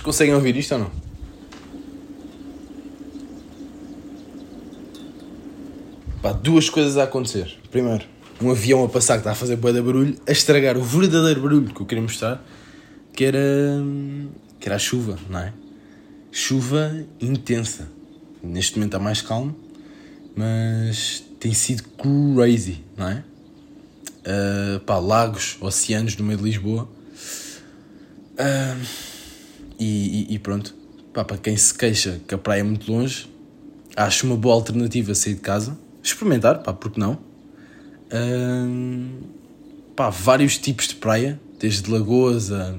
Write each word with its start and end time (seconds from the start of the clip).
Vocês 0.00 0.16
conseguem 0.16 0.34
ouvir 0.34 0.56
isto 0.56 0.72
ou 0.72 0.80
não? 0.80 0.90
Pá, 6.22 6.32
duas 6.32 6.70
coisas 6.70 6.96
a 6.96 7.04
acontecer. 7.04 7.58
Primeiro, 7.70 8.06
um 8.40 8.50
avião 8.50 8.82
a 8.82 8.88
passar 8.88 9.14
que 9.14 9.20
está 9.20 9.32
a 9.32 9.34
fazer 9.34 9.56
boa 9.56 9.74
de 9.74 9.82
barulho, 9.82 10.18
a 10.26 10.32
estragar 10.32 10.78
o 10.78 10.82
verdadeiro 10.82 11.42
barulho 11.42 11.74
que 11.74 11.82
eu 11.82 11.84
queria 11.84 12.00
mostrar, 12.00 12.42
que 13.12 13.26
era, 13.26 13.38
que 14.58 14.66
era 14.66 14.76
a 14.76 14.78
chuva, 14.78 15.18
não 15.28 15.38
é? 15.38 15.52
Chuva 16.32 17.04
intensa. 17.20 17.86
Neste 18.42 18.76
momento 18.76 18.94
está 18.94 19.04
mais 19.04 19.20
calmo, 19.20 19.54
mas 20.34 21.22
tem 21.38 21.52
sido 21.52 21.82
crazy, 21.98 22.82
não 22.96 23.06
é? 23.06 23.22
Uh, 24.20 24.80
pá, 24.80 24.98
lagos, 24.98 25.58
oceanos 25.60 26.16
no 26.16 26.24
meio 26.24 26.38
de 26.38 26.44
Lisboa. 26.44 26.88
Uh, 28.38 29.09
e, 29.80 30.34
e, 30.34 30.38
pronto, 30.38 30.74
pá, 31.14 31.24
para 31.24 31.38
quem 31.38 31.56
se 31.56 31.72
queixa 31.72 32.20
que 32.28 32.34
a 32.34 32.38
praia 32.38 32.60
é 32.60 32.62
muito 32.62 32.92
longe, 32.92 33.26
acho 33.96 34.26
uma 34.26 34.36
boa 34.36 34.54
alternativa 34.54 35.14
sair 35.14 35.34
de 35.34 35.40
casa, 35.40 35.76
experimentar, 36.02 36.62
pá, 36.62 36.72
porque 36.72 37.00
não? 37.00 37.18
Pá, 39.96 40.10
vários 40.10 40.58
tipos 40.58 40.88
de 40.88 40.96
praia, 40.96 41.40
desde 41.58 41.90
lagoas 41.90 42.52
a, 42.52 42.74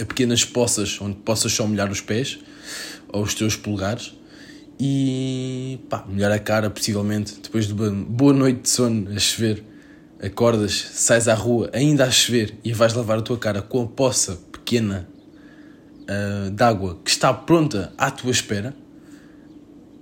a 0.00 0.04
pequenas 0.04 0.44
poças 0.44 1.00
onde 1.00 1.16
possas 1.16 1.52
só 1.52 1.66
molhar 1.66 1.90
os 1.90 2.00
pés 2.00 2.38
ou 3.08 3.22
os 3.22 3.34
teus 3.34 3.56
polegares. 3.56 4.14
E 4.78 5.78
pá, 5.88 6.04
molhar 6.08 6.32
a 6.32 6.38
cara 6.38 6.68
possivelmente 6.68 7.36
depois 7.40 7.66
de 7.66 7.72
uma 7.72 7.90
boa 7.90 8.32
noite 8.32 8.62
de 8.62 8.68
sono 8.68 9.08
a 9.14 9.18
chover 9.18 9.62
acordas, 10.20 10.74
sais 10.92 11.28
à 11.28 11.34
rua 11.34 11.70
ainda 11.72 12.04
a 12.04 12.10
chover 12.10 12.58
e 12.64 12.72
vais 12.72 12.92
lavar 12.92 13.18
a 13.18 13.22
tua 13.22 13.38
cara 13.38 13.62
com 13.62 13.82
a 13.82 13.86
poça 13.86 14.38
pequena 14.50 15.08
uh, 16.08 16.50
de 16.50 16.62
água 16.62 16.98
que 17.04 17.10
está 17.10 17.32
pronta 17.32 17.92
à 17.98 18.10
tua 18.10 18.30
espera 18.30 18.74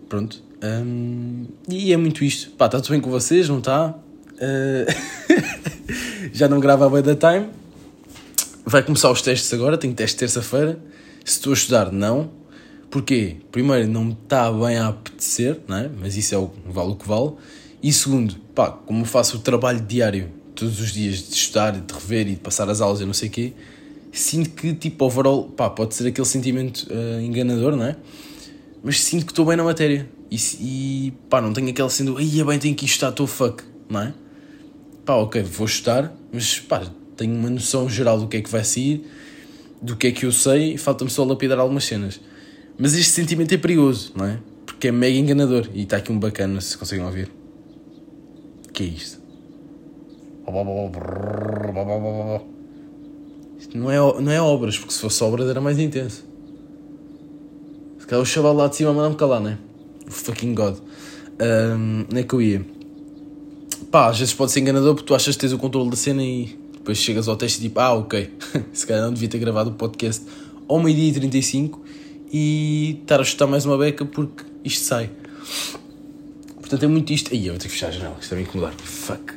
pronto 0.08 0.42
um, 0.62 1.46
e 1.68 1.92
é 1.92 1.96
muito 1.96 2.24
isto 2.24 2.50
pá, 2.52 2.66
está 2.66 2.80
tudo 2.80 2.92
bem 2.92 3.00
com 3.00 3.10
vocês, 3.10 3.48
não 3.48 3.58
está? 3.58 3.94
Uh, 4.34 4.86
já 6.32 6.48
não 6.48 6.60
grava 6.60 6.86
a 6.86 7.00
da 7.00 7.16
Time 7.16 7.48
vai 8.64 8.82
começar 8.82 9.10
os 9.10 9.20
testes 9.22 9.52
agora, 9.52 9.76
tenho 9.76 9.94
teste 9.94 10.16
terça-feira 10.16 10.78
se 11.24 11.36
estou 11.36 11.52
a 11.52 11.54
estudar, 11.54 11.92
não 11.92 12.42
Porquê? 12.92 13.36
Primeiro, 13.50 13.88
não 13.88 14.04
me 14.04 14.12
está 14.12 14.52
bem 14.52 14.76
a 14.76 14.88
apetecer, 14.88 15.58
não 15.66 15.78
é? 15.78 15.90
mas 15.98 16.14
isso 16.14 16.34
é 16.34 16.38
o 16.38 16.52
vale 16.66 16.90
o 16.90 16.94
que 16.94 17.08
vale. 17.08 17.32
E 17.82 17.90
segundo, 17.90 18.34
pá, 18.54 18.70
como 18.70 19.06
faço 19.06 19.38
o 19.38 19.40
trabalho 19.40 19.80
diário, 19.80 20.28
todos 20.54 20.78
os 20.78 20.92
dias, 20.92 21.26
de 21.26 21.34
estudar, 21.34 21.72
de 21.72 21.90
rever 21.90 22.28
e 22.28 22.32
de 22.32 22.40
passar 22.40 22.68
as 22.68 22.82
aulas 22.82 23.00
e 23.00 23.06
não 23.06 23.14
sei 23.14 23.30
o 23.30 23.32
quê, 23.32 23.54
sinto 24.12 24.50
que, 24.50 24.74
tipo, 24.74 25.04
overall, 25.04 25.44
pá, 25.44 25.70
pode 25.70 25.94
ser 25.94 26.06
aquele 26.06 26.26
sentimento 26.26 26.86
uh, 26.90 27.20
enganador, 27.20 27.74
não 27.74 27.86
é? 27.86 27.96
Mas 28.82 29.02
sinto 29.02 29.24
que 29.24 29.32
estou 29.32 29.46
bem 29.46 29.56
na 29.56 29.64
matéria. 29.64 30.08
E, 30.30 30.36
e 30.60 31.12
pá, 31.28 31.40
não 31.40 31.52
tenho 31.52 31.70
aquele 31.70 31.90
sendo, 31.90 32.18
é 32.20 32.44
bem, 32.44 32.58
tenho 32.58 32.74
que 32.74 32.84
estudar, 32.84 33.10
estou 33.10 33.26
fuck, 33.26 33.64
não 33.88 34.02
é? 34.02 34.14
Pá, 35.04 35.14
ok, 35.14 35.42
vou 35.42 35.66
estudar, 35.66 36.14
mas 36.32 36.60
pá, 36.60 36.82
tenho 37.16 37.34
uma 37.34 37.50
noção 37.50 37.88
geral 37.88 38.18
do 38.20 38.28
que 38.28 38.36
é 38.36 38.40
que 38.40 38.50
vai 38.50 38.64
sair, 38.64 39.04
do 39.80 39.96
que 39.96 40.06
é 40.08 40.12
que 40.12 40.26
eu 40.26 40.32
sei, 40.32 40.76
falta-me 40.76 41.10
só 41.10 41.24
lapidar 41.24 41.58
algumas 41.58 41.84
cenas. 41.84 42.20
Mas 42.78 42.94
este 42.94 43.12
sentimento 43.12 43.52
é 43.52 43.58
perigoso, 43.58 44.12
não 44.16 44.24
é? 44.24 44.38
Porque 44.64 44.88
é 44.88 44.92
mega 44.92 45.16
enganador. 45.16 45.68
E 45.74 45.82
está 45.82 45.98
aqui 45.98 46.10
um 46.10 46.18
bacana, 46.18 46.60
se 46.60 46.76
conseguem 46.76 47.04
ouvir. 47.04 47.30
Que 48.72 48.84
é 48.84 48.86
isto? 48.86 49.20
Isto 53.72 53.78
não 53.78 53.90
é, 53.90 53.96
não 54.20 54.30
é 54.30 54.38
obras, 54.38 54.78
porque 54.78 54.92
se 54.92 55.00
fosse 55.00 55.24
obras 55.24 55.48
era 55.48 55.58
mais 55.58 55.78
intenso. 55.78 56.22
Se 57.98 58.06
calhar 58.06 58.22
o 58.22 58.26
chaval 58.26 58.52
lá 58.52 58.68
de 58.68 58.76
cima 58.76 58.92
manda-me 58.92 59.16
calar, 59.16 59.40
não 59.40 59.48
é? 59.48 59.58
O 60.06 60.10
fucking 60.10 60.54
God. 60.54 60.76
Um, 61.40 62.04
onde 62.10 62.20
é 62.20 62.22
que 62.22 62.34
eu 62.34 62.42
ia? 62.42 62.66
Pá, 63.90 64.10
às 64.10 64.18
vezes 64.18 64.34
pode 64.34 64.52
ser 64.52 64.60
enganador 64.60 64.94
porque 64.94 65.06
tu 65.06 65.14
achas 65.14 65.34
que 65.36 65.40
tens 65.40 65.54
o 65.54 65.58
controle 65.58 65.88
da 65.88 65.96
cena 65.96 66.22
e 66.22 66.54
depois 66.74 66.98
chegas 66.98 67.28
ao 67.28 67.36
teste 67.36 67.60
e 67.60 67.62
tipo, 67.62 67.80
ah, 67.80 67.94
ok, 67.94 68.30
se 68.74 68.86
calhar 68.86 69.04
não 69.04 69.14
devia 69.14 69.28
ter 69.30 69.38
gravado 69.38 69.70
o 69.70 69.72
podcast 69.72 70.22
ao 70.68 70.78
meio-dia 70.78 71.08
e 71.08 71.12
35 71.12 71.82
e 72.30 72.98
estar 73.00 73.22
a 73.22 73.24
chutar 73.24 73.46
mais 73.46 73.64
uma 73.64 73.78
beca 73.78 74.04
porque 74.04 74.44
isto 74.62 74.84
sai. 74.84 75.08
Portanto, 76.56 76.82
é 76.82 76.88
muito 76.88 77.10
isto. 77.10 77.32
Aí 77.32 77.46
eu 77.46 77.54
vou 77.54 77.58
ter 77.58 77.68
que 77.68 77.72
fechar 77.72 77.88
a 77.88 77.90
janela, 77.90 78.16
isto 78.20 78.24
está 78.24 78.34
a 78.34 78.38
me 78.38 78.44
incomodar. 78.44 78.74
Fuck. 78.74 79.32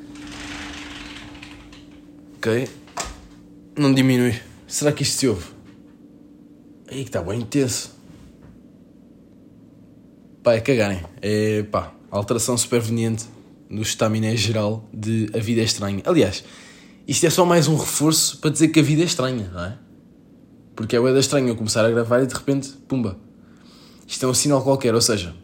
Ok. 2.38 2.85
Não 3.78 3.94
diminui. 3.94 4.34
Será 4.68 4.94
que 4.94 5.04
isto 5.04 5.18
se 5.18 5.28
ouve? 5.28 5.46
Aí 6.90 7.04
que 7.04 7.10
está 7.10 7.22
bem 7.22 7.42
intenso. 7.42 7.92
Pá, 10.42 10.54
é 10.54 10.62
cagarem. 10.62 11.04
É 11.22 11.64
pá, 11.64 11.94
alteração 12.10 12.58
superveniente 12.58 13.26
no 13.70 13.82
estaminé 13.82 14.34
geral 14.38 14.88
de 14.94 15.30
A 15.34 15.40
Vida 15.40 15.60
é 15.60 15.66
Estranha. 15.66 16.02
Aliás, 16.06 16.46
isto 17.06 17.26
é 17.26 17.30
só 17.30 17.46
mais 17.46 17.68
um 17.68 17.76
reforço 17.76 18.38
para 18.38 18.50
dizer 18.50 18.70
que 18.70 18.80
a 18.80 18.84
vida 18.84 19.02
é 19.02 19.06
estranha, 19.06 19.50
não 19.54 19.66
é? 19.66 19.78
Porque 20.74 20.96
é 20.96 21.00
o 21.00 21.20
estranho 21.20 21.50
eu 21.50 21.56
começar 21.56 21.84
a 21.84 21.90
gravar 21.90 22.24
e 22.24 22.28
de 22.28 22.34
repente, 22.34 22.70
pumba. 22.88 23.20
Isto 24.08 24.26
é 24.26 24.30
um 24.30 24.34
sinal 24.34 24.64
qualquer, 24.64 24.96
ou 24.96 25.02
seja, 25.02 25.36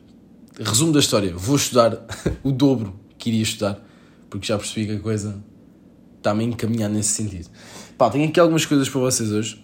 resumo 0.57 0.93
da 0.93 0.99
história, 0.99 1.35
vou 1.35 1.57
estudar 1.57 2.05
o 2.43 2.51
dobro 2.51 2.97
que 3.17 3.29
iria 3.29 3.43
estudar, 3.43 3.85
porque 4.29 4.47
já 4.47 4.57
percebi 4.57 4.85
que 4.85 4.93
a 4.93 4.99
coisa 4.99 5.43
está-me 6.17 6.45
encaminhar 6.45 6.89
nesse 6.89 7.09
sentido. 7.09 7.49
Pá, 8.01 8.09
tenho 8.09 8.27
aqui 8.27 8.39
algumas 8.39 8.65
coisas 8.65 8.89
para 8.89 8.99
vocês 8.99 9.31
hoje. 9.31 9.63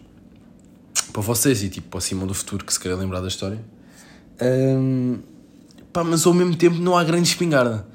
Para 1.12 1.24
vocês 1.24 1.64
e 1.64 1.70
tipo 1.70 1.90
para 1.90 1.98
o 1.98 2.02
Simão 2.02 2.28
do 2.28 2.36
futuro 2.36 2.64
que 2.64 2.72
se 2.72 2.80
querer 2.80 2.94
lembrar 2.94 3.20
da 3.20 3.28
história. 3.28 3.60
Um, 4.40 5.18
pá, 5.92 6.04
mas 6.04 6.24
ao 6.24 6.36
mesmo 6.36 6.56
tempo 6.56 6.76
não 6.76 6.96
há 6.96 7.04
grande 7.04 7.30
espingarda. 7.30 7.88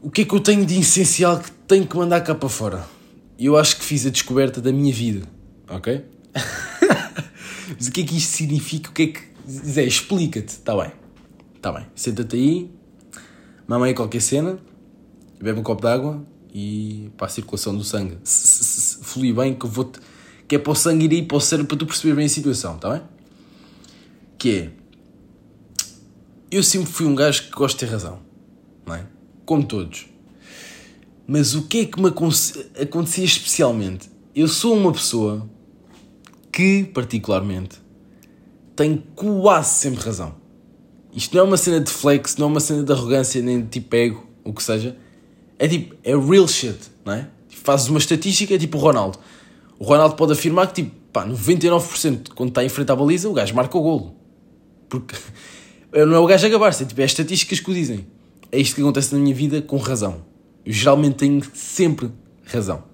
O 0.00 0.10
que 0.10 0.22
é 0.22 0.24
que 0.24 0.34
eu 0.34 0.40
tenho 0.40 0.66
de 0.66 0.76
essencial 0.76 1.38
que 1.38 1.52
tenho 1.68 1.86
que 1.86 1.96
mandar 1.96 2.20
cá 2.22 2.34
para 2.34 2.48
fora? 2.48 2.84
Eu 3.38 3.56
acho 3.56 3.76
que 3.76 3.84
fiz 3.84 4.04
a 4.06 4.10
descoberta 4.10 4.60
da 4.60 4.72
minha 4.72 4.92
vida, 4.92 5.24
ok? 5.68 6.04
Mas 7.78 7.86
o 7.86 7.92
que 7.92 8.00
é 8.00 8.04
que 8.04 8.16
isto 8.16 8.32
significa? 8.32 8.90
O 8.90 8.92
que 8.92 9.02
é 9.02 9.06
que. 9.06 9.20
Zé, 9.48 9.84
explica-te. 9.84 10.48
Está 10.48 10.76
bem. 10.76 10.90
Está 11.54 11.70
bem. 11.70 11.86
Senta-te 11.94 12.34
aí, 12.34 12.70
mama 13.68 13.86
aí 13.86 13.94
qualquer 13.94 14.20
cena, 14.20 14.58
bebe 15.40 15.60
um 15.60 15.62
copo 15.62 15.82
de 15.82 15.86
água 15.86 16.26
e 16.52 17.10
para 17.16 17.26
a 17.26 17.30
circulação 17.30 17.76
do 17.76 17.82
sangue. 17.82 18.18
Flui 19.02 19.32
bem 19.32 19.54
que 19.54 19.66
vou-te. 19.66 20.00
Que 20.48 20.56
é 20.56 20.58
para 20.58 20.72
o 20.72 20.74
sangue 20.74 21.06
ir 21.06 21.10
aí 21.12 21.22
para 21.22 21.36
o 21.36 21.40
cérebro 21.40 21.68
para 21.68 21.78
tu 21.78 21.86
perceber 21.86 22.14
bem 22.14 22.26
a 22.26 22.28
situação, 22.28 22.76
está 22.76 22.90
bem? 22.90 23.02
Que 24.38 24.58
é. 24.58 24.70
Eu 26.50 26.62
sempre 26.62 26.92
fui 26.92 27.06
um 27.06 27.14
gajo 27.14 27.44
que 27.44 27.50
gosta 27.50 27.78
de 27.78 27.86
ter 27.86 27.92
razão, 27.92 28.20
não 28.86 28.94
é? 28.94 29.06
Como 29.44 29.64
todos. 29.64 30.06
Mas 31.26 31.54
o 31.54 31.62
que 31.62 31.80
é 31.80 31.84
que 31.86 32.00
me 32.00 32.08
acontecia 32.08 33.24
especialmente? 33.24 34.10
Eu 34.34 34.48
sou 34.48 34.76
uma 34.76 34.92
pessoa 34.92 35.48
que, 36.52 36.84
particularmente, 36.84 37.80
tem 38.76 39.02
quase 39.14 39.74
sempre 39.74 40.04
razão. 40.04 40.34
Isto 41.14 41.34
não 41.34 41.44
é 41.44 41.46
uma 41.46 41.56
cena 41.56 41.80
de 41.80 41.90
flex, 41.90 42.36
não 42.36 42.46
é 42.46 42.50
uma 42.50 42.60
cena 42.60 42.82
de 42.82 42.92
arrogância, 42.92 43.40
nem 43.40 43.62
de 43.62 43.68
tipo 43.68 43.94
ego, 43.96 44.26
o 44.44 44.52
que 44.52 44.62
seja. 44.62 44.96
É 45.58 45.68
tipo, 45.68 45.94
é 46.02 46.16
real 46.16 46.48
shit, 46.48 46.78
não 47.04 47.12
é? 47.12 47.28
Fazes 47.56 47.88
uma 47.88 47.98
estatística, 47.98 48.58
tipo 48.58 48.78
o 48.78 48.80
Ronaldo. 48.80 49.18
O 49.78 49.84
Ronaldo 49.84 50.14
pode 50.14 50.32
afirmar 50.32 50.68
que, 50.68 50.82
tipo, 50.82 50.94
pá, 51.12 51.26
99% 51.26 52.30
quando 52.34 52.50
está 52.50 52.64
em 52.64 52.68
frente 52.68 52.90
à 52.90 52.96
baliza, 52.96 53.28
o 53.28 53.32
gajo 53.32 53.54
marca 53.54 53.76
o 53.76 53.82
golo. 53.82 54.16
Porque 54.88 55.14
não 55.92 56.14
é 56.14 56.18
o 56.18 56.26
gajo 56.26 56.46
a 56.46 56.48
gabar-se, 56.48 56.82
é, 56.82 56.86
tipo, 56.86 57.00
é 57.00 57.04
as 57.04 57.10
estatísticas 57.10 57.60
que 57.60 57.70
o 57.70 57.74
dizem. 57.74 58.06
É 58.50 58.58
isto 58.58 58.74
que 58.74 58.80
acontece 58.80 59.14
na 59.14 59.20
minha 59.20 59.34
vida 59.34 59.62
com 59.62 59.76
razão. 59.76 60.24
Eu 60.64 60.72
geralmente 60.72 61.16
tenho 61.16 61.42
sempre 61.54 62.10
razão. 62.44 62.84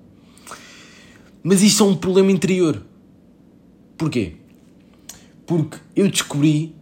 Mas 1.43 1.63
isto 1.63 1.83
é 1.83 1.87
um 1.87 1.97
problema 1.97 2.31
interior. 2.31 2.83
Porquê? 3.97 4.37
Porque 5.47 5.79
eu 5.97 6.09
descobri 6.09 6.75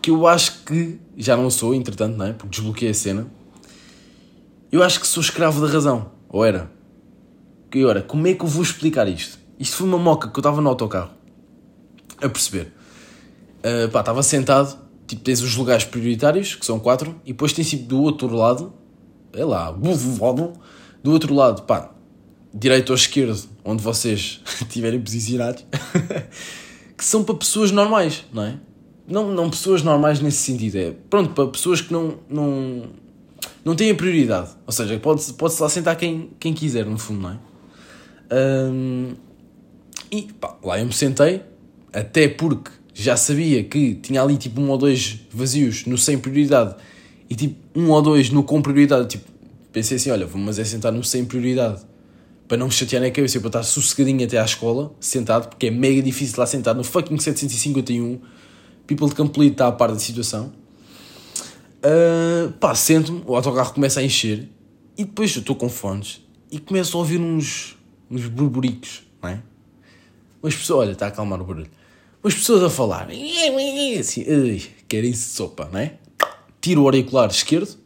que 0.00 0.10
eu 0.10 0.26
acho 0.26 0.64
que, 0.64 0.98
já 1.16 1.36
não 1.36 1.50
sou, 1.50 1.74
entretanto, 1.74 2.16
não 2.16 2.26
é? 2.26 2.32
Porque 2.32 2.50
desbloqueei 2.50 2.90
a 2.90 2.94
cena. 2.94 3.26
Eu 4.70 4.82
acho 4.82 5.00
que 5.00 5.06
sou 5.06 5.22
escravo 5.22 5.64
da 5.64 5.72
razão. 5.72 6.12
Ou 6.28 6.44
era? 6.44 6.70
E 7.74 7.84
ora, 7.84 8.02
como 8.02 8.26
é 8.26 8.34
que 8.34 8.44
eu 8.44 8.48
vou 8.48 8.62
explicar 8.62 9.08
isto? 9.08 9.38
Isto 9.58 9.76
foi 9.76 9.86
uma 9.88 9.98
moca 9.98 10.28
que 10.28 10.36
eu 10.36 10.40
estava 10.40 10.60
no 10.60 10.68
autocarro 10.68 11.10
a 12.22 12.28
perceber. 12.28 12.72
Uh, 13.58 13.88
pá, 13.90 14.00
estava 14.00 14.22
sentado, 14.22 14.78
tipo, 15.06 15.22
tens 15.22 15.40
os 15.40 15.56
lugares 15.56 15.84
prioritários, 15.84 16.54
que 16.54 16.64
são 16.64 16.78
quatro, 16.78 17.20
e 17.24 17.32
depois 17.32 17.52
tens 17.52 17.70
tipo 17.70 17.84
do 17.88 18.02
outro 18.02 18.34
lado, 18.34 18.72
é 19.32 19.44
lá, 19.44 19.72
do 19.72 21.10
outro 21.10 21.34
lado, 21.34 21.62
pá, 21.62 21.90
direito 22.52 22.90
ou 22.90 22.94
esquerdo, 22.94 23.48
onde 23.64 23.82
vocês 23.82 24.40
estiverem 24.62 25.00
posicionados, 25.00 25.64
que 26.96 27.04
são 27.04 27.24
para 27.24 27.34
pessoas 27.34 27.70
normais, 27.70 28.24
não 28.32 28.44
é? 28.44 28.58
Não, 29.06 29.32
não 29.32 29.50
pessoas 29.50 29.82
normais 29.82 30.20
nesse 30.20 30.38
sentido, 30.38 30.76
é 30.76 30.92
pronto, 31.10 31.30
para 31.34 31.46
pessoas 31.48 31.80
que 31.80 31.92
não, 31.92 32.18
não, 32.28 32.84
não 33.64 33.74
têm 33.74 33.90
a 33.90 33.94
prioridade. 33.94 34.50
Ou 34.66 34.72
seja, 34.72 34.98
pode-se 34.98 35.34
pode 35.34 35.60
lá 35.60 35.68
sentar 35.68 35.96
quem, 35.96 36.30
quem 36.38 36.54
quiser, 36.54 36.86
no 36.86 36.98
fundo, 36.98 37.20
não 37.20 37.30
é? 37.30 37.38
Um, 38.34 39.14
e 40.10 40.22
pá, 40.40 40.56
lá 40.62 40.80
eu 40.80 40.86
me 40.86 40.92
sentei, 40.92 41.42
até 41.92 42.28
porque 42.28 42.70
já 42.92 43.16
sabia 43.16 43.62
que 43.62 43.94
tinha 43.94 44.22
ali 44.22 44.36
tipo 44.36 44.60
um 44.60 44.70
ou 44.70 44.78
dois 44.78 45.20
vazios 45.32 45.86
no 45.86 45.96
sem 45.96 46.18
prioridade 46.18 46.74
e 47.30 47.34
tipo 47.34 47.56
um 47.78 47.90
ou 47.90 48.02
dois 48.02 48.30
no 48.30 48.42
com 48.42 48.60
prioridade. 48.60 49.08
Tipo, 49.08 49.30
pensei 49.72 49.96
assim: 49.96 50.10
olha, 50.10 50.26
vou-me 50.26 50.48
é 50.50 50.64
sentar 50.64 50.92
no 50.92 51.04
sem 51.04 51.24
prioridade 51.24 51.82
para 52.46 52.58
não 52.58 52.66
me 52.66 52.72
chatear 52.72 53.02
na 53.02 53.10
cabeça, 53.10 53.40
para 53.40 53.48
estar 53.48 53.62
sossegadinho 53.62 54.24
até 54.24 54.38
à 54.38 54.44
escola, 54.44 54.92
sentado, 55.00 55.48
porque 55.48 55.68
é 55.68 55.70
mega 55.70 56.02
difícil 56.02 56.38
lá 56.38 56.46
sentado 56.46 56.76
no 56.76 56.84
fucking 56.84 57.18
751. 57.18 58.20
People 58.86 59.08
de 59.08 59.14
Campo 59.14 59.42
está 59.42 59.66
a 59.66 59.72
par 59.72 59.90
da 59.90 59.98
situação. 59.98 60.52
Uh, 61.84 62.50
pá, 62.52 62.74
sento-me, 62.74 63.22
o 63.26 63.34
autocarro 63.34 63.72
começa 63.72 64.00
a 64.00 64.02
encher 64.02 64.48
e 64.96 65.04
depois 65.04 65.34
eu 65.34 65.40
estou 65.40 65.54
com 65.54 65.68
fones 65.68 66.22
e 66.50 66.58
começo 66.58 66.96
a 66.96 67.00
ouvir 67.00 67.18
uns, 67.18 67.76
uns 68.10 68.26
burburicos, 68.26 69.02
não 69.22 69.30
é? 69.30 69.42
Umas 70.42 70.54
pessoas, 70.54 70.80
olha, 70.80 70.92
está 70.92 71.06
a 71.06 71.08
acalmar 71.08 71.40
o 71.40 71.44
barulho. 71.44 71.70
Umas 72.22 72.34
pessoas 72.34 72.62
a 72.62 72.70
falar, 72.70 73.08
assim, 73.98 74.24
querem 74.88 75.12
sopa, 75.14 75.68
não 75.72 75.78
é? 75.78 75.94
Tiro 76.60 76.82
o 76.82 76.84
auricular 76.84 77.30
esquerdo 77.30 77.76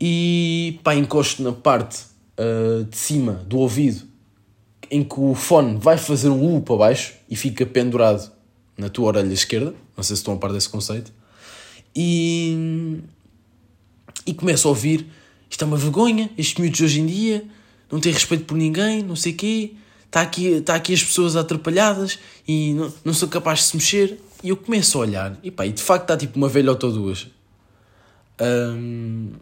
e 0.00 0.78
pá, 0.82 0.94
encosto 0.94 1.42
na 1.42 1.52
parte 1.52 2.04
uh, 2.38 2.84
de 2.84 2.96
cima 2.96 3.34
do 3.46 3.58
ouvido 3.58 4.06
em 4.90 5.02
que 5.02 5.20
o 5.20 5.34
fone 5.34 5.76
vai 5.78 5.98
fazer 5.98 6.28
um 6.28 6.56
U 6.56 6.62
para 6.62 6.76
baixo 6.76 7.14
e 7.28 7.36
fica 7.36 7.66
pendurado 7.66 8.30
na 8.76 8.88
tua 8.88 9.08
orelha 9.08 9.32
esquerda. 9.32 9.74
Não 9.96 10.02
sei 10.02 10.16
se 10.16 10.20
estão 10.20 10.34
a 10.34 10.36
par 10.36 10.52
desse 10.52 10.68
conceito. 10.68 11.12
E, 11.94 13.00
e 14.24 14.32
começo 14.32 14.68
a 14.68 14.70
ouvir: 14.70 15.06
isto 15.50 15.62
é 15.62 15.66
uma 15.66 15.76
vergonha, 15.76 16.30
estes 16.38 16.58
miúdos 16.58 16.80
hoje 16.80 17.00
em 17.00 17.06
dia 17.06 17.44
não 17.90 18.00
têm 18.00 18.12
respeito 18.12 18.44
por 18.44 18.56
ninguém, 18.56 19.02
não 19.02 19.16
sei 19.16 19.32
quê. 19.32 19.72
Está 20.06 20.22
aqui, 20.22 20.46
está 20.46 20.74
aqui 20.74 20.94
as 20.94 21.02
pessoas 21.02 21.36
atrapalhadas 21.36 22.18
e 22.46 22.72
não, 22.72 22.92
não 23.04 23.14
sou 23.14 23.28
capaz 23.28 23.60
de 23.60 23.64
se 23.66 23.76
mexer. 23.76 24.20
E 24.42 24.48
eu 24.50 24.56
começo 24.56 24.96
a 24.98 25.00
olhar 25.02 25.38
e 25.42 25.50
pá, 25.50 25.66
e 25.66 25.72
de 25.72 25.82
facto 25.82 26.02
está 26.02 26.16
tipo 26.16 26.36
uma 26.36 26.48
velhota 26.48 26.86
ou 26.86 26.92
duas. 26.92 27.26
Um, 28.40 29.32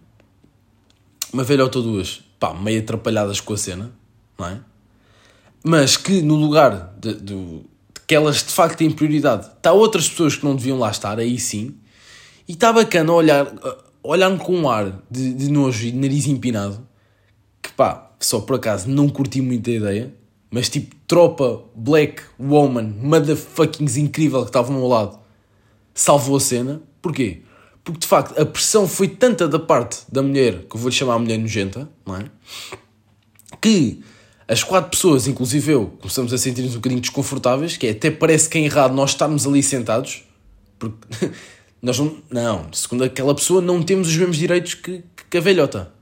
uma 1.33 1.45
velhota 1.45 1.79
ou 1.79 1.85
duas 1.85 2.23
pá, 2.39 2.55
meio 2.55 2.81
atrapalhadas 2.81 3.41
com 3.41 3.55
a 3.55 3.57
cena, 3.57 3.93
não 4.39 4.47
é? 4.47 4.61
Mas 5.65 5.97
que 5.97 6.23
no 6.23 6.35
lugar 6.37 6.95
de, 6.99 7.15
de, 7.15 7.35
de 7.35 7.61
que 8.07 8.15
elas 8.15 8.37
de 8.37 8.53
facto 8.53 8.79
têm 8.79 8.91
prioridade, 8.91 9.47
está 9.47 9.73
outras 9.73 10.09
pessoas 10.09 10.37
que 10.37 10.45
não 10.45 10.55
deviam 10.55 10.79
lá 10.79 10.91
estar, 10.91 11.19
aí 11.19 11.39
sim, 11.39 11.75
e 12.49 12.53
está 12.53 12.73
bacana 12.73 13.13
olhar, 13.13 13.53
olhar-me 14.03 14.39
com 14.39 14.55
um 14.55 14.69
ar 14.69 15.03
de, 15.11 15.35
de 15.35 15.51
nojo 15.51 15.87
e 15.87 15.91
de 15.91 15.99
nariz 15.99 16.27
empinado, 16.27 16.87
que 17.67 17.73
pá, 17.73 18.13
só 18.21 18.41
por 18.41 18.57
acaso 18.57 18.89
não 18.89 19.09
curti 19.09 19.41
muita 19.41 19.71
ideia, 19.71 20.15
mas 20.51 20.69
tipo 20.69 20.95
tropa 21.07 21.65
black 21.75 22.23
woman 22.39 22.95
motherfuckings 23.03 23.97
incrível 23.97 24.43
que 24.43 24.49
estava 24.49 24.73
ao 24.73 24.89
lado 24.89 25.19
salvou 25.95 26.37
a 26.37 26.41
cena. 26.41 26.81
Porquê? 27.03 27.43
Porque 27.83 28.01
de 28.01 28.07
facto 28.07 28.41
a 28.41 28.45
pressão 28.45 28.87
foi 28.87 29.09
tanta 29.09 29.49
da 29.49 29.59
parte 29.59 30.01
da 30.11 30.23
mulher, 30.23 30.65
que 30.69 30.77
eu 30.77 30.81
vou-lhe 30.81 30.95
chamar 30.95 31.15
a 31.15 31.19
mulher 31.19 31.39
nojenta, 31.39 31.89
não 32.05 32.17
é? 32.17 32.25
Que 33.61 34.03
as 34.47 34.63
quatro 34.63 34.91
pessoas, 34.91 35.27
inclusive 35.27 35.73
eu, 35.73 35.87
começamos 36.01 36.33
a 36.33 36.39
sentir-nos 36.39 36.73
um 36.73 36.77
bocadinho 36.77 37.01
desconfortáveis, 37.01 37.77
que 37.77 37.87
é 37.87 37.91
até 37.91 38.11
parece 38.11 38.49
que 38.49 38.59
é 38.59 38.61
errado 38.61 38.95
nós 38.95 39.11
estarmos 39.11 39.47
ali 39.47 39.63
sentados, 39.63 40.25
porque 40.79 40.99
nós 41.83 41.99
não, 41.99 42.17
não, 42.31 42.73
segundo 42.73 43.03
aquela 43.05 43.35
pessoa, 43.35 43.61
não 43.61 43.83
temos 43.83 44.09
os 44.09 44.17
mesmos 44.17 44.37
direitos 44.37 44.75
que, 44.75 45.03
que 45.29 45.39
a 45.39 45.41
velhota. 45.41 45.96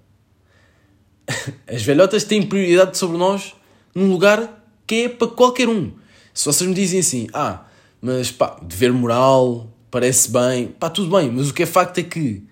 As 1.67 1.83
velhotas 1.83 2.25
têm 2.25 2.43
prioridade 2.43 2.97
sobre 2.99 3.17
nós 3.17 3.55
num 3.95 4.11
lugar 4.11 4.63
que 4.87 5.05
é 5.05 5.09
para 5.09 5.29
qualquer 5.29 5.69
um. 5.69 5.93
Se 6.33 6.47
vocês 6.47 6.69
me 6.69 6.75
dizem 6.75 7.01
assim, 7.01 7.27
ah, 7.33 7.65
mas 8.01 8.31
pá, 8.31 8.59
dever 8.63 8.93
moral, 8.93 9.69
parece 9.91 10.31
bem, 10.31 10.69
pá, 10.69 10.91
tudo 10.91 11.17
bem, 11.17 11.31
mas 11.31 11.49
o 11.49 11.55
que 11.55 11.63
é 11.63 11.67
facto 11.67 11.99
é 11.99 12.03
que 12.03 12.43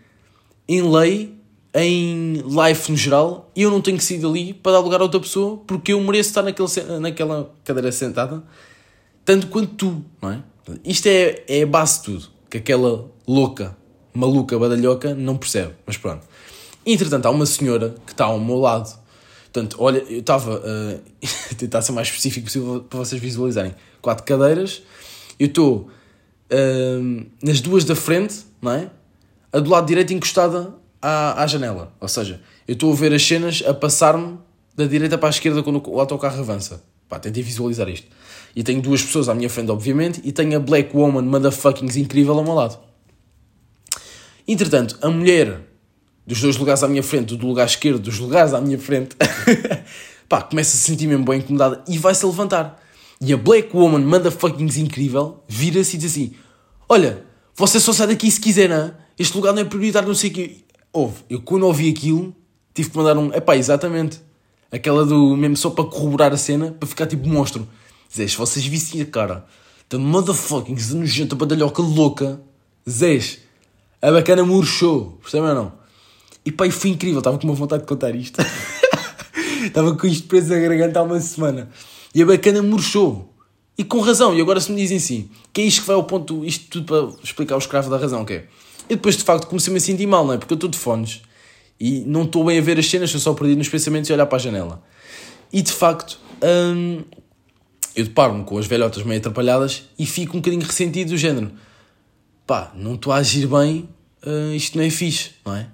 em 0.68 0.82
lei, 0.82 1.34
em 1.74 2.34
life 2.34 2.90
no 2.90 2.96
geral, 2.96 3.50
eu 3.56 3.70
não 3.70 3.80
tenho 3.80 3.98
que 3.98 4.04
sair 4.04 4.18
dali 4.18 4.54
para 4.54 4.72
dar 4.72 4.78
lugar 4.78 5.00
a 5.00 5.04
outra 5.04 5.20
pessoa 5.20 5.58
porque 5.66 5.92
eu 5.92 6.00
mereço 6.00 6.30
estar 6.30 6.42
naquele, 6.42 6.68
naquela 7.00 7.52
cadeira 7.64 7.90
sentada 7.90 8.42
tanto 9.24 9.46
quanto 9.48 9.74
tu, 9.74 10.04
não 10.20 10.30
é? 10.30 10.42
Isto 10.84 11.06
é, 11.06 11.44
é 11.48 11.62
a 11.62 11.66
base 11.66 11.98
de 11.98 12.04
tudo, 12.04 12.28
que 12.50 12.58
aquela 12.58 13.10
louca, 13.26 13.76
maluca, 14.14 14.58
badalhoca 14.58 15.14
não 15.14 15.36
percebe, 15.36 15.74
mas 15.86 15.96
pronto. 15.96 16.26
Entretanto, 16.84 17.26
há 17.26 17.30
uma 17.30 17.46
senhora 17.46 17.94
que 18.04 18.12
está 18.12 18.24
ao 18.24 18.40
meu 18.40 18.56
lado, 18.56 18.92
portanto, 19.44 19.76
olha, 19.78 19.98
eu 20.08 20.20
estava 20.20 20.56
uh, 20.60 21.54
tentar 21.56 21.82
ser 21.82 21.92
mais 21.92 22.08
específico 22.08 22.46
possível 22.46 22.80
para 22.88 22.98
vocês 22.98 23.20
visualizarem. 23.20 23.74
Quatro 24.00 24.24
cadeiras, 24.24 24.82
eu 25.38 25.46
estou 25.46 25.88
uh, 26.50 27.26
nas 27.42 27.60
duas 27.60 27.84
da 27.84 27.94
frente, 27.94 28.44
não 28.60 28.72
é? 28.72 28.90
A 29.52 29.60
do 29.60 29.70
lado 29.70 29.86
direito 29.86 30.12
encostada 30.12 30.74
à, 31.00 31.42
à 31.42 31.46
janela. 31.46 31.92
Ou 32.00 32.08
seja, 32.08 32.40
eu 32.66 32.72
estou 32.72 32.92
a 32.92 32.96
ver 32.96 33.12
as 33.12 33.22
cenas 33.22 33.62
a 33.66 33.74
passar-me 33.74 34.38
da 34.74 34.86
direita 34.86 35.18
para 35.18 35.28
a 35.28 35.30
esquerda 35.30 35.62
quando 35.62 35.82
o 35.86 36.00
autocarro 36.00 36.40
avança. 36.40 36.82
Pá, 37.08 37.18
tentei 37.18 37.42
visualizar 37.42 37.88
isto. 37.88 38.06
E 38.56 38.62
tenho 38.62 38.80
duas 38.80 39.02
pessoas 39.02 39.28
à 39.28 39.34
minha 39.34 39.50
frente, 39.50 39.70
obviamente, 39.70 40.20
e 40.24 40.32
tenho 40.32 40.56
a 40.56 40.60
Black 40.60 40.96
Woman 40.96 41.22
motherfuckings 41.22 41.96
incrível 41.96 42.38
ao 42.38 42.42
meu 42.42 42.54
lado. 42.54 42.78
Entretanto, 44.48 44.98
a 45.02 45.10
mulher 45.10 45.60
dos 46.26 46.40
dois 46.40 46.56
lugares 46.56 46.82
à 46.82 46.88
minha 46.88 47.02
frente, 47.02 47.36
do 47.36 47.46
lugar 47.46 47.66
esquerdo, 47.66 47.98
dos 48.00 48.18
lugares 48.18 48.54
à 48.54 48.60
minha 48.60 48.78
frente, 48.78 49.16
pá, 50.28 50.42
começa 50.42 50.76
a 50.76 50.78
se 50.78 50.84
sentir 50.84 51.06
mesmo 51.06 51.24
bem 51.24 51.38
incomodada 51.38 51.82
e 51.88 51.98
vai-se 51.98 52.24
levantar. 52.24 52.80
E 53.20 53.32
a 53.32 53.36
Black 53.36 53.76
Woman 53.76 54.00
motherfuckings 54.00 54.76
incrível 54.78 55.42
vira-se 55.48 55.96
e 55.96 55.98
diz 55.98 56.12
assim: 56.12 56.32
Olha, 56.88 57.24
você 57.54 57.78
só 57.78 57.92
sai 57.92 58.08
daqui 58.08 58.30
se 58.30 58.40
quiser, 58.40 58.68
não? 58.68 58.92
Este 59.18 59.36
lugar 59.36 59.52
não 59.52 59.62
é 59.62 59.64
prioritário, 59.64 60.08
não 60.08 60.14
sei 60.14 60.30
o 60.30 60.32
quê. 60.32 60.56
Houve. 60.92 61.22
Eu 61.30 61.40
quando 61.40 61.64
ouvi 61.64 61.88
aquilo, 61.88 62.34
tive 62.74 62.90
que 62.90 62.96
mandar 62.96 63.16
um. 63.16 63.32
Epá, 63.32 63.56
exatamente. 63.56 64.20
Aquela 64.70 65.06
do. 65.06 65.36
Mesmo 65.36 65.56
só 65.56 65.70
para 65.70 65.84
corroborar 65.84 66.32
a 66.32 66.36
cena, 66.36 66.72
para 66.72 66.88
ficar 66.88 67.06
tipo 67.06 67.28
monstro. 67.28 67.68
Zés, 68.12 68.34
vocês 68.34 68.66
vissem 68.66 69.00
a 69.00 69.06
cara 69.06 69.46
da 69.88 69.98
motherfucking 69.98 70.76
nojenta 70.94 71.36
badalhoca 71.36 71.82
louca. 71.82 72.40
Zés, 72.88 73.38
a 74.00 74.10
bacana 74.10 74.44
murchou. 74.44 75.18
Percebem 75.22 75.50
ou 75.50 75.54
não? 75.54 75.81
E 76.44 76.52
pá, 76.52 76.70
foi 76.70 76.90
incrível. 76.90 77.18
Estava 77.18 77.38
com 77.38 77.46
uma 77.46 77.54
vontade 77.54 77.82
de 77.82 77.88
contar 77.88 78.14
isto. 78.14 78.40
Estava 79.64 79.94
com 79.96 80.06
isto 80.06 80.26
preso 80.26 80.52
a 80.52 80.58
garganta 80.58 81.00
há 81.00 81.02
uma 81.02 81.20
semana. 81.20 81.70
E 82.14 82.22
a 82.22 82.26
bacana 82.26 82.62
murchou. 82.62 83.32
E 83.76 83.84
com 83.84 84.00
razão. 84.00 84.34
E 84.36 84.40
agora 84.40 84.60
se 84.60 84.70
me 84.70 84.80
dizem 84.80 84.96
assim, 84.96 85.30
que 85.52 85.62
é 85.62 85.64
isto 85.64 85.82
que 85.82 85.86
vai 85.86 85.96
ao 85.96 86.04
ponto, 86.04 86.44
isto 86.44 86.68
tudo 86.68 86.86
para 86.86 87.24
explicar 87.24 87.54
o 87.54 87.58
escravo 87.58 87.90
da 87.90 87.96
razão, 87.96 88.24
que 88.24 88.34
é. 88.34 88.44
E 88.88 88.96
depois 88.96 89.16
de 89.16 89.22
facto 89.22 89.46
comecei-me 89.46 89.78
a 89.78 89.80
sentir 89.80 90.06
mal, 90.06 90.26
não 90.26 90.34
é? 90.34 90.38
Porque 90.38 90.52
eu 90.52 90.56
estou 90.56 90.68
de 90.68 90.76
fones 90.76 91.22
e 91.80 92.04
não 92.06 92.24
estou 92.24 92.44
bem 92.44 92.58
a 92.58 92.62
ver 92.62 92.78
as 92.78 92.88
cenas, 92.88 93.08
estou 93.08 93.20
só 93.20 93.34
perdido 93.34 93.58
nos 93.58 93.68
pensamentos 93.68 94.10
e 94.10 94.12
olhar 94.12 94.26
para 94.26 94.36
a 94.36 94.40
janela. 94.40 94.82
E 95.52 95.62
de 95.62 95.72
facto, 95.72 96.18
hum, 96.42 97.02
eu 97.94 98.04
deparo-me 98.04 98.44
com 98.44 98.58
as 98.58 98.66
velhotas 98.66 99.02
meio 99.02 99.18
atrapalhadas 99.18 99.84
e 99.98 100.06
fico 100.06 100.36
um 100.36 100.40
bocadinho 100.40 100.64
ressentido 100.64 101.10
do 101.10 101.16
género. 101.16 101.50
Pá, 102.46 102.72
não 102.74 102.94
estou 102.94 103.12
a 103.12 103.16
agir 103.16 103.46
bem, 103.46 103.88
uh, 104.24 104.54
isto 104.54 104.76
não 104.76 104.84
é 104.84 104.90
fixe, 104.90 105.30
não 105.44 105.56
é? 105.56 105.68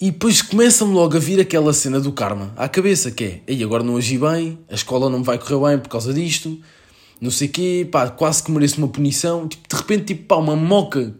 E 0.00 0.12
depois 0.12 0.40
começa-me 0.40 0.92
logo 0.92 1.16
a 1.16 1.20
vir 1.20 1.40
aquela 1.40 1.72
cena 1.72 1.98
do 1.98 2.12
karma 2.12 2.52
à 2.56 2.68
cabeça, 2.68 3.10
que 3.10 3.24
é, 3.24 3.40
ei, 3.48 3.64
agora 3.64 3.82
não 3.82 3.96
agi 3.96 4.16
bem, 4.16 4.56
a 4.70 4.74
escola 4.74 5.10
não 5.10 5.18
me 5.18 5.24
vai 5.24 5.38
correr 5.38 5.70
bem 5.70 5.78
por 5.80 5.88
causa 5.88 6.14
disto, 6.14 6.56
não 7.20 7.32
sei 7.32 7.48
quê, 7.48 7.88
pá, 7.90 8.08
quase 8.08 8.44
que 8.44 8.50
mereço 8.52 8.78
uma 8.78 8.86
punição. 8.86 9.48
Tipo, 9.48 9.68
de 9.68 9.74
repente, 9.74 10.04
tipo, 10.04 10.26
pá, 10.26 10.36
uma 10.36 10.54
moca, 10.54 11.12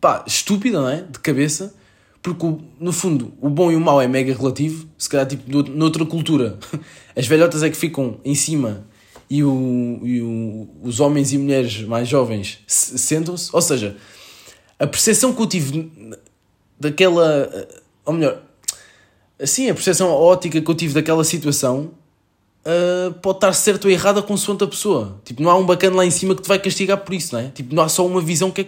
pá, 0.00 0.24
estúpida, 0.28 0.80
não 0.80 0.88
é? 0.88 1.02
De 1.02 1.18
cabeça, 1.18 1.74
porque, 2.22 2.46
no 2.78 2.92
fundo, 2.92 3.32
o 3.40 3.50
bom 3.50 3.72
e 3.72 3.74
o 3.74 3.80
mau 3.80 4.00
é 4.00 4.06
mega 4.06 4.32
relativo, 4.32 4.86
se 4.96 5.08
calhar, 5.08 5.26
tipo, 5.26 5.50
noutra 5.68 6.06
cultura, 6.06 6.60
as 7.16 7.26
velhotas 7.26 7.64
é 7.64 7.70
que 7.70 7.76
ficam 7.76 8.20
em 8.24 8.36
cima 8.36 8.86
e, 9.28 9.42
o, 9.42 10.00
e 10.04 10.20
o, 10.22 10.68
os 10.84 11.00
homens 11.00 11.32
e 11.32 11.38
mulheres 11.38 11.82
mais 11.82 12.06
jovens 12.06 12.60
sentam-se, 12.68 13.50
ou 13.52 13.60
seja, 13.60 13.96
a 14.78 14.86
percepção 14.86 15.32
que 15.32 15.42
eu 15.42 15.46
tive 15.46 15.90
daquela. 16.78 17.50
Ou 18.04 18.12
melhor, 18.12 18.42
assim, 19.40 19.68
a 19.68 19.74
percepção 19.74 20.08
ótica 20.10 20.60
que 20.60 20.70
eu 20.70 20.74
tive 20.74 20.94
daquela 20.94 21.24
situação 21.24 21.90
uh, 22.66 23.12
pode 23.14 23.38
estar 23.38 23.52
certa 23.52 23.86
ou 23.86 23.92
errada 23.92 24.22
consoante 24.22 24.64
a 24.64 24.66
pessoa. 24.66 25.20
Tipo, 25.24 25.42
não 25.42 25.50
há 25.50 25.56
um 25.56 25.64
bacana 25.64 25.96
lá 25.96 26.06
em 26.06 26.10
cima 26.10 26.34
que 26.34 26.42
te 26.42 26.48
vai 26.48 26.58
castigar 26.58 26.98
por 26.98 27.14
isso, 27.14 27.34
não 27.34 27.40
é? 27.40 27.48
Tipo, 27.48 27.74
não 27.74 27.82
há 27.82 27.88
só 27.88 28.06
uma 28.06 28.20
visão 28.20 28.50
que 28.50 28.62
é. 28.62 28.66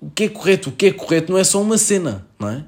O 0.00 0.10
que 0.10 0.24
é 0.24 0.28
correto? 0.28 0.68
O 0.68 0.72
que 0.72 0.86
é 0.86 0.92
correto 0.92 1.32
não 1.32 1.38
é 1.38 1.44
só 1.44 1.60
uma 1.62 1.78
cena, 1.78 2.26
não 2.38 2.48
é? 2.50 2.64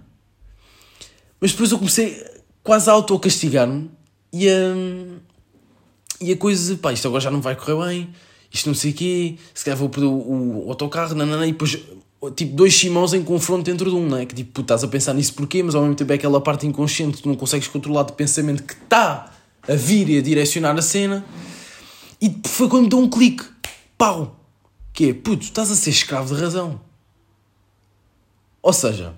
Mas 1.39 1.53
depois 1.53 1.71
eu 1.71 1.77
comecei 1.77 2.25
quase 2.63 2.89
a 2.89 2.95
auto-castigar-me 2.95 3.91
e 4.33 4.49
a. 4.49 4.53
E 6.19 6.33
a 6.33 6.37
coisa, 6.37 6.75
pá, 6.79 6.95
isto 6.95 7.07
agora 7.07 7.21
já 7.21 7.31
não 7.31 7.43
vai 7.43 7.55
correr 7.55 7.77
bem, 7.87 8.09
isto 8.51 8.69
não 8.69 8.75
sei 8.75 8.91
o 8.91 8.95
quê, 8.95 9.37
se 9.53 9.63
calhar 9.63 9.77
vou 9.77 9.91
perder 9.91 10.07
o, 10.07 10.65
o 10.65 10.71
autocarro, 10.71 11.15
nanana, 11.15 11.47
e 11.47 11.53
depois 11.53 11.79
tipo 12.31 12.55
dois 12.55 12.75
Simões 12.75 13.13
em 13.13 13.23
confronto 13.23 13.65
dentro 13.65 13.91
de 13.91 13.97
um, 13.97 14.09
não 14.09 14.19
é? 14.19 14.27
Que 14.27 14.35
tipo, 14.35 14.53
tu 14.53 14.61
estás 14.63 14.83
a 14.83 14.89
pensar 14.89 15.15
nisso 15.15 15.35
porquê, 15.35 15.63
mas 15.63 15.75
ao 15.75 15.83
mesmo 15.83 15.95
tempo 15.95 16.13
é 16.13 16.15
aquela 16.15 16.41
parte 16.41 16.67
inconsciente, 16.67 17.23
tu 17.23 17.29
não 17.29 17.37
consegues 17.37 17.69
controlar 17.69 18.05
de 18.05 18.13
pensamento 18.13 18.63
que 18.63 18.75
está 18.75 19.33
a 19.69 19.75
vir 19.75 20.09
e 20.09 20.19
a 20.19 20.23
direcionar 20.23 20.77
a 20.77 20.83
cena. 20.83 21.25
E 22.21 22.35
foi 22.47 22.69
quando 22.69 22.85
me 22.85 22.89
deu 22.89 22.99
um 22.99 23.09
clique. 23.09 23.45
Pau! 23.99 24.39
Que 24.93 25.11
é, 25.11 25.15
puto, 25.15 25.43
estás 25.43 25.71
a 25.71 25.77
ser 25.77 25.91
escravo 25.91 26.35
de 26.35 26.41
razão. 26.41 26.81
Ou 28.63 28.73
seja, 28.73 29.15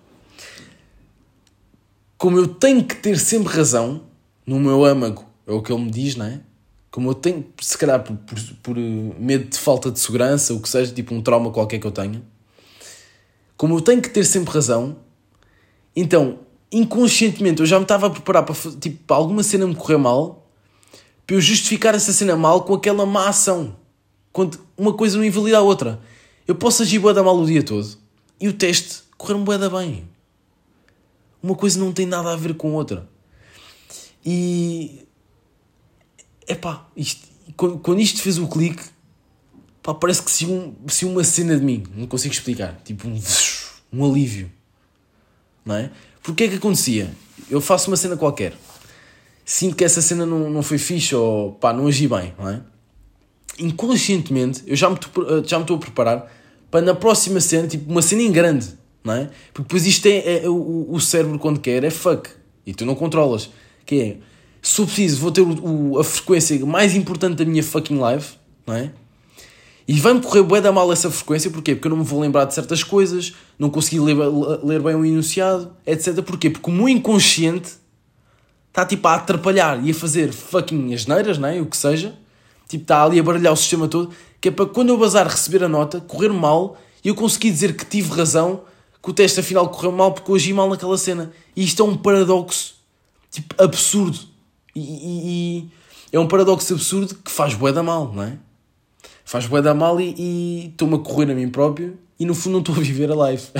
como 2.16 2.36
eu 2.36 2.48
tenho 2.48 2.84
que 2.84 2.96
ter 2.96 3.18
sempre 3.18 3.52
razão 3.52 4.02
no 4.44 4.58
meu 4.58 4.84
âmago, 4.84 5.24
é 5.46 5.52
o 5.52 5.62
que 5.62 5.72
ele 5.72 5.84
me 5.84 5.90
diz, 5.90 6.16
não 6.16 6.26
é? 6.26 6.40
Como 6.90 7.10
eu 7.10 7.14
tenho, 7.14 7.46
se 7.60 7.78
calhar 7.78 8.02
por, 8.02 8.16
por, 8.16 8.38
por 8.62 8.76
medo 8.76 9.48
de 9.48 9.58
falta 9.58 9.90
de 9.90 10.00
segurança, 10.00 10.52
ou 10.52 10.60
que 10.60 10.68
seja, 10.68 10.92
tipo 10.92 11.14
um 11.14 11.22
trauma 11.22 11.50
qualquer 11.50 11.78
que 11.78 11.86
eu 11.86 11.92
tenha, 11.92 12.22
como 13.58 13.76
eu 13.76 13.82
tenho 13.82 14.00
que 14.00 14.08
ter 14.08 14.24
sempre 14.24 14.54
razão, 14.54 14.96
então 15.94 16.38
inconscientemente 16.72 17.60
eu 17.60 17.66
já 17.66 17.76
me 17.76 17.82
estava 17.82 18.06
a 18.06 18.10
preparar 18.10 18.44
para, 18.44 18.54
tipo, 18.54 19.04
para 19.04 19.16
alguma 19.16 19.42
cena 19.42 19.66
me 19.66 19.74
correr 19.74 19.98
mal, 19.98 20.48
para 21.26 21.36
eu 21.36 21.40
justificar 21.40 21.94
essa 21.94 22.12
cena 22.12 22.36
mal 22.36 22.62
com 22.62 22.72
aquela 22.72 23.04
má 23.04 23.28
ação. 23.28 23.76
Quando 24.32 24.58
uma 24.76 24.94
coisa 24.94 25.18
não 25.18 25.24
invalida 25.24 25.58
a 25.58 25.60
outra. 25.60 26.00
Eu 26.46 26.54
posso 26.54 26.82
agir 26.82 26.98
boa 26.98 27.12
da 27.12 27.22
mal 27.22 27.36
o 27.36 27.44
dia 27.44 27.62
todo 27.62 27.98
e 28.40 28.48
o 28.48 28.52
teste 28.52 29.02
correr-me 29.18 29.44
boa 29.44 29.58
da 29.58 29.68
bem. 29.68 30.08
Uma 31.42 31.54
coisa 31.54 31.78
não 31.78 31.92
tem 31.92 32.06
nada 32.06 32.32
a 32.32 32.36
ver 32.36 32.54
com 32.54 32.72
outra. 32.72 33.08
E. 34.24 35.04
Epá, 36.46 36.86
isto, 36.96 37.28
quando 37.56 38.00
isto 38.00 38.22
fez 38.22 38.38
o 38.38 38.46
clique, 38.46 38.82
pá, 39.88 39.95
parece 39.95 40.23
que 40.23 40.30
se, 40.30 40.45
um, 40.45 40.75
se 40.87 41.07
uma 41.07 41.25
cena 41.25 41.57
de 41.57 41.64
mim, 41.64 41.83
não 41.97 42.07
consigo 42.07 42.35
explicar, 42.35 42.78
tipo 42.85 43.09
um, 43.09 43.18
um 43.90 44.04
alívio, 44.04 44.50
não 45.64 45.76
é? 45.76 45.90
Porque 46.23 46.45
é 46.45 46.49
que 46.49 46.57
acontecia? 46.57 47.11
Eu 47.49 47.59
faço 47.59 47.90
uma 47.90 47.97
cena 47.97 48.14
qualquer, 48.14 48.52
sinto 49.47 49.75
que 49.75 49.85
essa 49.85 50.02
cena 50.02 50.26
não, 50.26 50.50
não 50.50 50.62
foi 50.62 50.76
fixe 50.76 51.14
ou 51.14 51.52
pá, 51.52 51.73
não 51.73 51.87
agi 51.87 52.07
bem, 52.07 52.35
não 52.38 52.50
é? 52.50 52.61
Inconscientemente, 53.59 54.62
eu 54.66 54.76
já 54.76 54.90
me, 54.90 54.99
já 55.47 55.57
me 55.57 55.64
estou 55.64 55.76
a 55.76 55.80
preparar 55.80 56.33
para 56.71 56.85
na 56.85 56.95
próxima 56.95 57.40
cena, 57.40 57.66
tipo 57.66 57.90
uma 57.90 58.02
cena 58.02 58.21
em 58.21 58.30
grande, 58.30 58.68
não 59.02 59.14
é? 59.14 59.30
Porque 59.54 59.68
depois 59.68 59.87
isto 59.87 60.04
é, 60.04 60.45
é 60.45 60.49
o, 60.50 60.87
o 60.90 61.00
cérebro 61.00 61.38
quando 61.38 61.61
quer 61.61 61.83
é 61.83 61.88
fuck 61.88 62.28
e 62.66 62.75
tu 62.75 62.85
não 62.85 62.95
controlas. 62.95 63.49
Que 63.87 64.00
é, 64.02 64.16
se 64.61 64.78
eu 64.83 64.85
preciso, 64.85 65.18
vou 65.18 65.33
ter 65.33 65.40
o, 65.40 65.92
o, 65.92 65.99
a 65.99 66.04
frequência 66.04 66.64
mais 66.66 66.95
importante 66.95 67.37
da 67.37 67.45
minha 67.47 67.62
fucking 67.62 67.99
life, 67.99 68.37
não 68.66 68.75
é? 68.75 68.92
E 69.88 69.99
vai-me 69.99 70.21
correr 70.21 70.42
bué 70.42 70.61
da 70.61 70.71
mal 70.71 70.92
essa 70.92 71.11
frequência, 71.11 71.50
porquê? 71.50 71.75
Porque 71.75 71.88
eu 71.88 71.90
não 71.90 71.97
me 71.97 72.04
vou 72.04 72.21
lembrar 72.21 72.45
de 72.45 72.52
certas 72.52 72.85
coisas, 72.85 73.33
não 73.59 73.71
consegui 73.71 73.99
ler, 73.99 74.16
ler 74.62 74.83
bem 74.83 74.95
o 74.95 75.02
enunciado, 75.02 75.73
etc. 75.87 76.23
Porquê? 76.23 76.50
Porque 76.50 76.71
o 76.71 76.73
meu 76.73 76.90
inconsciente 76.90 77.73
está 78.68 78.85
tipo 78.85 79.09
a 79.09 79.14
atrapalhar 79.14 79.83
e 79.83 79.90
a 79.90 79.95
fazer 79.95 80.30
fucking 80.30 80.92
asneiras, 80.92 81.42
é? 81.42 81.59
O 81.59 81.64
que 81.64 81.76
seja. 81.76 82.14
Tipo, 82.68 82.83
está 82.83 83.02
ali 83.02 83.18
a 83.18 83.23
baralhar 83.23 83.50
o 83.50 83.57
sistema 83.57 83.88
todo, 83.88 84.11
que 84.42 84.49
é 84.49 84.50
para 84.50 84.66
quando 84.66 84.90
eu 84.90 84.99
bazar 84.99 85.26
receber 85.26 85.64
a 85.64 85.68
nota, 85.68 86.02
correr 86.02 86.28
mal 86.28 86.76
e 87.02 87.09
eu 87.09 87.14
conseguir 87.14 87.50
dizer 87.50 87.75
que 87.75 87.87
tive 87.87 88.14
razão 88.14 88.64
que 89.02 89.09
o 89.09 89.12
teste 89.14 89.40
afinal 89.40 89.71
correu 89.71 89.90
mal 89.90 90.12
porque 90.12 90.30
eu 90.30 90.35
agi 90.35 90.52
mal 90.52 90.68
naquela 90.68 90.99
cena. 90.99 91.33
E 91.57 91.64
isto 91.64 91.83
é 91.83 91.87
um 91.87 91.97
paradoxo, 91.97 92.75
tipo, 93.30 93.54
absurdo. 93.57 94.18
E, 94.75 94.80
e, 94.80 95.59
e 96.12 96.16
é 96.16 96.21
um 96.21 96.28
paradoxo 96.28 96.75
absurdo 96.75 97.14
que 97.14 97.30
faz 97.30 97.54
bué 97.54 97.73
da 97.73 97.83
mal, 97.83 98.12
não 98.12 98.23
é? 98.23 98.38
Faz 99.28 99.47
bué 99.47 99.61
da 99.61 99.75
mal 99.75 100.00
e 100.00 100.68
estou-me 100.68 100.94
a 100.94 100.99
correr 100.99 101.30
a 101.30 101.35
mim 101.35 101.50
próprio 101.50 101.99
e 102.18 102.25
no 102.25 102.35
fundo 102.35 102.54
não 102.54 102.61
estou 102.61 102.75
a 102.76 102.78
viver 102.78 103.11
a 103.12 103.30
life. 103.30 103.52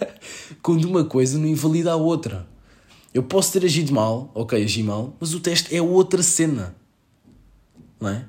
Quando 0.60 0.84
uma 0.84 1.04
coisa 1.04 1.38
não 1.38 1.46
invalida 1.46 1.92
a 1.92 1.96
outra. 1.96 2.46
Eu 3.14 3.22
posso 3.22 3.50
ter 3.50 3.64
agido 3.64 3.94
mal, 3.94 4.30
ok, 4.34 4.62
agi 4.62 4.82
mal, 4.82 5.16
mas 5.18 5.32
o 5.32 5.40
teste 5.40 5.74
é 5.74 5.80
outra 5.80 6.22
cena. 6.22 6.76
Não 7.98 8.10
é? 8.10 8.26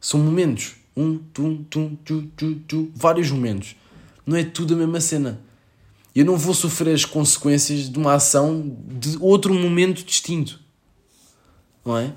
São 0.00 0.18
momentos. 0.20 0.76
Um, 0.96 1.18
tum, 1.18 1.62
tum, 1.64 1.96
tum, 1.96 2.26
tum, 2.34 2.58
tum, 2.66 2.90
vários 2.94 3.30
momentos. 3.30 3.76
Não 4.24 4.34
é 4.34 4.42
tudo 4.42 4.72
a 4.72 4.76
mesma 4.78 5.00
cena 5.02 5.38
eu 6.14 6.24
não 6.24 6.36
vou 6.36 6.54
sofrer 6.54 6.94
as 6.94 7.04
consequências 7.04 7.88
de 7.88 7.98
uma 7.98 8.14
ação 8.14 8.76
de 8.86 9.16
outro 9.18 9.54
momento 9.54 10.04
distinto. 10.04 10.60
Não 11.84 11.96
é? 11.96 12.14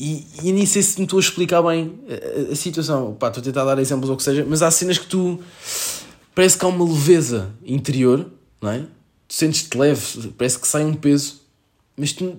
E, 0.00 0.26
e 0.42 0.50
nem 0.50 0.64
sei 0.64 0.82
se 0.82 0.98
me 0.98 1.04
estou 1.04 1.18
a 1.18 1.20
explicar 1.20 1.60
bem 1.60 2.00
a, 2.08 2.52
a, 2.52 2.56
situação. 2.56 3.14
Pá, 3.14 3.28
estou 3.28 3.42
a 3.42 3.44
tentar 3.44 3.66
dar 3.66 3.78
exemplos 3.78 4.08
ou 4.08 4.14
o 4.14 4.16
que 4.16 4.22
seja, 4.22 4.46
mas 4.48 4.62
há 4.62 4.70
cenas 4.70 4.96
que 4.96 5.06
tu. 5.06 5.38
Parece 6.34 6.56
que 6.56 6.64
há 6.64 6.68
uma 6.68 6.90
leveza 6.90 7.52
interior, 7.62 8.30
não 8.62 8.70
é? 8.70 8.86
Tu 9.28 9.34
sentes-te 9.34 9.76
leve, 9.76 10.32
parece 10.38 10.58
que 10.58 10.66
sai 10.66 10.84
um 10.84 10.94
peso, 10.94 11.42
mas 11.94 12.14
tu, 12.14 12.38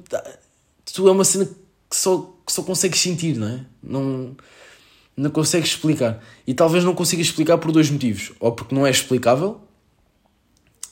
tu 0.91 1.07
é 1.07 1.11
uma 1.11 1.23
cena 1.23 1.45
que 1.45 1.95
só, 1.95 2.33
que 2.43 2.51
só 2.51 2.63
consegues 2.63 2.99
sentir, 2.99 3.37
não 3.37 3.47
é? 3.47 3.65
Não, 3.83 4.35
não 5.15 5.29
consegues 5.29 5.69
explicar. 5.69 6.19
E 6.47 6.55
talvez 6.55 6.83
não 6.83 6.95
consigas 6.95 7.27
explicar 7.27 7.59
por 7.59 7.71
dois 7.71 7.91
motivos. 7.91 8.31
Ou 8.39 8.53
porque 8.53 8.73
não 8.73 8.87
é 8.87 8.89
explicável, 8.89 9.61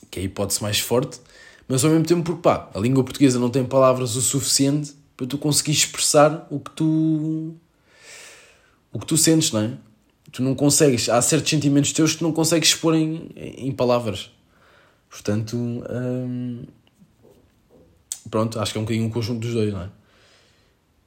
que 0.08 0.20
é 0.20 0.22
a 0.22 0.26
hipótese 0.26 0.62
mais 0.62 0.78
forte, 0.78 1.20
mas 1.66 1.84
ao 1.84 1.90
mesmo 1.90 2.06
tempo 2.06 2.22
porque 2.22 2.42
pá, 2.42 2.70
a 2.72 2.78
língua 2.78 3.02
portuguesa 3.02 3.40
não 3.40 3.50
tem 3.50 3.64
palavras 3.64 4.14
o 4.14 4.22
suficiente 4.22 4.99
para 5.20 5.26
tu 5.26 5.36
conseguir 5.36 5.72
expressar 5.72 6.46
o 6.48 6.58
que 6.58 6.70
tu 6.70 7.54
o 8.90 8.98
que 8.98 9.04
tu 9.04 9.18
sentes, 9.18 9.52
não 9.52 9.60
é? 9.60 9.76
Tu 10.32 10.42
não 10.42 10.54
consegues, 10.54 11.10
há 11.10 11.20
certos 11.20 11.50
sentimentos 11.50 11.92
teus 11.92 12.12
que 12.12 12.20
tu 12.20 12.24
não 12.24 12.32
consegues 12.32 12.70
expor 12.70 12.94
em, 12.94 13.28
em 13.36 13.70
palavras. 13.70 14.30
Portanto, 15.10 15.58
hum, 15.58 16.62
pronto, 18.30 18.58
acho 18.58 18.72
que 18.72 18.78
é 18.78 18.80
um 18.80 18.84
bocadinho 18.84 19.06
um 19.06 19.10
conjunto 19.10 19.40
dos 19.40 19.52
dois, 19.52 19.70
não 19.74 19.82
é? 19.82 19.90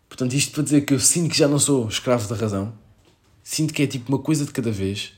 Portanto, 0.08 0.34
isto 0.34 0.52
para 0.52 0.62
dizer 0.62 0.82
que 0.82 0.94
eu 0.94 1.00
sinto 1.00 1.32
que 1.32 1.38
já 1.38 1.48
não 1.48 1.58
sou 1.58 1.88
escravo 1.88 2.28
da 2.28 2.36
razão, 2.36 2.72
sinto 3.42 3.74
que 3.74 3.82
é 3.82 3.88
tipo 3.88 4.12
uma 4.12 4.20
coisa 4.20 4.46
de 4.46 4.52
cada 4.52 4.72
vez. 4.72 5.14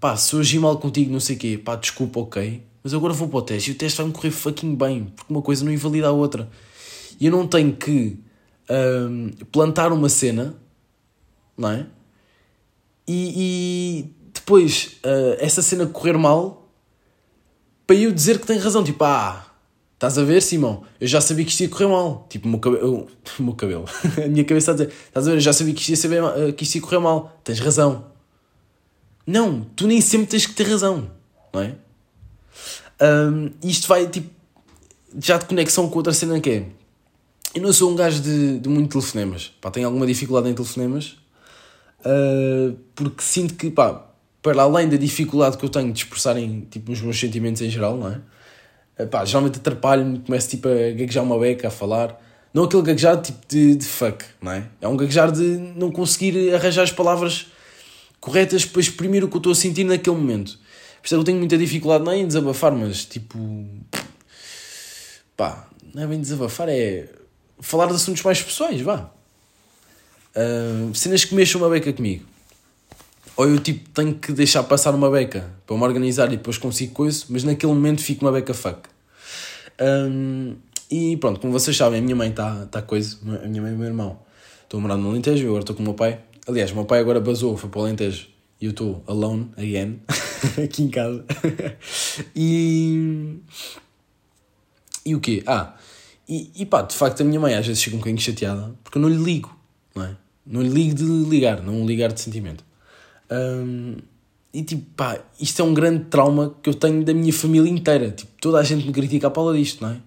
Pá, 0.00 0.16
se 0.16 0.34
eu 0.34 0.40
agi 0.40 0.58
mal 0.58 0.76
contigo, 0.80 1.12
não 1.12 1.20
sei 1.20 1.36
o 1.36 1.38
quê, 1.38 1.60
pá, 1.64 1.76
desculpa, 1.76 2.18
ok 2.18 2.60
mas 2.82 2.92
agora 2.92 3.12
vou 3.12 3.28
para 3.28 3.38
o 3.38 3.42
teste 3.42 3.70
e 3.70 3.74
o 3.74 3.76
teste 3.76 3.98
vai-me 3.98 4.12
correr 4.12 4.32
fucking 4.32 4.74
bem, 4.74 5.04
porque 5.14 5.32
uma 5.32 5.40
coisa 5.40 5.64
não 5.64 5.70
invalida 5.70 6.08
a 6.08 6.10
outra. 6.10 6.50
E 7.20 7.26
eu 7.26 7.30
não 7.30 7.46
tenho 7.46 7.76
que 7.76 8.18
um, 8.70 9.30
plantar 9.50 9.92
uma 9.92 10.08
cena, 10.08 10.54
não 11.56 11.70
é? 11.70 11.86
E, 13.06 13.34
e 13.36 14.14
depois 14.32 14.98
uh, 15.04 15.36
essa 15.38 15.62
cena 15.62 15.86
correr 15.86 16.16
mal 16.16 16.68
para 17.86 17.96
eu 17.96 18.12
dizer 18.12 18.38
que 18.38 18.46
tem 18.46 18.58
razão. 18.58 18.82
Tipo, 18.82 19.04
ah, 19.04 19.46
estás 19.94 20.18
a 20.18 20.24
ver, 20.24 20.40
Simão? 20.40 20.84
Eu 21.00 21.06
já 21.06 21.20
sabia 21.20 21.44
que 21.44 21.50
isto 21.50 21.60
ia 21.60 21.68
correr 21.68 21.88
mal. 21.88 22.26
Tipo, 22.28 22.46
meu 22.48 22.58
cabelo, 22.58 23.08
meu 23.38 23.54
cabelo. 23.54 23.84
a 24.24 24.28
minha 24.28 24.44
cabeça 24.44 24.72
está 24.72 24.84
a 24.84 24.86
dizer, 24.86 24.98
estás 25.08 25.26
a 25.26 25.30
ver? 25.30 25.36
Eu 25.36 25.40
já 25.40 25.52
sabia 25.52 25.74
que 25.74 25.80
isto 25.80 25.90
ia, 25.90 25.96
saber, 25.96 26.52
que 26.54 26.64
isto 26.64 26.76
ia 26.76 26.80
correr 26.80 27.00
mal. 27.00 27.40
Tens 27.44 27.60
razão. 27.60 28.06
Não, 29.26 29.62
tu 29.76 29.86
nem 29.86 30.00
sempre 30.00 30.26
tens 30.26 30.46
que 30.46 30.54
ter 30.54 30.64
razão, 30.64 31.10
não 31.52 31.62
é? 31.62 31.76
Um, 33.00 33.50
isto 33.62 33.88
vai 33.88 34.06
tipo 34.08 34.30
já 35.18 35.36
de 35.36 35.44
conexão 35.46 35.88
com 35.88 35.96
outra 35.96 36.12
cena 36.12 36.40
que 36.40 36.50
é. 36.50 36.66
Eu 37.54 37.60
não 37.60 37.72
sou 37.72 37.90
um 37.90 37.94
gajo 37.94 38.22
de, 38.22 38.58
de 38.60 38.68
muito 38.68 38.92
telefonemas. 38.92 39.52
Pá, 39.60 39.70
tenho 39.70 39.86
alguma 39.86 40.06
dificuldade 40.06 40.48
em 40.48 40.54
telefonemas. 40.54 41.16
Uh, 42.00 42.74
porque 42.94 43.22
sinto 43.22 43.54
que, 43.54 43.70
pá, 43.70 44.06
para 44.40 44.62
além 44.62 44.88
da 44.88 44.96
dificuldade 44.96 45.58
que 45.58 45.64
eu 45.64 45.68
tenho 45.68 45.92
de 45.92 45.98
expressar 45.98 46.36
em, 46.38 46.62
tipo, 46.62 46.90
os 46.90 47.00
meus 47.02 47.20
sentimentos 47.20 47.60
em 47.60 47.68
geral, 47.68 47.96
não 47.98 48.08
é? 48.08 49.02
Uh, 49.02 49.06
pá, 49.06 49.24
geralmente 49.26 49.58
atrapalho-me, 49.58 50.20
começo 50.20 50.48
tipo, 50.48 50.66
a 50.66 50.72
gaguejar 50.72 51.22
uma 51.22 51.38
beca, 51.38 51.68
a 51.68 51.70
falar. 51.70 52.18
Não 52.54 52.64
aquele 52.64 52.82
gaguejar 52.82 53.20
tipo 53.20 53.38
de, 53.46 53.76
de 53.76 53.84
fuck, 53.84 54.24
não 54.40 54.52
é? 54.52 54.66
É 54.80 54.88
um 54.88 54.96
gaguejar 54.96 55.30
de 55.30 55.42
não 55.76 55.92
conseguir 55.92 56.54
arranjar 56.54 56.84
as 56.84 56.92
palavras 56.92 57.48
corretas 58.18 58.64
para 58.64 58.80
exprimir 58.80 59.22
o 59.24 59.28
que 59.28 59.36
eu 59.36 59.38
estou 59.38 59.52
a 59.52 59.54
sentir 59.54 59.84
naquele 59.84 60.16
momento. 60.16 60.58
Por 61.00 61.06
isso 61.06 61.14
é 61.14 61.18
eu 61.18 61.24
tenho 61.24 61.38
muita 61.38 61.58
dificuldade 61.58 62.02
nem 62.04 62.22
em 62.22 62.26
desabafar, 62.26 62.72
mas 62.72 63.04
tipo. 63.04 63.66
pá, 65.36 65.68
não 65.94 66.02
é 66.02 66.06
bem 66.06 66.20
desabafar, 66.20 66.68
é 66.70 67.08
falar 67.62 67.86
de 67.86 67.94
assuntos 67.94 68.22
mais 68.22 68.42
pessoais, 68.42 68.80
vá. 68.80 69.10
Uh, 70.36 70.94
cenas 70.94 71.24
que 71.24 71.34
mexam 71.34 71.60
uma 71.60 71.70
beca 71.70 71.92
comigo. 71.92 72.24
Ou 73.36 73.48
eu 73.48 73.58
tipo 73.58 73.88
tenho 73.90 74.14
que 74.14 74.32
deixar 74.32 74.62
passar 74.64 74.94
uma 74.94 75.10
beca 75.10 75.48
para 75.66 75.76
me 75.76 75.82
organizar 75.82 76.26
e 76.26 76.36
depois 76.36 76.58
consigo 76.58 76.92
coisa, 76.92 77.24
mas 77.30 77.44
naquele 77.44 77.72
momento 77.72 78.02
fico 78.02 78.24
uma 78.24 78.32
beca 78.32 78.52
fuck. 78.52 78.80
Um, 79.80 80.56
e 80.90 81.16
pronto, 81.16 81.40
como 81.40 81.52
vocês 81.52 81.76
sabem, 81.76 82.00
a 82.00 82.02
minha 82.02 82.16
mãe 82.16 82.28
está 82.28 82.66
tá 82.66 82.82
coisa, 82.82 83.16
a 83.42 83.48
minha 83.48 83.62
mãe 83.62 83.72
e 83.72 83.74
o 83.74 83.78
meu 83.78 83.86
irmão. 83.86 84.18
Estou 84.64 84.80
morar 84.80 84.96
no 84.96 85.10
Alentejo, 85.10 85.44
eu 85.44 85.48
agora 85.48 85.62
estou 85.62 85.76
com 85.76 85.82
o 85.82 85.84
meu 85.84 85.94
pai. 85.94 86.20
Aliás, 86.46 86.70
o 86.72 86.74
meu 86.74 86.84
pai 86.84 87.00
agora 87.00 87.20
basou, 87.20 87.56
foi 87.56 87.70
para 87.70 87.80
o 87.80 87.84
Alentejo 87.84 88.28
e 88.60 88.66
eu 88.66 88.70
estou 88.70 89.02
alone 89.06 89.50
again 89.56 90.00
aqui 90.62 90.82
em 90.82 90.88
casa. 90.88 91.24
e. 92.36 93.38
E 95.04 95.14
o 95.16 95.20
quê? 95.20 95.42
Ah, 95.46 95.74
e, 96.32 96.50
e 96.62 96.66
pá, 96.66 96.80
de 96.80 96.94
facto 96.94 97.20
a 97.20 97.24
minha 97.24 97.38
mãe 97.38 97.54
às 97.54 97.66
vezes 97.66 97.82
fica 97.82 97.94
um 97.94 97.98
bocadinho 97.98 98.22
chateada 98.22 98.74
porque 98.82 98.96
eu 98.96 99.02
não 99.02 99.08
lhe 99.10 99.22
ligo, 99.22 99.54
não 99.94 100.04
é? 100.04 100.16
Não 100.46 100.62
lhe 100.62 100.70
ligo 100.70 100.94
de 100.94 101.04
ligar, 101.04 101.62
não 101.62 101.84
ligar 101.84 102.10
de 102.10 102.20
sentimento. 102.22 102.64
Um, 103.30 103.96
e 104.52 104.62
tipo, 104.62 104.82
pá, 104.96 105.20
isto 105.38 105.60
é 105.60 105.64
um 105.64 105.74
grande 105.74 106.04
trauma 106.04 106.54
que 106.62 106.70
eu 106.70 106.74
tenho 106.74 107.04
da 107.04 107.12
minha 107.12 107.32
família 107.32 107.70
inteira. 107.70 108.10
Tipo, 108.10 108.32
toda 108.40 108.58
a 108.58 108.62
gente 108.62 108.86
me 108.86 108.92
critica 108.92 109.26
à 109.26 109.30
pala 109.30 109.54
disto, 109.54 109.82
não 109.82 109.90
é? 109.90 110.00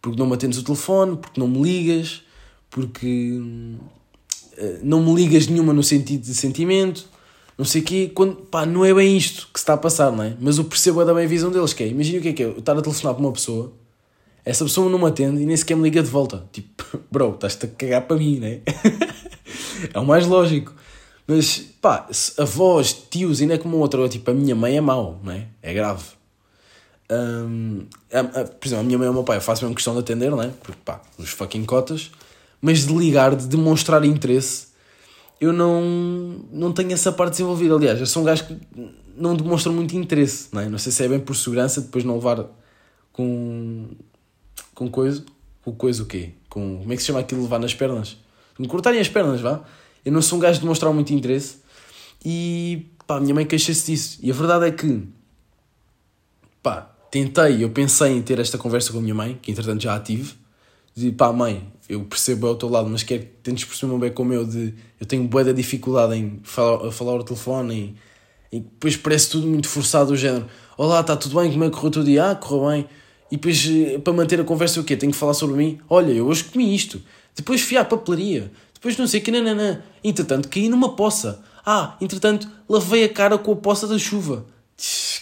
Porque 0.00 0.18
não 0.18 0.26
me 0.26 0.34
atendes 0.34 0.58
o 0.58 0.64
telefone, 0.64 1.16
porque 1.16 1.40
não 1.40 1.46
me 1.46 1.62
ligas, 1.62 2.22
porque 2.68 3.40
uh, 3.40 4.80
não 4.82 5.00
me 5.00 5.14
ligas 5.14 5.46
nenhuma 5.46 5.72
no 5.72 5.82
sentido 5.82 6.22
de 6.22 6.34
sentimento, 6.34 7.08
não 7.56 7.64
sei 7.64 7.82
o 7.82 7.84
quê, 7.84 8.10
quando, 8.12 8.34
pá, 8.34 8.66
não 8.66 8.84
é 8.84 8.92
bem 8.92 9.16
isto 9.16 9.48
que 9.52 9.60
se 9.60 9.62
está 9.62 9.74
a 9.74 9.78
passar, 9.78 10.10
não 10.10 10.24
é? 10.24 10.36
Mas 10.40 10.58
eu 10.58 10.64
percebo 10.64 11.02
é 11.02 11.04
da 11.04 11.14
bem 11.14 11.24
a 11.24 11.28
visão 11.28 11.50
deles, 11.52 11.72
que 11.72 11.84
é, 11.84 11.88
imagina 11.88 12.18
o 12.18 12.22
que 12.22 12.28
é 12.28 12.32
que 12.32 12.42
é, 12.42 12.46
eu 12.46 12.58
estar 12.58 12.76
a 12.76 12.82
telefonar 12.82 13.14
para 13.14 13.24
uma 13.24 13.32
pessoa, 13.32 13.72
essa 14.44 14.64
pessoa 14.64 14.90
não 14.90 14.98
me 14.98 15.06
atende 15.06 15.42
e 15.42 15.46
nem 15.46 15.56
sequer 15.56 15.76
me 15.76 15.82
liga 15.82 16.02
de 16.02 16.08
volta. 16.08 16.44
Tipo, 16.52 17.00
bro, 17.10 17.34
estás-te 17.34 17.66
a 17.66 17.68
cagar 17.68 18.02
para 18.02 18.16
mim, 18.16 18.38
né? 18.38 18.60
é 19.92 19.98
o 19.98 20.04
mais 20.04 20.26
lógico. 20.26 20.74
Mas, 21.26 21.58
pá, 21.80 22.08
avós, 22.38 22.92
tios, 23.08 23.40
ainda 23.40 23.54
é 23.54 23.58
como 23.58 23.76
outra, 23.78 24.08
tipo, 24.08 24.30
a 24.30 24.34
minha 24.34 24.54
mãe 24.54 24.76
é 24.76 24.80
mau, 24.80 25.20
não 25.22 25.32
é? 25.32 25.46
É 25.62 25.72
grave. 25.72 26.04
Um, 27.10 27.86
a, 28.12 28.20
a, 28.20 28.44
por 28.44 28.66
exemplo, 28.66 28.80
a 28.80 28.86
minha 28.86 28.98
mãe 28.98 29.06
e 29.06 29.10
o 29.10 29.14
meu 29.14 29.22
pai, 29.22 29.36
eu 29.36 29.40
faço 29.40 29.62
mesmo 29.62 29.74
questão 29.74 29.94
de 29.94 30.00
atender, 30.00 30.30
não 30.30 30.42
é? 30.42 30.48
Porque, 30.48 30.78
pá, 30.84 31.00
os 31.16 31.30
fucking 31.30 31.64
cotas. 31.64 32.10
Mas 32.60 32.86
de 32.86 32.92
ligar, 32.92 33.34
de 33.34 33.46
demonstrar 33.46 34.04
interesse, 34.04 34.68
eu 35.40 35.52
não, 35.52 35.82
não 36.52 36.72
tenho 36.72 36.92
essa 36.92 37.10
parte 37.10 37.32
desenvolvida. 37.32 37.74
Aliás, 37.74 37.98
eu 37.98 38.06
sou 38.06 38.22
um 38.22 38.24
gajo 38.24 38.46
que 38.46 38.56
não 39.16 39.34
demonstra 39.34 39.72
muito 39.72 39.96
interesse, 39.96 40.48
não 40.52 40.60
é? 40.60 40.68
Não 40.68 40.78
sei 40.78 40.92
se 40.92 41.04
é 41.04 41.08
bem 41.08 41.18
por 41.18 41.34
segurança, 41.34 41.80
depois 41.80 42.04
não 42.04 42.14
levar 42.14 42.46
com. 43.12 43.88
Com 44.82 44.90
coisa. 44.90 45.24
Com 45.64 45.72
coisa 45.72 46.02
o 46.02 46.06
quê? 46.06 46.30
Com, 46.48 46.78
como 46.78 46.92
é 46.92 46.96
que 46.96 47.02
se 47.02 47.06
chama 47.06 47.20
aquilo 47.20 47.42
levar 47.42 47.58
nas 47.58 47.74
pernas? 47.74 48.16
Me 48.58 48.66
cortarem 48.66 49.00
as 49.00 49.08
pernas, 49.08 49.40
vá. 49.40 49.60
Eu 50.04 50.12
não 50.12 50.20
sou 50.20 50.38
um 50.38 50.40
gajo 50.40 50.54
de 50.54 50.62
demonstrar 50.62 50.92
muito 50.92 51.12
interesse 51.12 51.58
e 52.24 52.86
pá, 53.06 53.20
minha 53.20 53.34
mãe 53.34 53.46
queixa-se 53.46 53.92
disso. 53.92 54.18
E 54.20 54.30
a 54.30 54.34
verdade 54.34 54.66
é 54.66 54.70
que, 54.70 55.02
pá, 56.62 56.90
tentei, 57.10 57.62
eu 57.62 57.70
pensei 57.70 58.12
em 58.16 58.22
ter 58.22 58.38
esta 58.40 58.58
conversa 58.58 58.92
com 58.92 58.98
a 58.98 59.02
minha 59.02 59.14
mãe, 59.14 59.38
que 59.40 59.50
entretanto 59.50 59.82
já 59.82 59.94
a 59.94 60.00
tive, 60.00 60.34
de 60.94 61.12
pá, 61.12 61.32
mãe, 61.32 61.72
eu 61.88 62.02
percebo 62.04 62.48
ao 62.48 62.56
teu 62.56 62.68
lado, 62.68 62.88
mas 62.88 63.02
quero 63.02 63.22
que 63.22 63.28
tentes 63.42 63.64
perceber 63.64 63.96
bem 63.98 64.12
como 64.12 64.32
eu, 64.32 64.44
de 64.44 64.74
eu 64.98 65.06
tenho 65.06 65.26
boa 65.28 65.44
da 65.44 65.52
dificuldade 65.52 66.14
em 66.14 66.40
falar, 66.42 66.90
falar 66.90 67.12
ao 67.12 67.22
telefone 67.22 67.96
e, 68.50 68.56
e 68.56 68.60
depois 68.60 68.96
parece 68.96 69.30
tudo 69.30 69.46
muito 69.46 69.68
forçado, 69.68 70.12
o 70.12 70.16
género, 70.16 70.46
olá, 70.76 71.00
está 71.00 71.16
tudo 71.16 71.40
bem, 71.40 71.50
como 71.50 71.64
é 71.64 71.68
que 71.68 71.74
correu 71.74 71.88
o 71.88 71.92
teu 71.92 72.04
dia? 72.04 72.30
Ah, 72.30 72.34
correu 72.34 72.68
bem. 72.68 72.88
E 73.32 73.36
depois, 73.36 73.66
eh, 73.66 73.98
para 73.98 74.12
manter 74.12 74.38
a 74.38 74.44
conversa, 74.44 74.78
o 74.78 74.84
quê? 74.84 74.94
Tenho 74.94 75.10
que 75.10 75.16
falar 75.16 75.32
sobre 75.32 75.56
mim? 75.56 75.80
Olha, 75.88 76.12
eu 76.12 76.26
hoje 76.26 76.44
comi 76.44 76.74
isto. 76.74 77.00
Depois 77.34 77.62
fui 77.62 77.78
à 77.78 77.84
papelaria. 77.84 78.52
Depois 78.74 78.94
não 78.98 79.06
sei 79.06 79.20
o 79.20 79.22
que, 79.22 79.30
nananã. 79.30 79.80
Entretanto, 80.04 80.50
caí 80.50 80.68
numa 80.68 80.94
poça. 80.94 81.42
Ah, 81.64 81.96
entretanto, 81.98 82.46
lavei 82.68 83.04
a 83.04 83.08
cara 83.08 83.38
com 83.38 83.52
a 83.52 83.56
poça 83.56 83.86
da 83.86 83.98
chuva. 83.98 84.44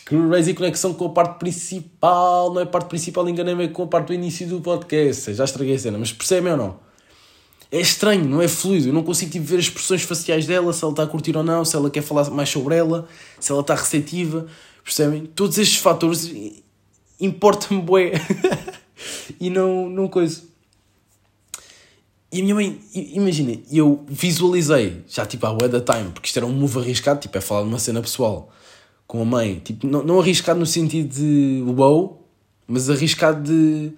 Crazy 0.05 0.55
conexão 0.55 0.93
com 0.93 1.05
a 1.05 1.11
parte 1.11 1.39
principal, 1.39 2.53
não 2.53 2.59
é 2.59 2.65
a 2.65 2.67
parte 2.67 2.89
principal, 2.89 3.29
enganei-me 3.29 3.69
com 3.69 3.85
a 3.85 3.87
parte 3.87 4.09
do 4.09 4.15
início 4.15 4.45
do 4.49 4.61
podcast. 4.61 5.33
Já 5.33 5.45
estraguei 5.45 5.77
a 5.77 5.79
cena, 5.79 5.97
mas 5.97 6.13
percebem 6.13 6.51
ou 6.51 6.59
não? 6.59 6.81
É 7.71 7.81
estranho, 7.81 8.25
não 8.25 8.43
é 8.43 8.49
fluido. 8.49 8.89
Eu 8.89 8.93
não 8.93 9.05
consigo 9.05 9.31
tipo, 9.31 9.45
ver 9.45 9.59
as 9.59 9.67
expressões 9.67 10.03
faciais 10.03 10.49
dela, 10.49 10.73
se 10.73 10.83
ela 10.83 10.93
está 10.93 11.05
a 11.05 11.07
curtir 11.07 11.37
ou 11.37 11.45
não, 11.45 11.65
se 11.65 11.77
ela 11.77 11.89
quer 11.89 12.03
falar 12.03 12.29
mais 12.29 12.49
sobre 12.49 12.75
ela, 12.75 13.07
se 13.39 13.53
ela 13.53 13.61
está 13.61 13.77
receptiva. 13.77 14.49
Percebem? 14.83 15.27
Todos 15.27 15.59
estes 15.59 15.79
fatores 15.79 16.29
importam-me 17.21 17.83
bué. 17.83 18.13
e 19.41 19.51
não, 19.51 19.89
não 19.89 20.09
coisa. 20.09 20.43
E 22.33 22.41
a 22.41 22.43
minha 22.43 22.55
mãe, 22.55 22.81
imagina, 22.95 23.61
eu 23.73 24.05
visualizei, 24.09 25.03
já 25.09 25.27
tipo 25.27 25.45
à 25.47 25.53
da 25.53 25.81
time, 25.81 26.11
porque 26.13 26.29
isto 26.29 26.37
era 26.37 26.47
um 26.47 26.53
move 26.53 26.79
arriscado, 26.79 27.21
tipo, 27.21 27.37
é 27.37 27.41
falar 27.41 27.63
de 27.63 27.69
uma 27.69 27.79
cena 27.79 28.01
pessoal 28.01 28.53
com 29.07 29.21
a 29.21 29.25
mãe. 29.25 29.59
Tipo, 29.59 29.85
não, 29.89 30.05
não 30.05 30.21
arriscado 30.21 30.61
no 30.61 30.67
sentido 30.67 31.13
de 31.13 31.65
wow, 31.67 32.25
mas 32.69 32.89
arriscado 32.89 33.43
de. 33.43 33.93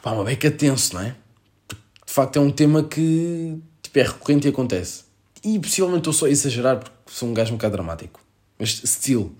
pá, 0.00 0.12
uma 0.12 0.22
beca 0.22 0.48
tenso, 0.52 0.94
não 0.94 1.02
é? 1.02 1.16
Porque, 1.66 1.82
de 2.06 2.12
facto 2.12 2.36
é 2.36 2.40
um 2.40 2.52
tema 2.52 2.84
que 2.84 3.58
tipo, 3.82 3.98
é 3.98 4.02
recorrente 4.02 4.46
e 4.46 4.50
acontece. 4.50 5.02
E 5.42 5.58
possivelmente 5.58 6.00
estou 6.00 6.12
só 6.12 6.26
a 6.26 6.30
exagerar 6.30 6.78
porque 6.78 6.96
sou 7.06 7.28
um 7.28 7.34
gajo 7.34 7.52
um 7.52 7.56
bocado 7.56 7.72
dramático. 7.72 8.20
Mas, 8.56 8.80
still. 8.84 9.32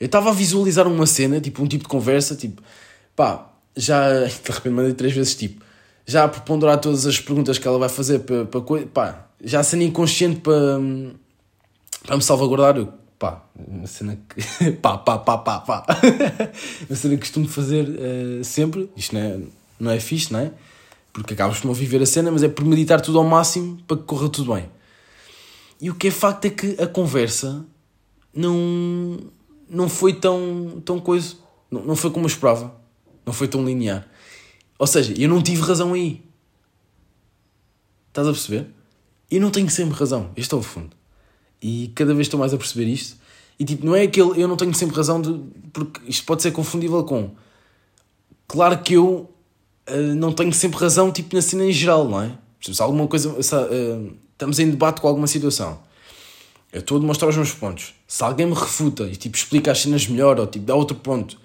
Eu 0.00 0.06
estava 0.06 0.30
a 0.30 0.32
visualizar 0.32 0.86
uma 0.86 1.06
cena, 1.06 1.40
tipo, 1.40 1.62
um 1.62 1.66
tipo 1.66 1.84
de 1.84 1.88
conversa, 1.88 2.36
tipo, 2.36 2.62
pá, 3.16 3.50
já. 3.76 4.24
De 4.24 4.52
repente 4.52 4.70
mandei 4.70 4.94
três 4.94 5.12
vezes 5.12 5.34
tipo 5.34 5.68
já 6.08 6.24
a 6.24 6.28
preponderar 6.28 6.80
todas 6.80 7.04
as 7.04 7.20
perguntas 7.20 7.58
que 7.58 7.68
ela 7.68 7.78
vai 7.78 7.90
fazer 7.90 8.20
para, 8.20 8.46
para 8.46 8.62
pá, 8.86 9.26
já 9.44 9.62
sendo 9.62 9.82
inconsciente 9.82 10.40
para, 10.40 10.80
para 12.02 12.16
me 12.16 12.22
salvaguardar, 12.22 12.78
eu, 12.78 12.90
pá, 13.18 13.44
uma 13.54 13.86
cena 13.86 14.18
que, 14.26 14.72
pá, 14.80 14.96
pá, 14.96 15.18
pá, 15.18 15.36
pá, 15.36 15.60
pá, 15.60 15.84
uma 16.88 16.96
cena 16.96 17.14
que 17.14 17.20
costumo 17.20 17.46
fazer 17.46 17.86
uh, 17.86 18.42
sempre, 18.42 18.90
isto 18.96 19.14
não 19.14 19.20
é, 19.20 19.40
não 19.78 19.90
é 19.90 20.00
fixe, 20.00 20.32
não 20.32 20.40
é? 20.40 20.50
Porque 21.12 21.34
acabas 21.34 21.60
por 21.60 21.66
não 21.66 21.74
viver 21.74 22.00
a 22.00 22.06
cena, 22.06 22.30
mas 22.30 22.42
é 22.42 22.48
por 22.48 22.64
meditar 22.64 23.02
tudo 23.02 23.18
ao 23.18 23.24
máximo 23.24 23.78
para 23.86 23.98
que 23.98 24.04
corra 24.04 24.30
tudo 24.30 24.54
bem. 24.54 24.64
E 25.78 25.90
o 25.90 25.94
que 25.94 26.08
é 26.08 26.10
facto 26.10 26.46
é 26.46 26.50
que 26.50 26.82
a 26.82 26.86
conversa 26.86 27.66
não, 28.34 29.18
não 29.68 29.88
foi 29.88 30.14
tão, 30.14 30.82
tão 30.84 31.00
coisa, 31.00 31.36
não, 31.70 31.84
não 31.84 31.96
foi 31.96 32.10
como 32.10 32.24
eu 32.24 32.28
esperava, 32.28 32.74
não 33.24 33.32
foi 33.32 33.48
tão 33.48 33.64
linear. 33.64 34.06
Ou 34.78 34.86
seja, 34.86 35.14
eu 35.18 35.28
não 35.28 35.42
tive 35.42 35.62
razão 35.62 35.92
aí. 35.92 36.22
Estás 38.08 38.26
a 38.26 38.32
perceber? 38.32 38.66
Eu 39.30 39.40
não 39.40 39.50
tenho 39.50 39.68
sempre 39.68 39.98
razão. 39.98 40.30
Este 40.36 40.54
é 40.54 40.56
o 40.56 40.62
fundo. 40.62 40.96
E 41.60 41.92
cada 41.94 42.14
vez 42.14 42.26
estou 42.26 42.38
mais 42.38 42.54
a 42.54 42.56
perceber 42.56 42.86
isto. 42.86 43.16
E 43.58 43.64
tipo, 43.64 43.84
não 43.84 43.94
é 43.94 44.02
aquele 44.02 44.40
eu 44.40 44.46
não 44.46 44.56
tenho 44.56 44.72
sempre 44.72 44.96
razão, 44.96 45.20
de, 45.20 45.40
porque 45.72 46.00
isto 46.08 46.24
pode 46.24 46.42
ser 46.42 46.52
confundível 46.52 47.02
com. 47.04 47.32
Claro 48.46 48.78
que 48.82 48.94
eu 48.94 49.28
uh, 49.88 50.14
não 50.14 50.32
tenho 50.32 50.52
sempre 50.52 50.78
razão, 50.78 51.10
tipo, 51.10 51.34
na 51.34 51.42
cena 51.42 51.64
em 51.64 51.72
geral, 51.72 52.08
não 52.08 52.22
é? 52.22 52.38
Se 52.60 52.80
alguma 52.80 53.06
coisa. 53.08 53.42
Se, 53.42 53.54
uh, 53.54 54.16
estamos 54.32 54.58
em 54.60 54.70
debate 54.70 55.00
com 55.00 55.08
alguma 55.08 55.26
situação. 55.26 55.80
Eu 56.72 56.80
estou 56.80 56.98
a 56.98 57.00
demonstrar 57.00 57.28
os 57.30 57.36
meus 57.36 57.52
pontos. 57.52 57.94
Se 58.06 58.22
alguém 58.22 58.46
me 58.46 58.54
refuta 58.54 59.04
e 59.04 59.16
tipo, 59.16 59.36
explica 59.36 59.72
as 59.72 59.80
cenas 59.80 60.06
melhor 60.06 60.38
ou 60.38 60.46
tipo, 60.46 60.66
dá 60.66 60.74
outro 60.74 60.96
ponto 60.96 61.38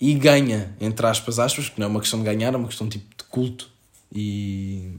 e 0.00 0.14
ganha, 0.14 0.74
entre 0.80 1.06
aspas, 1.06 1.38
aspas, 1.38 1.68
porque 1.68 1.80
não 1.80 1.88
é 1.88 1.90
uma 1.90 2.00
questão 2.00 2.18
de 2.18 2.24
ganhar, 2.24 2.54
é 2.54 2.56
uma 2.56 2.68
questão 2.68 2.88
tipo 2.88 3.04
de 3.16 3.24
culto 3.24 3.68
e. 4.12 4.90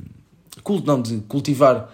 culto 0.63 0.85
não, 0.85 1.01
de 1.01 1.17
cultivar 1.21 1.91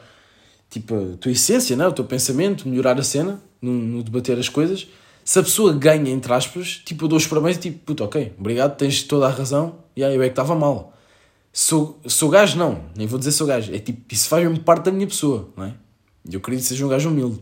tipo 0.69 1.13
a 1.13 1.17
tua 1.17 1.32
essência, 1.32 1.76
né? 1.78 1.88
o 1.88 1.93
teu 1.93 2.04
pensamento, 2.04 2.67
melhorar 2.67 3.00
a 3.00 3.04
cena, 3.04 3.41
no, 3.62 3.71
no 3.71 4.04
debater 4.04 4.38
as 4.38 4.50
coisas. 4.50 4.88
Se 5.23 5.39
a 5.39 5.43
pessoa 5.43 5.73
ganha, 5.73 6.10
entre 6.12 6.34
aspas, 6.34 6.82
tipo, 6.86 7.06
eu 7.06 7.08
dou 7.10 7.17
os 7.17 7.28
parabéns 7.28 7.58
e 7.58 7.60
tipo, 7.60 7.80
puto, 7.80 8.04
ok, 8.04 8.34
obrigado, 8.38 8.78
tens 8.78 9.04
toda 9.04 9.28
a 9.28 9.30
razão, 9.30 9.80
e 9.95 10.04
aí 10.04 10.15
eu 10.15 10.21
é 10.21 10.26
que 10.26 10.32
estava 10.32 10.56
mal. 10.56 10.93
Sou, 11.52 12.00
sou 12.06 12.30
gajo, 12.30 12.58
não, 12.58 12.84
nem 12.95 13.08
vou 13.08 13.17
dizer 13.17 13.32
sou 13.32 13.47
gajo, 13.47 13.73
é 13.73 13.80
tipo, 13.80 14.02
isso 14.13 14.28
faz 14.28 14.43
mesmo 14.43 14.60
parte 14.63 14.86
da 14.86 14.91
minha 14.91 15.08
pessoa, 15.08 15.50
não 15.56 15.65
é? 15.65 15.73
Eu 16.30 16.39
acredito 16.39 16.63
que 16.63 16.69
seja 16.69 16.86
um 16.86 16.89
gajo 16.89 17.10
humilde. 17.10 17.41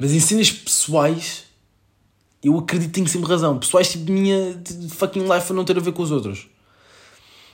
Mas 0.00 0.12
em 0.12 0.18
cenas 0.18 0.50
pessoais, 0.50 1.44
eu 2.42 2.58
acredito 2.58 2.88
que 2.88 2.94
tenho 2.94 3.06
sempre 3.06 3.28
razão. 3.28 3.58
Pessoais 3.58 3.90
tipo 3.90 4.06
de 4.06 4.12
minha 4.12 4.58
fucking 4.88 5.28
life 5.28 5.52
a 5.52 5.54
não 5.54 5.62
ter 5.62 5.76
a 5.76 5.80
ver 5.80 5.92
com 5.92 6.02
os 6.02 6.10
outros. 6.10 6.48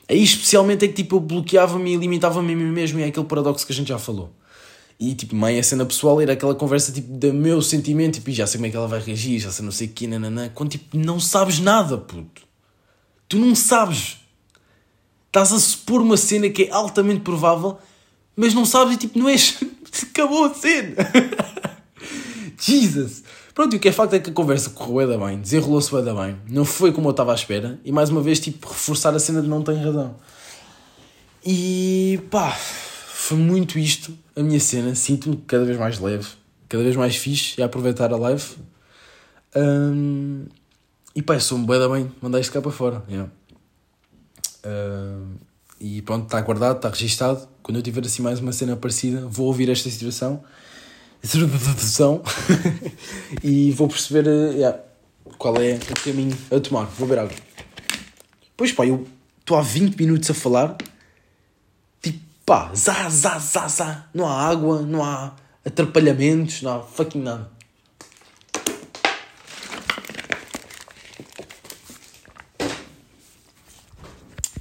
Aí 0.09 0.23
especialmente 0.23 0.85
é 0.85 0.89
que 0.89 0.95
tipo 0.95 1.17
eu 1.17 1.21
bloqueava-me 1.21 1.95
e 1.95 1.97
limitava-me 1.97 2.53
a 2.53 2.57
mim 2.57 2.71
mesmo 2.71 3.01
e 3.01 3.03
é 3.03 3.07
aquele 3.07 3.27
paradoxo 3.27 3.67
que 3.67 3.73
a 3.73 3.75
gente 3.75 3.89
já 3.89 3.99
falou. 3.99 4.33
E 4.99 5.13
tipo, 5.17 5.35
mãe, 5.35 5.59
a 5.59 5.63
cena 5.63 5.85
pessoal 5.85 6.21
era 6.21 6.35
aquela 6.35 6.55
conversa 6.55 6.93
tipo 6.93 7.13
do 7.13 7.35
meu 7.35 7.61
sentimento, 7.61 8.15
tipo, 8.15 8.31
já 8.31 8.47
sei 8.47 8.59
como 8.59 8.67
é 8.67 8.71
que 8.71 8.77
ela 8.77 8.87
vai 8.87 9.01
reagir, 9.01 9.41
já 9.41 9.51
sei 9.51 9.65
não 9.65 9.73
sei 9.73 9.89
o 9.89 9.91
que, 9.91 10.07
nananã, 10.07 10.49
quando 10.49 10.71
tipo 10.71 10.97
não 10.97 11.19
sabes 11.19 11.59
nada, 11.59 11.99
puto. 11.99 12.43
Tu 13.29 13.37
não 13.37 13.57
sabes. 13.57 14.19
Estás 15.27 15.53
a 15.53 15.59
supor 15.59 16.01
uma 16.01 16.17
cena 16.17 16.49
que 16.49 16.63
é 16.63 16.71
altamente 16.71 17.23
provável, 17.23 17.77
mas 18.37 18.55
não 18.55 18.65
sabes 18.65 18.95
e 18.95 18.99
tipo, 18.99 19.19
não 19.19 19.29
és. 19.29 19.59
Acabou 20.11 20.45
a 20.45 20.55
cena. 20.55 20.95
Jesus. 22.59 23.23
Pronto, 23.55 23.75
e 23.75 23.77
o 23.77 23.81
que 23.81 23.89
é 23.89 23.93
facto 23.93 24.15
é 24.15 24.19
que 24.19 24.31
a 24.31 24.33
conversa 24.33 24.71
correu 24.71 25.19
bem, 25.19 25.41
desenrolou-se 25.41 25.91
bem, 25.91 26.15
bem, 26.15 26.37
não 26.49 26.65
foi 26.65 26.93
como 26.93 27.09
eu 27.09 27.11
estava 27.11 27.33
à 27.33 27.35
espera, 27.35 27.81
e 27.85 27.91
mais 27.91 28.11
uma 28.11 28.21
vez, 28.21 28.39
tipo, 28.39 28.69
reforçar 28.69 29.15
a 29.15 29.19
cena 29.19 29.41
de 29.41 29.49
não 29.49 29.63
tem 29.63 29.77
razão. 29.83 30.17
E 31.45 32.21
pá, 32.31 32.51
foi 32.53 33.39
muito 33.39 33.79
isto 33.79 34.13
a 34.35 34.43
minha 34.43 34.61
cena, 34.61 34.95
sinto-me 34.95 35.37
cada 35.47 35.65
vez 35.65 35.79
mais 35.79 35.99
leve, 35.99 36.27
cada 36.69 36.83
vez 36.83 36.97
mais 36.97 37.17
fixe, 37.17 37.55
e 37.59 37.63
a 37.63 37.67
aproveitar 37.67 38.13
a 38.13 38.17
live. 38.17 38.45
Um, 39.55 40.45
e 41.15 41.23
pá, 41.23 41.41
sou-me 41.41 41.67
bem 41.67 41.79
da 41.79 41.89
bem 41.89 42.13
mandar 42.21 42.41
isto 42.41 42.53
cá 42.53 42.61
para 42.61 42.71
fora. 42.71 43.03
Yeah. 43.09 43.31
Um, 44.67 45.37
e 45.81 46.03
pronto, 46.03 46.25
está 46.25 46.41
guardado, 46.41 46.77
está 46.77 46.91
registado. 46.91 47.49
Quando 47.63 47.77
eu 47.77 47.83
tiver 47.83 48.05
assim 48.05 48.23
mais 48.23 48.39
uma 48.41 48.53
cena 48.53 48.77
parecida, 48.77 49.27
vou 49.27 49.47
ouvir 49.47 49.71
esta 49.71 49.89
situação 49.89 50.43
e 53.43 53.73
vou 53.73 53.89
perceber 53.89 54.29
uh, 54.29 54.53
yeah, 54.53 54.79
qual 55.39 55.57
é 55.61 55.75
o 55.75 56.05
caminho 56.05 56.37
a 56.51 56.61
tomar. 56.61 56.85
Vou 56.85 57.09
ver 57.09 57.19
água. 57.19 57.35
Pois 58.57 58.73
pá, 58.73 58.87
eu 58.87 59.07
estou 59.41 59.57
há 59.57 59.63
20 59.63 59.97
minutos 59.97 60.31
a 60.31 60.35
falar, 60.35 60.77
tipo 62.01 62.21
pá, 62.45 62.73
zá, 62.75 63.09
zá, 63.09 63.39
zá, 63.39 63.69
zá. 63.69 64.09
Não 64.15 64.27
há 64.27 64.49
água, 64.49 64.83
não 64.83 65.05
há 65.05 65.35
atrapalhamentos, 65.65 66.63
não 66.63 66.77
há 66.77 66.83
fucking 66.83 67.23
nada. 67.23 67.51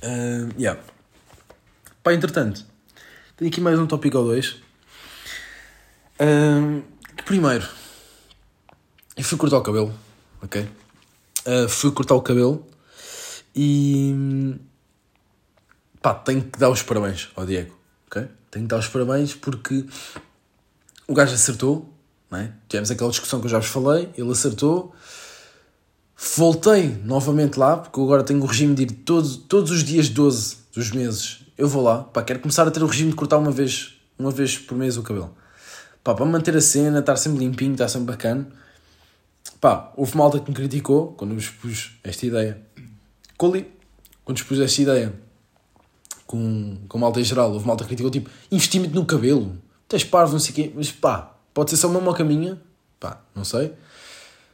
Uh, 0.03 0.53
yeah. 0.59 0.79
Pá, 2.03 2.13
entretanto, 2.13 2.63
tenho 3.37 3.49
aqui 3.49 3.59
mais 3.59 3.79
um 3.79 3.87
tópico 3.87 4.17
ou 4.17 4.25
dois. 4.25 4.64
Um, 6.17 6.82
primeiro, 7.25 7.67
eu 9.17 9.23
fui 9.23 9.38
cortar 9.38 9.58
o 9.58 9.62
cabelo, 9.62 9.93
ok? 10.41 10.62
Uh, 11.45 11.67
fui 11.67 11.91
cortar 11.91 12.15
o 12.15 12.21
cabelo 12.21 12.65
e. 13.54 14.56
pá, 16.01 16.13
tenho 16.13 16.41
que 16.41 16.58
dar 16.58 16.69
os 16.69 16.82
parabéns 16.82 17.30
ao 17.36 17.45
Diego, 17.45 17.78
ok? 18.08 18.30
Tenho 18.49 18.65
que 18.65 18.69
dar 18.69 18.80
os 18.80 18.88
parabéns 18.88 19.34
porque 19.34 19.86
o 21.06 21.13
gajo 21.13 21.34
acertou, 21.34 21.93
não 22.32 22.39
é? 22.39 22.54
Tivemos 22.69 22.89
aquela 22.91 23.10
discussão 23.10 23.41
que 23.41 23.47
eu 23.47 23.51
já 23.51 23.60
vos 23.60 23.67
falei, 23.67 24.10
ele 24.17 24.32
acertou. 24.32 24.95
Voltei 26.38 26.97
novamente 27.04 27.60
lá, 27.60 27.75
porque 27.75 27.99
eu 27.99 28.04
agora 28.06 28.23
tenho 28.23 28.41
o 28.41 28.45
regime 28.45 28.73
de 28.73 28.84
ir 28.84 28.91
todos, 29.04 29.43
os 29.51 29.84
dias 29.84 30.08
12 30.08 30.58
dos 30.73 30.91
meses. 30.91 31.41
Eu 31.58 31.67
vou 31.67 31.84
lá, 31.84 32.04
pá, 32.04 32.23
quero 32.23 32.39
começar 32.39 32.65
a 32.65 32.71
ter 32.71 32.82
o 32.82 32.88
regime 32.88 33.10
de 33.10 33.17
cortar 33.17 33.38
uma 33.38 33.51
vez, 33.51 33.95
uma 34.17 34.32
vez 34.32 34.58
por 34.58 34.78
mês 34.78 34.95
o 34.95 35.04
cabelo. 35.04 35.36
Pá, 36.05 36.13
para 36.13 36.23
manter 36.23 36.55
a 36.55 36.61
cena, 36.61 36.99
estar 36.99 37.15
sempre 37.15 37.39
limpinho, 37.39 37.71
estar 37.71 37.87
sempre 37.87 38.13
bacana. 38.13 38.47
Pá, 39.59 39.91
houve 39.97 40.15
malta 40.15 40.39
que 40.39 40.47
me 40.47 40.55
criticou 40.55 41.13
quando 41.13 41.31
eu 41.31 41.37
expus 41.39 41.93
esta 42.03 42.27
ideia. 42.27 42.61
Quando 43.35 43.65
expus 44.35 44.59
esta 44.59 44.83
ideia 44.83 45.13
com, 46.27 46.77
com 46.87 46.99
malta 46.99 47.19
em 47.19 47.23
geral, 47.23 47.51
houve 47.51 47.65
malta 47.65 47.83
que 47.83 47.87
criticou, 47.87 48.11
tipo, 48.11 48.29
investimento 48.51 48.93
no 48.93 49.03
cabelo. 49.03 49.57
Tens 49.87 50.03
parvo, 50.03 50.33
não 50.33 50.39
sei 50.39 50.51
o 50.51 50.53
quê. 50.53 50.71
Mas 50.75 50.91
pá, 50.91 51.37
pode 51.51 51.71
ser 51.71 51.77
só 51.77 51.87
uma 51.87 52.13
caminha. 52.13 52.61
Pá, 52.99 53.19
não 53.33 53.43
sei. 53.43 53.73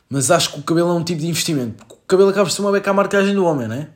Mas 0.09 0.31
acho 0.31 0.53
que 0.53 0.59
o 0.61 0.63
cabelo 0.63 0.91
é 0.91 0.93
um 0.93 1.03
tipo 1.03 1.19
de 1.19 1.27
investimento. 1.27 1.83
Porque 1.83 1.95
o 1.95 1.97
cabelo 2.07 2.29
acaba 2.29 2.45
por 2.45 2.51
ser 2.53 2.61
uma 2.61 2.71
beca 2.71 2.91
à 2.91 2.93
marcagem 2.93 3.35
do 3.35 3.43
homem, 3.43 3.67
não 3.67 3.75
é? 3.75 3.89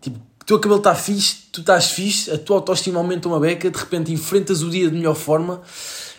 Tipo, 0.00 0.16
o 0.16 0.44
teu 0.46 0.58
cabelo 0.58 0.78
está 0.80 0.94
fixe, 0.94 1.48
tu 1.52 1.60
estás 1.60 1.90
fixe, 1.90 2.30
a 2.30 2.38
tua 2.38 2.56
autoestima 2.56 2.98
aumenta 2.98 3.28
uma 3.28 3.38
beca, 3.38 3.70
de 3.70 3.78
repente 3.78 4.10
enfrentas 4.10 4.62
o 4.62 4.70
dia 4.70 4.88
de 4.88 4.96
melhor 4.96 5.14
forma 5.14 5.60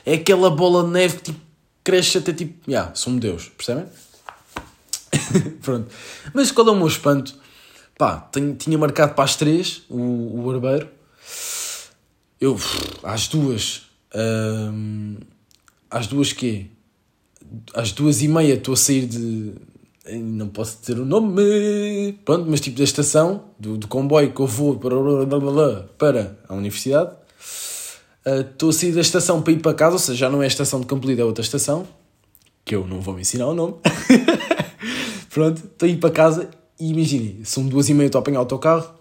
é 0.10 0.16
aquela 0.16 0.50
bola 0.50 0.84
de 0.84 0.90
neve 0.90 1.18
que 1.18 1.24
tipo, 1.26 1.40
cresce 1.84 2.18
até 2.18 2.34
tipo, 2.34 2.54
já, 2.68 2.72
yeah, 2.72 2.96
sou 2.96 3.14
um 3.14 3.20
deus, 3.20 3.50
percebem? 3.50 3.86
Pronto. 5.62 5.88
Mas 6.34 6.52
qual 6.52 6.68
é 6.68 6.72
o 6.72 6.76
meu 6.76 6.88
espanto? 6.88 7.36
Pá, 7.96 8.18
tenho, 8.18 8.56
tinha 8.56 8.76
marcado 8.76 9.14
para 9.14 9.24
as 9.24 9.36
três 9.36 9.84
o, 9.88 10.40
o 10.40 10.44
barbeiro. 10.52 10.90
Eu, 12.42 12.58
às 13.04 13.28
duas, 13.28 13.84
hum, 14.16 15.18
às 15.92 16.08
duas 16.08 16.34
quê? 16.34 16.68
Às 17.76 17.92
duas 17.92 18.24
e 18.24 18.28
meia 18.28 18.56
estou 18.56 18.74
a 18.74 18.78
sair 18.78 19.06
de. 19.06 19.54
Não 20.12 20.48
posso 20.48 20.80
dizer 20.80 20.98
o 20.98 21.06
nome, 21.06 22.14
pronto, 22.26 22.50
mas 22.50 22.62
tipo 22.62 22.80
da 22.80 22.84
estação, 22.84 23.44
do, 23.60 23.78
do 23.78 23.88
comboio 23.88 24.34
que 24.34 24.40
eu 24.40 24.48
vou 24.48 24.80
para, 24.80 24.96
para 26.00 26.36
a 26.48 26.56
universidade. 26.56 27.20
Estou 28.52 28.70
uh, 28.70 28.72
a 28.72 28.74
sair 28.74 28.92
da 28.92 29.02
estação 29.02 29.42
para 29.42 29.54
ir 29.54 29.60
para 29.60 29.74
casa, 29.74 29.94
ou 29.94 30.00
seja, 30.00 30.20
já 30.20 30.30
não 30.30 30.42
é 30.42 30.46
a 30.46 30.48
estação 30.48 30.80
de 30.80 30.86
Campolide, 30.86 31.22
é 31.22 31.26
outra 31.26 31.44
estação, 31.44 31.88
que 32.66 32.76
eu 32.76 32.86
não 32.86 33.00
vou 33.00 33.20
ensinar 33.20 33.48
o 33.48 33.54
nome. 33.54 33.76
Pronto, 35.30 35.64
estou 35.64 35.88
a 35.88 35.90
ir 35.90 35.98
para 35.98 36.12
casa 36.12 36.50
e 36.80 36.90
imaginem, 36.90 37.42
são 37.44 37.68
duas 37.68 37.90
e 37.90 37.94
meia, 37.94 38.08
estou 38.08 38.20
a 38.20 38.22
apanhar 38.22 38.40
o 38.40 38.42
autocarro, 38.42 38.94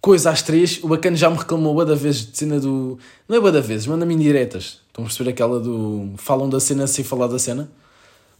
coisa 0.00 0.30
às 0.30 0.42
três, 0.42 0.80
o 0.82 0.88
bacana 0.88 1.16
já 1.16 1.28
me 1.28 1.36
reclamou 1.36 1.74
boa 1.74 1.84
da 1.84 1.94
vez 1.94 2.26
de 2.26 2.36
cena 2.36 2.58
do. 2.58 2.98
Não 3.28 3.36
é 3.36 3.40
boa 3.40 3.52
da 3.52 3.60
vez, 3.60 3.86
manda-me 3.86 4.14
indiretas. 4.14 4.80
Estão 4.86 5.04
a 5.04 5.06
perceber 5.06 5.30
aquela 5.30 5.60
do. 5.60 6.12
Falam 6.16 6.48
da 6.48 6.60
cena 6.60 6.86
sem 6.86 7.04
falar 7.04 7.26
da 7.26 7.38
cena, 7.38 7.70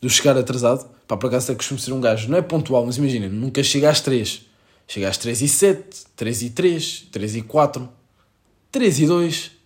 do 0.00 0.08
chegar 0.08 0.36
atrasado. 0.36 0.88
Pá, 1.06 1.16
por 1.16 1.28
acaso 1.28 1.52
é 1.52 1.54
costume 1.54 1.80
ser 1.80 1.92
um 1.92 2.00
gajo, 2.00 2.28
não 2.28 2.38
é 2.38 2.42
pontual, 2.42 2.86
mas 2.86 2.96
imaginem, 2.96 3.28
nunca 3.28 3.62
chega 3.62 3.90
às 3.90 4.00
três. 4.00 4.42
Chega 4.86 5.08
às 5.08 5.18
três 5.18 5.42
e 5.42 5.48
sete, 5.48 6.04
três 6.16 6.42
e 6.42 6.50
três, 6.50 7.06
três 7.12 7.36
e 7.36 7.42
quatro, 7.42 7.88
três 8.72 8.98
e 8.98 9.06
dois 9.06 9.57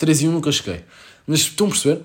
3 0.00 0.22
e 0.22 0.28
1 0.28 0.32
nunca 0.32 0.50
cheguei. 0.50 0.82
Mas 1.26 1.40
estão 1.40 1.66
a 1.66 1.70
perceber? 1.70 2.02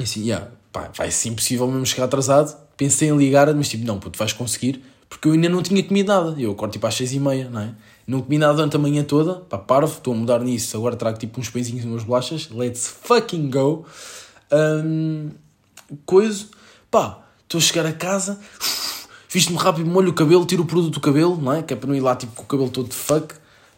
E 0.00 0.02
assim, 0.02 0.22
yeah, 0.22 0.48
pá, 0.72 0.90
vai 0.96 1.10
ser 1.10 1.28
impossível 1.28 1.66
mesmo 1.68 1.84
chegar 1.84 2.04
atrasado. 2.04 2.56
Pensei 2.74 3.10
em 3.10 3.16
ligar, 3.16 3.54
mas 3.54 3.68
tipo, 3.68 3.84
não, 3.84 4.00
puto, 4.00 4.18
vais 4.18 4.32
conseguir. 4.32 4.82
Porque 5.06 5.28
eu 5.28 5.32
ainda 5.32 5.48
não 5.48 5.62
tinha 5.62 5.82
comido 5.84 6.08
nada. 6.08 6.34
Eu 6.38 6.52
acordo 6.52 6.72
tipo 6.72 6.86
às 6.86 6.94
6 6.94 7.12
e 7.12 7.20
meia, 7.20 7.50
não 7.50 7.60
é? 7.60 7.74
Não 8.06 8.22
comi 8.22 8.38
nada 8.38 8.54
durante 8.54 8.76
a 8.76 8.78
manhã 8.78 9.04
toda. 9.04 9.34
Pá, 9.34 9.58
parvo, 9.58 9.92
estou 9.92 10.14
a 10.14 10.16
mudar 10.16 10.40
nisso. 10.40 10.74
Agora 10.74 10.96
trago 10.96 11.18
tipo 11.18 11.38
uns 11.38 11.50
pãezinhos 11.50 11.84
e 11.84 11.86
umas 11.86 12.02
bolachas. 12.02 12.48
Let's 12.50 12.88
fucking 12.88 13.50
go. 13.50 13.84
Um, 14.50 15.30
coisa. 16.06 16.46
Pá, 16.90 17.26
estou 17.42 17.58
a 17.58 17.60
chegar 17.60 17.84
a 17.84 17.92
casa. 17.92 18.40
Visto-me 19.28 19.58
rápido, 19.58 19.86
molho 19.86 20.10
o 20.10 20.14
cabelo, 20.14 20.46
tiro 20.46 20.62
o 20.62 20.66
produto 20.66 20.94
do 20.94 21.00
cabelo, 21.00 21.36
não 21.36 21.52
é? 21.52 21.62
Que 21.62 21.74
é 21.74 21.76
para 21.76 21.88
não 21.88 21.94
ir 21.94 22.00
lá 22.00 22.16
tipo 22.16 22.32
com 22.32 22.42
o 22.42 22.46
cabelo 22.46 22.70
todo 22.70 22.88
de 22.88 22.94
fuck 22.94 23.34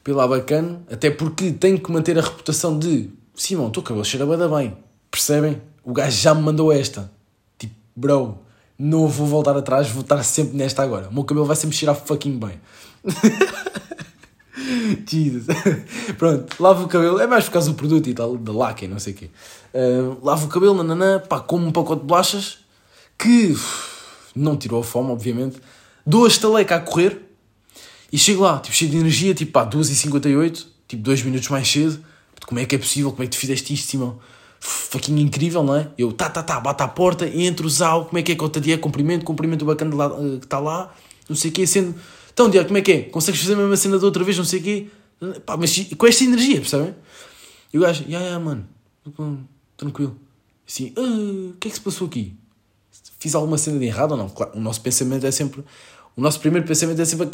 pela 0.08 0.26
bacana, 0.26 0.80
até 0.90 1.10
porque 1.10 1.52
tenho 1.52 1.78
que 1.78 1.92
manter 1.92 2.18
a 2.18 2.22
reputação 2.22 2.78
de 2.78 3.10
Simão, 3.34 3.66
o 3.66 3.70
teu 3.70 3.82
cabelo 3.82 4.02
cheira 4.06 4.24
bem, 4.48 4.74
percebem? 5.10 5.60
O 5.84 5.92
gajo 5.92 6.18
já 6.18 6.34
me 6.34 6.40
mandou 6.40 6.72
esta. 6.72 7.12
Tipo, 7.58 7.74
bro, 7.94 8.38
não 8.78 9.06
vou 9.06 9.26
voltar 9.26 9.54
atrás, 9.54 9.90
vou 9.90 10.00
estar 10.00 10.22
sempre 10.22 10.56
nesta 10.56 10.82
agora. 10.82 11.10
O 11.10 11.12
meu 11.12 11.24
cabelo 11.24 11.44
vai 11.44 11.56
sempre 11.56 11.76
cheirar 11.76 11.94
fucking 11.94 12.38
bem. 12.38 12.58
Jesus. 15.06 15.46
Pronto, 16.16 16.56
lavo 16.58 16.86
o 16.86 16.88
cabelo, 16.88 17.20
é 17.20 17.26
mais 17.26 17.44
por 17.44 17.52
causa 17.52 17.68
do 17.68 17.76
produto 17.76 18.08
e 18.08 18.14
tal, 18.14 18.38
da 18.38 18.52
laca 18.52 18.88
não 18.88 18.98
sei 18.98 19.12
o 19.12 19.16
quê. 19.16 19.28
Uh, 19.74 20.24
lavo 20.24 20.46
o 20.46 20.48
cabelo, 20.48 20.74
nananã, 20.74 21.20
pá, 21.20 21.38
como 21.38 21.66
um 21.66 21.70
pacote 21.70 22.00
de 22.00 22.06
bolachas, 22.06 22.60
que 23.18 23.54
não 24.34 24.56
tirou 24.56 24.80
a 24.80 24.84
fome, 24.84 25.10
obviamente. 25.10 25.60
Dou 26.06 26.24
a 26.24 26.28
estaleca 26.28 26.76
a 26.76 26.80
correr, 26.80 27.27
e 28.12 28.18
chego 28.18 28.42
lá, 28.42 28.58
tipo, 28.58 28.74
cheio 28.74 28.90
de 28.90 28.96
energia, 28.96 29.34
tipo, 29.34 29.52
pá, 29.52 29.66
2h58, 29.66 30.66
tipo, 30.86 31.02
2 31.02 31.22
minutos 31.22 31.48
mais 31.48 31.68
cedo. 31.68 32.02
Como 32.46 32.58
é 32.58 32.64
que 32.64 32.74
é 32.74 32.78
possível? 32.78 33.10
Como 33.10 33.22
é 33.22 33.26
que 33.26 33.36
tu 33.36 33.38
fizeste 33.38 33.74
isto, 33.74 33.90
Simão? 33.90 34.18
Fucking 34.58 35.18
incrível, 35.20 35.62
não 35.62 35.76
é? 35.76 35.90
Eu, 35.98 36.12
tá, 36.12 36.30
tá, 36.30 36.42
tá, 36.42 36.58
bate 36.58 36.82
à 36.82 36.88
porta, 36.88 37.28
entro, 37.28 37.68
zau, 37.68 38.06
como 38.06 38.18
é 38.18 38.22
que 38.22 38.32
é 38.32 38.48
te 38.48 38.60
dia? 38.60 38.78
Cumprimento, 38.78 39.24
cumprimento 39.24 39.62
o 39.62 39.66
bacana 39.66 39.94
lá, 39.94 40.06
uh, 40.08 40.38
que 40.38 40.46
está 40.46 40.58
lá, 40.58 40.94
não 41.28 41.36
sei 41.36 41.50
o 41.50 41.54
quê, 41.54 41.66
sendo... 41.66 41.94
Então, 42.32 42.48
Diego, 42.48 42.66
como 42.66 42.78
é 42.78 42.82
que 42.82 42.92
é? 42.92 43.02
Consegues 43.02 43.40
fazer 43.40 43.54
a 43.54 43.56
mesma 43.56 43.76
cena 43.76 43.98
da 43.98 44.06
outra 44.06 44.24
vez, 44.24 44.38
não 44.38 44.44
sei 44.44 44.60
o 44.60 44.62
quê? 44.62 44.86
Pá, 45.44 45.56
mas 45.56 45.76
com 45.96 46.06
esta 46.06 46.24
energia, 46.24 46.60
percebem? 46.60 46.94
E 47.72 47.78
o 47.78 47.82
gajo, 47.82 48.04
ya, 48.08 48.20
ya, 48.20 48.38
mano, 48.38 48.66
tranquilo. 49.76 50.16
Assim, 50.66 50.92
ah, 50.96 51.00
o 51.00 51.56
que 51.58 51.68
é 51.68 51.70
que 51.70 51.76
se 51.76 51.80
passou 51.80 52.06
aqui? 52.06 52.34
Fiz 53.18 53.34
alguma 53.34 53.58
cena 53.58 53.78
de 53.78 53.84
errado 53.84 54.12
ou 54.12 54.16
não? 54.16 54.28
Claro, 54.28 54.52
o 54.56 54.60
nosso 54.60 54.80
pensamento 54.80 55.26
é 55.26 55.30
sempre... 55.30 55.62
O 56.16 56.20
nosso 56.20 56.40
primeiro 56.40 56.66
pensamento 56.66 57.00
é 57.00 57.04
sempre 57.04 57.28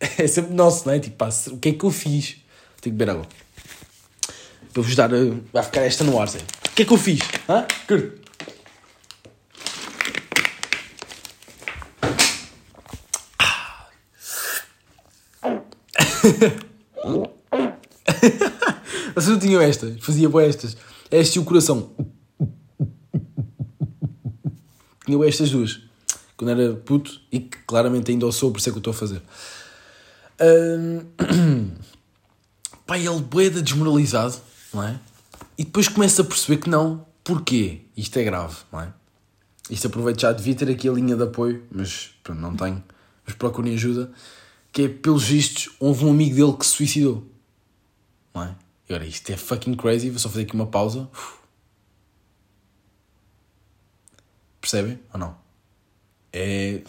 é 0.18 0.26
sempre 0.26 0.54
nosso, 0.54 0.86
não 0.86 0.94
é? 0.94 1.00
Tipo, 1.00 1.16
pá, 1.16 1.28
o 1.48 1.58
que 1.58 1.70
é 1.70 1.72
que 1.72 1.84
eu 1.84 1.90
fiz? 1.90 2.36
Tenho 2.80 2.94
que 2.94 2.98
beber 2.98 3.10
água. 3.10 3.26
Para 4.72 4.82
vos 4.82 4.94
dar. 4.94 5.12
Eh, 5.12 5.32
vai 5.52 5.62
ficar 5.62 5.82
esta 5.82 6.04
no 6.04 6.20
ar, 6.20 6.28
Zé. 6.28 6.38
O 6.38 6.74
que 6.74 6.82
é 6.82 6.84
que 6.84 6.92
eu 6.92 6.98
fiz? 6.98 7.20
Hã? 7.48 7.66
Curto. 7.86 8.28
Vocês 19.14 19.28
não 19.28 19.38
tinham 19.38 19.60
estas? 19.60 20.00
Fazia 20.00 20.28
boas 20.28 20.48
estas. 20.48 20.76
Este 21.10 21.38
e 21.38 21.40
o 21.40 21.44
coração. 21.44 21.90
Tinha 25.04 25.26
estas 25.26 25.50
duas. 25.50 25.80
Quando 26.36 26.50
era 26.50 26.74
puto 26.74 27.20
e 27.32 27.40
que 27.40 27.58
claramente 27.66 28.12
ainda 28.12 28.26
o 28.26 28.32
sou, 28.32 28.52
por 28.52 28.58
isso 28.58 28.68
é 28.68 28.72
que 28.72 28.78
eu 28.78 28.80
estou 28.80 28.92
a 28.92 28.94
fazer. 28.94 29.20
Um, 30.40 31.04
pá, 32.86 32.98
ele 32.98 33.20
boeda 33.20 33.60
desmoralizado, 33.60 34.36
não 34.72 34.82
é? 34.82 35.00
E 35.56 35.64
depois 35.64 35.88
começa 35.88 36.22
a 36.22 36.24
perceber 36.24 36.62
que 36.62 36.70
não. 36.70 37.06
Porquê? 37.24 37.82
Isto 37.96 38.18
é 38.18 38.24
grave, 38.24 38.56
não 38.72 38.80
é? 38.80 38.92
Isto 39.68 39.88
aproveito 39.88 40.20
já, 40.20 40.32
devia 40.32 40.54
ter 40.54 40.70
aqui 40.70 40.88
a 40.88 40.92
linha 40.92 41.16
de 41.16 41.22
apoio, 41.22 41.66
mas 41.70 42.14
pronto, 42.22 42.40
não 42.40 42.56
tenho. 42.56 42.82
Mas 43.26 43.34
procurem 43.34 43.74
ajuda. 43.74 44.10
Que 44.72 44.82
é, 44.82 44.88
pelos 44.88 45.24
vistos, 45.24 45.70
houve 45.78 46.04
um 46.04 46.10
amigo 46.10 46.34
dele 46.34 46.56
que 46.56 46.64
se 46.64 46.72
suicidou. 46.72 47.26
Não 48.34 48.44
é? 48.44 48.56
E 48.88 49.08
isto 49.08 49.30
é 49.30 49.36
fucking 49.36 49.74
crazy. 49.74 50.08
Vou 50.08 50.18
só 50.18 50.28
fazer 50.28 50.42
aqui 50.42 50.54
uma 50.54 50.66
pausa. 50.66 51.08
Percebem 54.60 54.98
ou 55.12 55.20
não? 55.20 55.36
É. 56.32 56.82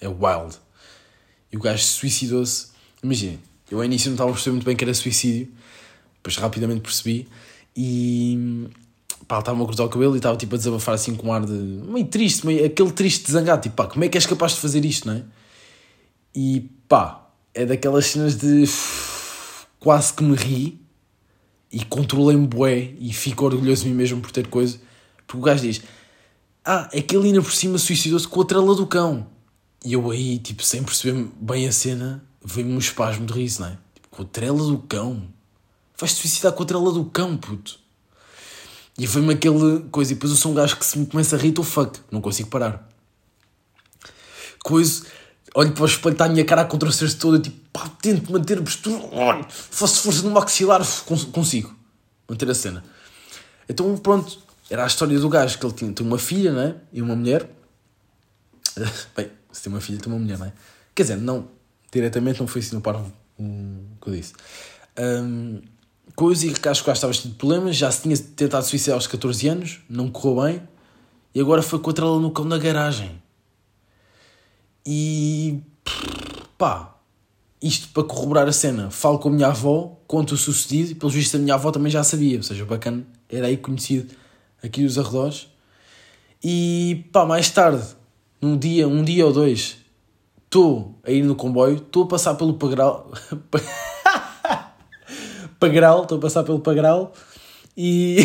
É 0.00 0.08
wild. 0.08 0.58
E 1.50 1.56
o 1.56 1.60
gajo 1.60 1.82
suicidou-se 1.82 2.73
Imaginem, 3.04 3.38
eu 3.70 3.76
ao 3.78 3.84
início 3.84 4.08
não 4.08 4.14
estava 4.14 4.30
a 4.30 4.32
perceber 4.32 4.52
muito 4.52 4.64
bem 4.64 4.74
que 4.74 4.82
era 4.82 4.94
suicídio, 4.94 5.52
depois 6.16 6.36
rapidamente 6.36 6.80
percebi 6.80 7.28
e 7.76 8.66
pá, 9.28 9.40
estava-me 9.40 9.62
a 9.62 9.66
cortar 9.66 9.84
o 9.84 9.90
cabelo 9.90 10.14
e 10.14 10.16
estava 10.16 10.38
tipo 10.38 10.54
a 10.54 10.58
desabafar 10.58 10.94
assim 10.94 11.14
com 11.14 11.28
um 11.28 11.32
ar 11.32 11.44
de 11.44 11.52
meio 11.52 12.06
triste, 12.06 12.46
meio, 12.46 12.64
aquele 12.64 12.90
triste 12.92 13.30
zangado, 13.30 13.60
tipo 13.60 13.76
pá, 13.76 13.86
como 13.86 14.04
é 14.04 14.08
que 14.08 14.16
és 14.16 14.24
capaz 14.24 14.52
de 14.52 14.60
fazer 14.60 14.82
isto, 14.86 15.06
não 15.06 15.16
é? 15.16 15.22
E 16.34 16.70
pá, 16.88 17.28
é 17.52 17.66
daquelas 17.66 18.06
cenas 18.06 18.36
de 18.36 18.64
quase 19.78 20.14
que 20.14 20.24
me 20.24 20.34
ri 20.34 20.80
e 21.70 21.84
controlei-me 21.84 22.46
bué 22.46 22.94
e 22.98 23.12
fico 23.12 23.44
orgulhoso 23.44 23.82
de 23.82 23.90
mim 23.90 23.96
mesmo 23.96 24.22
por 24.22 24.30
ter 24.30 24.46
coisa, 24.46 24.80
porque 25.26 25.42
o 25.42 25.44
gajo 25.44 25.60
diz 25.60 25.82
ah, 26.64 26.88
é 26.90 27.02
que 27.02 27.14
ele 27.14 27.26
ainda 27.26 27.42
por 27.42 27.52
cima 27.52 27.76
suicidou-se 27.76 28.26
com 28.26 28.40
a 28.40 28.44
trela 28.46 28.74
do 28.74 28.86
cão. 28.86 29.26
E 29.84 29.92
eu 29.92 30.10
aí, 30.10 30.38
tipo, 30.38 30.62
sem 30.62 30.82
perceber 30.82 31.28
bem 31.38 31.68
a 31.68 31.72
cena, 31.72 32.24
veio-me 32.44 32.74
um 32.74 32.78
espasmo 32.78 33.26
de 33.26 33.32
riso, 33.32 33.62
não 33.62 33.68
é? 33.68 33.78
Tipo, 33.94 34.08
com 34.10 34.22
a 34.22 34.24
trela 34.26 34.58
do 34.58 34.78
cão. 34.78 35.26
vais-te 35.98 36.20
suicidar 36.20 36.52
com 36.52 36.62
a 36.62 36.66
trela 36.66 36.92
do 36.92 37.04
cão, 37.06 37.36
puto. 37.36 37.78
E 38.98 39.06
foi-me 39.06 39.32
aquele 39.32 39.80
coisa, 39.90 40.12
e 40.12 40.14
depois 40.14 40.30
eu 40.30 40.38
sou 40.38 40.52
um 40.52 40.54
gajo 40.54 40.76
que 40.76 40.86
se 40.86 40.98
me 40.98 41.06
começa 41.06 41.34
a 41.34 41.38
rir, 41.38 41.48
estou 41.48 41.64
fuck, 41.64 41.98
não 42.10 42.20
consigo 42.20 42.48
parar. 42.48 42.88
Coisa, 44.62 45.04
olho 45.54 45.72
para 45.72 45.82
o 45.82 45.86
espelho, 45.86 46.12
está 46.12 46.26
a 46.26 46.28
minha 46.28 46.44
cara 46.44 46.62
a 46.62 46.64
contracer-se 46.64 47.16
toda, 47.16 47.40
tipo, 47.40 47.56
pá, 47.72 47.88
tento 48.00 48.30
manter 48.30 48.58
a 48.58 48.62
postura, 48.62 49.00
faço 49.48 50.02
força 50.02 50.22
no 50.22 50.30
maxilar, 50.30 50.80
consigo 51.32 51.74
manter 52.28 52.48
a 52.48 52.54
cena. 52.54 52.84
Então, 53.68 53.96
pronto, 53.96 54.38
era 54.70 54.84
a 54.84 54.86
história 54.86 55.18
do 55.18 55.28
gajo 55.28 55.58
que 55.58 55.66
ele 55.66 55.74
tinha, 55.74 55.92
tem 55.92 56.06
uma 56.06 56.18
filha, 56.18 56.52
né? 56.52 56.76
E 56.92 57.02
uma 57.02 57.16
mulher. 57.16 57.50
Bem, 59.16 59.30
se 59.50 59.62
tem 59.62 59.72
uma 59.72 59.80
filha, 59.80 59.98
tem 59.98 60.12
uma 60.12 60.20
mulher, 60.20 60.38
não 60.38 60.46
é? 60.46 60.52
Quer 60.94 61.02
dizer, 61.02 61.16
não, 61.16 61.48
diretamente 61.94 62.40
não 62.40 62.46
foi 62.46 62.60
assim 62.60 62.74
no 62.74 62.80
par 62.80 63.02
um, 63.38 63.80
que 64.00 64.08
eu 64.08 64.12
disse. 64.14 64.34
Um, 64.98 65.60
e 66.16 66.52
que 66.52 66.68
acho 66.68 66.84
que 66.84 66.90
estava 66.90 67.12
cheio 67.12 67.30
de 67.30 67.34
problemas, 67.34 67.76
já 67.76 67.90
se 67.90 68.02
tinha 68.02 68.16
tentado 68.16 68.64
suicidar 68.64 68.96
aos 68.96 69.06
14 69.06 69.48
anos, 69.48 69.80
não 69.88 70.10
correu 70.10 70.44
bem, 70.44 70.62
e 71.34 71.40
agora 71.40 71.62
foi 71.62 71.78
contra 71.78 72.04
ela 72.04 72.20
no 72.20 72.30
cão 72.30 72.44
na 72.44 72.58
garagem. 72.58 73.20
E 74.86 75.60
pá, 76.56 76.94
isto 77.60 77.88
para 77.88 78.04
corroborar 78.04 78.46
a 78.46 78.52
cena, 78.52 78.90
falo 78.90 79.18
com 79.18 79.28
a 79.28 79.32
minha 79.32 79.48
avó, 79.48 79.98
conto 80.06 80.34
o 80.34 80.36
sucedido, 80.36 80.92
e 80.92 80.94
pelos 80.94 81.14
vistos 81.14 81.40
a 81.40 81.42
minha 81.42 81.54
avó 81.54 81.70
também 81.72 81.90
já 81.90 82.04
sabia, 82.04 82.36
ou 82.36 82.42
seja, 82.42 82.64
bacana, 82.64 83.04
era 83.28 83.46
aí 83.46 83.56
conhecido 83.56 84.14
aqui 84.62 84.82
nos 84.82 84.98
arredores. 84.98 85.48
E 86.42 87.06
pá, 87.10 87.24
mais 87.24 87.50
tarde, 87.50 87.84
num 88.40 88.56
dia, 88.56 88.86
um 88.86 89.02
dia 89.02 89.26
ou 89.26 89.32
dois, 89.32 89.78
estou 90.54 91.00
a 91.02 91.10
ir 91.10 91.24
no 91.24 91.34
comboio, 91.34 91.78
estou 91.78 92.04
a 92.04 92.06
passar 92.06 92.36
pelo 92.36 92.54
Pagral. 92.54 93.10
Pagral, 95.58 96.02
estou 96.02 96.18
a 96.18 96.20
passar 96.20 96.44
pelo 96.44 96.60
Pagral 96.60 97.12
e. 97.76 98.18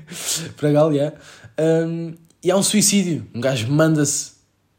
Pagral, 0.58 0.90
yeah. 0.94 1.14
Um, 1.58 2.14
e 2.42 2.50
há 2.50 2.56
um 2.56 2.62
suicídio. 2.62 3.28
Um 3.34 3.42
gajo 3.42 3.70
manda-se, 3.70 4.32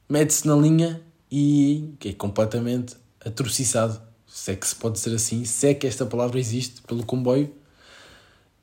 mete-se 0.10 0.48
na 0.48 0.56
linha 0.56 1.00
e 1.32 1.94
é 2.04 2.14
completamente 2.14 2.96
atrociçado. 3.24 4.02
Se 4.26 4.54
é 4.54 4.56
que 4.56 4.68
se 4.68 4.76
pode 4.76 4.96
dizer 4.96 5.14
assim, 5.14 5.46
se 5.46 5.68
é 5.68 5.76
que 5.76 5.86
esta 5.86 6.04
palavra 6.04 6.40
existe 6.40 6.82
pelo 6.82 7.06
comboio. 7.06 7.54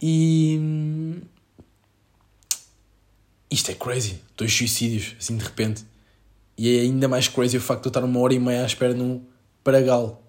E. 0.02 1.22
Isto 3.48 3.70
é 3.70 3.74
crazy. 3.74 4.20
Dois 4.36 4.52
suicídios, 4.52 5.14
assim 5.20 5.36
de 5.36 5.44
repente. 5.44 5.84
E 6.56 6.78
é 6.78 6.82
ainda 6.82 7.08
mais 7.08 7.28
crazy 7.28 7.56
o 7.56 7.60
facto 7.60 7.82
de 7.82 7.88
eu 7.88 7.90
estar 7.90 8.04
uma 8.04 8.20
hora 8.20 8.34
e 8.34 8.38
meia 8.38 8.62
à 8.62 8.66
espera 8.66 8.94
num 8.94 9.24
Paragal. 9.62 10.22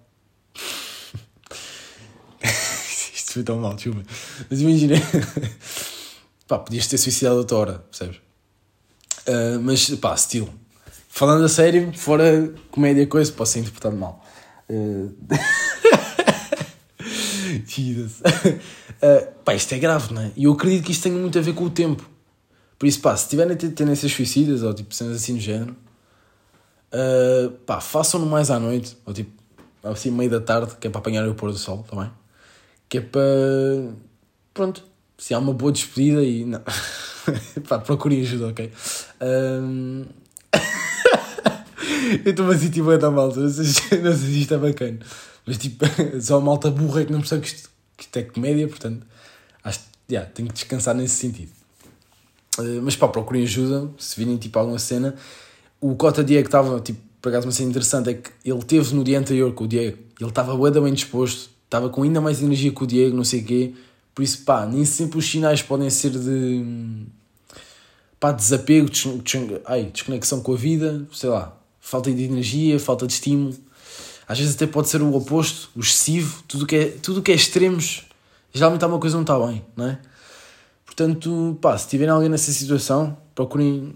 Isto 2.42 3.32
foi 3.32 3.42
tão 3.42 3.58
mal, 3.58 3.74
desculpa. 3.74 4.02
Mas 4.50 4.60
imagina. 4.60 4.96
pá, 6.48 6.58
podias 6.58 6.86
ter 6.86 6.98
suicidado 6.98 7.36
outra 7.36 7.56
hora, 7.56 7.78
percebes? 7.90 8.16
Uh, 9.28 9.60
mas 9.60 9.88
pá, 9.96 10.14
estilo. 10.14 10.52
Falando 11.08 11.44
a 11.44 11.48
sério, 11.48 11.92
fora 11.96 12.52
comédia 12.70 13.06
coisa, 13.06 13.32
posso 13.32 13.52
ser 13.52 13.60
interpretado 13.60 13.96
mal. 13.96 14.24
Uh... 14.68 15.14
Jesus. 17.66 18.20
Uh, 18.20 19.32
pá, 19.44 19.54
isto 19.54 19.74
é 19.74 19.78
grave, 19.78 20.12
não 20.12 20.22
é? 20.22 20.32
E 20.36 20.44
eu 20.44 20.52
acredito 20.52 20.84
que 20.84 20.92
isto 20.92 21.04
tenha 21.04 21.16
muito 21.16 21.38
a 21.38 21.42
ver 21.42 21.54
com 21.54 21.64
o 21.64 21.70
tempo. 21.70 22.08
Por 22.78 22.86
isso, 22.86 23.00
pá, 23.00 23.16
se 23.16 23.28
tiverem 23.28 23.56
tendências 23.56 24.12
suicidas 24.12 24.62
ou 24.62 24.74
tipo 24.74 24.94
cenas 24.94 25.16
assim 25.16 25.34
no 25.34 25.40
género, 25.40 25.76
uh, 26.96 27.50
pá, 27.66 27.80
façam-no 27.80 28.26
mais 28.26 28.50
à 28.50 28.58
noite, 28.58 28.96
ou 29.04 29.12
tipo, 29.12 29.30
assim, 29.82 30.10
meio 30.10 30.30
da 30.30 30.40
tarde, 30.40 30.74
que 30.80 30.86
é 30.86 30.90
para 30.90 31.00
apanhar 31.00 31.28
o 31.28 31.34
pôr 31.34 31.52
do 31.52 31.58
sol 31.58 31.84
também. 31.88 32.10
Que 32.88 32.98
é 32.98 33.00
para. 33.00 33.22
Pronto, 34.54 34.82
se 35.18 35.34
há 35.34 35.38
uma 35.38 35.52
boa 35.52 35.72
despedida 35.72 36.22
e. 36.22 36.44
Não. 36.44 36.62
pá, 37.68 37.78
procurem 37.78 38.22
ajuda, 38.22 38.48
ok? 38.48 38.72
Um... 39.20 40.04
eu 42.24 42.30
estou-me 42.30 42.54
a 42.54 42.58
sentir 42.58 42.82
bem 42.82 42.98
da 42.98 43.10
malta, 43.10 43.40
não 43.40 43.50
sei, 43.50 43.64
não 44.00 44.12
sei 44.12 44.30
se 44.30 44.40
isto 44.40 44.54
é 44.54 44.58
bacana. 44.58 44.98
Mas 45.44 45.58
tipo, 45.58 45.84
só 46.20 46.38
a 46.38 46.40
malta 46.40 46.70
burra 46.70 47.02
é 47.02 47.04
que 47.04 47.12
não 47.12 47.20
percebe 47.20 47.42
que 47.42 47.48
isto, 47.48 47.70
que 47.96 48.04
isto 48.04 48.16
é 48.16 48.22
comédia, 48.22 48.66
portanto, 48.68 49.06
acho 49.62 49.80
que 49.80 50.14
yeah, 50.14 50.30
tenho 50.30 50.48
que 50.48 50.54
descansar 50.54 50.94
nesse 50.94 51.16
sentido. 51.16 51.50
Uh, 52.58 52.80
mas 52.82 52.96
pá, 52.96 53.08
procurem 53.08 53.42
ajuda, 53.42 53.90
se 53.98 54.16
virem 54.16 54.36
tipo 54.36 54.58
alguma 54.58 54.78
cena. 54.78 55.14
O 55.88 55.94
Cota 55.94 56.24
Diego 56.24 56.48
estava, 56.48 56.80
tipo, 56.80 56.98
por 57.22 57.28
acaso 57.28 57.46
uma 57.46 57.52
cena 57.52 57.70
interessante 57.70 58.10
é 58.10 58.14
que 58.14 58.30
ele 58.44 58.60
teve 58.64 58.92
no 58.92 59.04
dia 59.04 59.20
anterior 59.20 59.52
com 59.54 59.62
o 59.62 59.68
Diego, 59.68 59.96
ele 60.20 60.28
estava 60.28 60.56
bem 60.80 60.92
disposto, 60.92 61.48
estava 61.64 61.88
com 61.88 62.02
ainda 62.02 62.20
mais 62.20 62.42
energia 62.42 62.72
que 62.72 62.82
o 62.82 62.86
Diego, 62.88 63.16
não 63.16 63.22
sei 63.22 63.40
o 63.40 63.44
quê. 63.44 63.72
Por 64.12 64.22
isso, 64.22 64.42
pá, 64.42 64.66
nem 64.66 64.84
sempre 64.84 65.16
os 65.16 65.24
sinais 65.24 65.62
podem 65.62 65.88
ser 65.88 66.10
de 66.10 67.06
pá, 68.18 68.32
desapego, 68.32 68.90
des, 68.90 69.04
ai, 69.64 69.84
desconexão 69.84 70.40
com 70.40 70.54
a 70.54 70.56
vida, 70.56 71.06
sei 71.12 71.30
lá, 71.30 71.56
falta 71.78 72.10
de 72.10 72.24
energia, 72.24 72.80
falta 72.80 73.06
de 73.06 73.12
estímulo. 73.12 73.54
Às 74.26 74.40
vezes 74.40 74.56
até 74.56 74.66
pode 74.66 74.88
ser 74.88 75.00
o 75.02 75.14
oposto, 75.14 75.70
o 75.76 75.80
excessivo, 75.80 76.42
tudo 76.48 76.66
que 76.66 76.74
é, 76.74 76.86
tudo 77.00 77.22
que 77.22 77.30
é 77.30 77.34
extremos, 77.36 78.08
geralmente 78.52 78.84
há 78.84 78.88
uma 78.88 78.98
coisa 78.98 79.14
não 79.14 79.22
está 79.22 79.38
bem, 79.38 79.64
não 79.76 79.86
é? 79.86 80.00
Portanto, 80.84 81.56
pá, 81.60 81.78
se 81.78 81.86
tiverem 81.86 82.12
alguém 82.12 82.28
nessa 82.28 82.50
situação, 82.50 83.16
procurem 83.36 83.94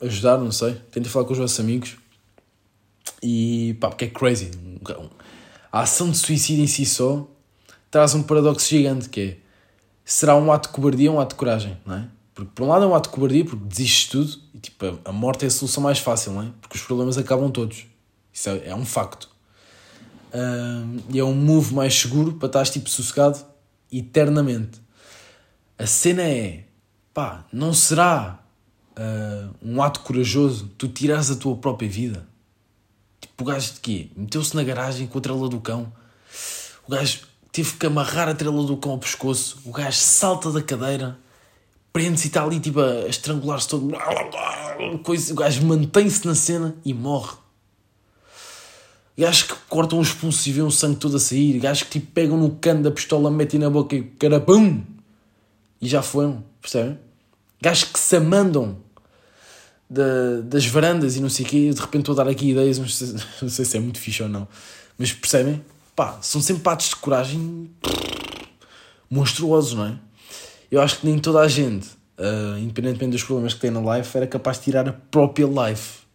ajudar, 0.00 0.38
não 0.38 0.52
sei, 0.52 0.74
tentem 0.90 1.10
falar 1.10 1.24
com 1.24 1.32
os 1.32 1.38
vossos 1.38 1.58
amigos. 1.60 1.96
E 3.22 3.76
pá, 3.80 3.88
porque 3.88 4.06
é 4.06 4.08
crazy. 4.08 4.50
A 5.72 5.80
ação 5.80 6.10
de 6.10 6.18
suicídio 6.18 6.62
em 6.62 6.66
si 6.66 6.84
só 6.84 7.28
traz 7.90 8.14
um 8.14 8.22
paradoxo 8.22 8.68
gigante 8.68 9.08
que 9.08 9.20
é 9.20 9.36
será 10.04 10.36
um 10.36 10.52
ato 10.52 10.68
de 10.68 10.74
cobardia 10.74 11.10
ou 11.10 11.16
um 11.16 11.20
ato 11.20 11.30
de 11.30 11.38
coragem, 11.38 11.76
não 11.84 11.96
é? 11.96 12.08
Porque 12.34 12.50
por 12.54 12.64
um 12.64 12.68
lado 12.68 12.84
é 12.84 12.86
um 12.86 12.94
ato 12.94 13.08
de 13.08 13.14
cobardia 13.14 13.44
porque 13.44 13.64
desistes 13.64 14.08
tudo 14.08 14.40
e 14.54 14.58
tipo, 14.58 14.98
a 15.04 15.12
morte 15.12 15.44
é 15.44 15.48
a 15.48 15.50
solução 15.50 15.82
mais 15.82 15.98
fácil, 15.98 16.32
não 16.32 16.42
é? 16.42 16.52
Porque 16.60 16.76
os 16.76 16.82
problemas 16.82 17.18
acabam 17.18 17.50
todos. 17.50 17.86
Isso 18.32 18.48
é, 18.50 18.68
é 18.68 18.74
um 18.74 18.84
facto. 18.84 19.28
Um, 20.32 20.98
e 21.10 21.18
é 21.18 21.24
um 21.24 21.34
move 21.34 21.74
mais 21.74 21.94
seguro 21.94 22.34
para 22.34 22.46
estar 22.46 22.64
tipo 22.66 22.88
sossegado 22.90 23.44
eternamente. 23.90 24.80
A 25.78 25.86
cena 25.86 26.22
é, 26.22 26.64
pá, 27.12 27.46
não 27.52 27.72
será 27.72 28.45
uh, 28.98 29.54
um 29.62 29.82
ato 29.82 30.00
corajoso 30.00 30.70
tu 30.78 30.88
tirares 30.88 31.30
a 31.30 31.36
tua 31.36 31.56
própria 31.56 31.88
vida? 31.88 32.26
Tipo, 33.20 33.44
o 33.44 33.46
gajo 33.46 33.74
de 33.74 33.80
quê? 33.80 34.08
Meteu-se 34.16 34.54
na 34.54 34.64
garagem 34.64 35.06
com 35.06 35.18
a 35.18 35.20
trela 35.20 35.48
do 35.48 35.60
cão. 35.60 35.92
O 36.86 36.90
gajo 36.90 37.20
teve 37.52 37.72
que 37.72 37.86
amarrar 37.86 38.28
a 38.28 38.34
trela 38.34 38.62
do 38.64 38.76
cão 38.76 38.92
ao 38.92 38.98
pescoço. 38.98 39.58
O 39.64 39.72
gajo 39.72 39.96
salta 39.96 40.50
da 40.50 40.62
cadeira, 40.62 41.18
prende-se 41.92 42.26
e 42.26 42.28
está 42.28 42.44
ali 42.44 42.60
tipo 42.60 42.80
a 42.80 43.06
estrangular-se 43.08 43.68
todo. 43.68 43.92
Coisa, 45.02 45.32
o 45.32 45.36
gajo 45.36 45.64
mantém-se 45.64 46.26
na 46.26 46.34
cena 46.34 46.76
e 46.84 46.92
morre. 46.92 47.36
Gajos 49.18 49.44
que 49.44 49.54
cortam 49.66 49.98
um 49.98 50.02
expulso 50.02 50.46
e 50.46 50.52
vê 50.52 50.60
o 50.60 50.70
sangue 50.70 50.96
todo 50.96 51.16
a 51.16 51.20
sair. 51.20 51.58
Gajos 51.58 51.84
que 51.84 51.98
tipo 51.98 52.12
pegam 52.12 52.36
no 52.36 52.50
cano 52.56 52.82
da 52.82 52.90
pistola, 52.90 53.30
metem 53.30 53.58
na 53.58 53.70
boca 53.70 53.96
e 53.96 54.02
carapum! 54.02 54.84
E 55.80 55.88
já 55.88 56.02
foram, 56.02 56.44
percebem? 56.60 56.98
Gajos 57.60 57.84
que 57.84 57.98
se 57.98 58.16
amandam 58.16 58.76
da, 59.88 60.40
das 60.42 60.66
varandas 60.66 61.16
e 61.16 61.20
não 61.20 61.28
sei 61.28 61.44
o 61.44 61.48
quê. 61.48 61.70
De 61.70 61.80
repente 61.80 62.02
estou 62.02 62.12
a 62.14 62.24
dar 62.24 62.30
aqui 62.30 62.50
ideias, 62.50 62.78
não 62.78 62.88
sei, 62.88 63.14
não 63.42 63.48
sei 63.48 63.64
se 63.64 63.76
é 63.76 63.80
muito 63.80 63.98
fixe 63.98 64.22
ou 64.22 64.28
não. 64.28 64.48
Mas 64.98 65.12
percebem? 65.12 65.62
Pá, 65.94 66.18
são 66.20 66.40
sempre 66.40 66.68
atos 66.70 66.90
de 66.90 66.96
coragem 66.96 67.70
monstruosos, 69.10 69.74
não 69.74 69.86
é? 69.86 69.98
Eu 70.70 70.80
acho 70.80 70.98
que 70.98 71.06
nem 71.06 71.18
toda 71.18 71.40
a 71.40 71.48
gente, 71.48 71.86
uh, 72.18 72.58
independentemente 72.58 73.12
dos 73.12 73.22
problemas 73.22 73.54
que 73.54 73.60
tem 73.60 73.70
na 73.70 73.96
life, 73.96 74.16
era 74.16 74.26
capaz 74.26 74.58
de 74.58 74.64
tirar 74.64 74.88
a 74.88 74.92
própria 74.92 75.46
life 75.46 76.06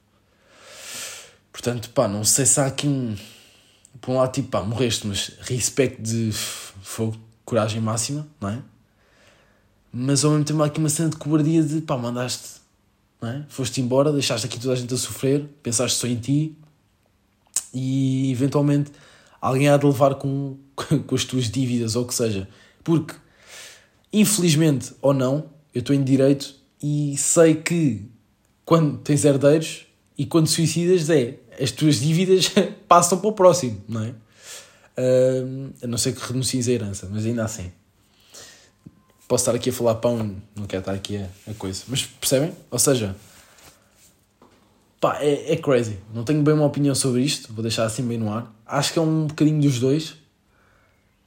Portanto, 1.52 1.90
pá, 1.92 2.08
não 2.08 2.24
sei 2.24 2.46
se 2.46 2.60
há 2.60 2.66
aqui 2.66 2.88
um. 2.88 3.16
Por 4.00 4.12
um 4.12 4.18
lado, 4.18 4.32
tipo, 4.32 4.48
pá, 4.48 4.64
morreste, 4.64 5.06
mas 5.06 5.32
respeito 5.42 6.02
de 6.02 6.32
fogo, 6.32 7.18
coragem 7.46 7.82
máxima, 7.82 8.28
não 8.40 8.50
é? 8.50 8.60
Mas 9.94 10.24
ao 10.24 10.32
mesmo 10.32 10.46
tempo 10.46 10.64
há 10.64 10.68
aqui 10.68 10.80
uma 10.80 10.90
cena 10.90 11.10
de 11.10 11.18
cobardia 11.18 11.62
de 11.62 11.82
pá, 11.82 11.98
mandaste, 11.98 12.61
é? 13.30 13.44
Foste 13.48 13.82
embora, 13.82 14.12
deixaste 14.12 14.48
aqui 14.48 14.60
toda 14.60 14.74
a 14.74 14.76
gente 14.76 14.94
a 14.94 14.98
sofrer, 14.98 15.48
pensaste 15.62 15.98
só 15.98 16.08
em 16.08 16.16
ti 16.16 16.58
e 17.74 18.32
eventualmente 18.32 18.92
alguém 19.40 19.70
há 19.70 19.78
de 19.78 19.86
levar 19.86 20.16
com, 20.16 20.58
com 21.06 21.16
as 21.16 21.24
tuas 21.24 21.50
dívidas 21.50 21.96
ou 21.96 22.04
o 22.04 22.08
que 22.08 22.16
seja. 22.16 22.48
Porque, 22.84 23.14
infelizmente 24.12 24.94
ou 25.02 25.14
não, 25.14 25.46
eu 25.74 25.80
estou 25.80 25.96
em 25.96 26.04
direito 26.04 26.56
e 26.82 27.16
sei 27.18 27.56
que 27.56 28.10
quando 28.66 28.98
tens 28.98 29.24
herdeiros 29.24 29.86
e 30.18 30.26
quando 30.26 30.48
suicidas 30.48 31.10
é 31.10 31.38
as 31.60 31.72
tuas 31.72 32.00
dívidas 32.00 32.52
passam 32.88 33.20
para 33.20 33.30
o 33.30 33.34
próximo, 33.34 33.84
não 33.88 34.04
é? 34.04 34.10
Uh, 34.98 35.74
a 35.84 35.88
não 35.88 35.98
ser 35.98 36.14
que 36.14 36.22
renuncies 36.22 36.68
à 36.68 36.72
herança, 36.72 37.08
mas 37.12 37.26
ainda 37.26 37.44
assim. 37.44 37.72
Posso 39.32 39.44
estar 39.44 39.56
aqui 39.56 39.70
a 39.70 39.74
falar 39.74 39.96
pão, 39.96 40.36
não 40.54 40.66
quero 40.68 40.82
estar 40.82 40.92
aqui 40.92 41.16
a, 41.16 41.30
a 41.50 41.54
coisa. 41.54 41.84
Mas 41.88 42.06
percebem? 42.06 42.52
Ou 42.70 42.78
seja, 42.78 43.16
pá, 45.00 45.20
é, 45.22 45.54
é 45.54 45.56
crazy. 45.56 45.98
Não 46.14 46.26
tenho 46.26 46.44
bem 46.44 46.54
uma 46.54 46.66
opinião 46.66 46.94
sobre 46.94 47.22
isto, 47.22 47.54
vou 47.54 47.64
deixar 47.64 47.86
assim 47.86 48.06
bem 48.06 48.18
no 48.18 48.30
ar. 48.30 48.54
Acho 48.66 48.92
que 48.92 49.00
é 49.00 49.02
um 49.02 49.28
bocadinho 49.28 49.62
dos 49.62 49.80
dois. 49.80 50.18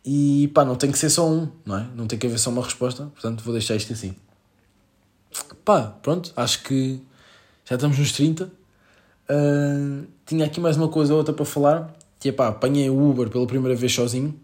E 0.05 0.49
pá, 0.49 0.67
não 0.67 0.77
tem 0.77 0.93
que 0.93 0.99
ser 0.99 1.09
só 1.09 1.27
um, 1.27 1.49
não 1.65 1.79
é? 1.79 1.87
Não 1.97 2.07
tem 2.07 2.19
que 2.19 2.27
haver 2.27 2.39
só 2.39 2.51
uma 2.51 2.63
resposta, 2.63 3.07
portanto 3.07 3.43
vou 3.43 3.55
deixar 3.55 3.75
isto 3.75 3.95
assim. 3.95 4.15
Pá, 5.65 5.85
pronto, 6.03 6.31
acho 6.37 6.63
que 6.63 7.01
já 7.65 7.77
estamos 7.77 7.99
nos 7.99 8.13
30. 8.13 8.45
Uh, 9.31 10.07
tinha 10.27 10.45
aqui 10.45 10.61
mais 10.61 10.77
uma 10.77 10.91
coisa 10.91 11.15
ou 11.15 11.21
outra 11.21 11.33
para 11.33 11.47
falar, 11.47 11.97
que 12.21 12.29
é 12.29 12.33
pá, 12.33 12.49
apanhei 12.49 12.91
o 12.91 13.11
Uber 13.11 13.31
pela 13.31 13.47
primeira 13.47 13.75
vez 13.75 13.95
sozinho, 13.95 14.39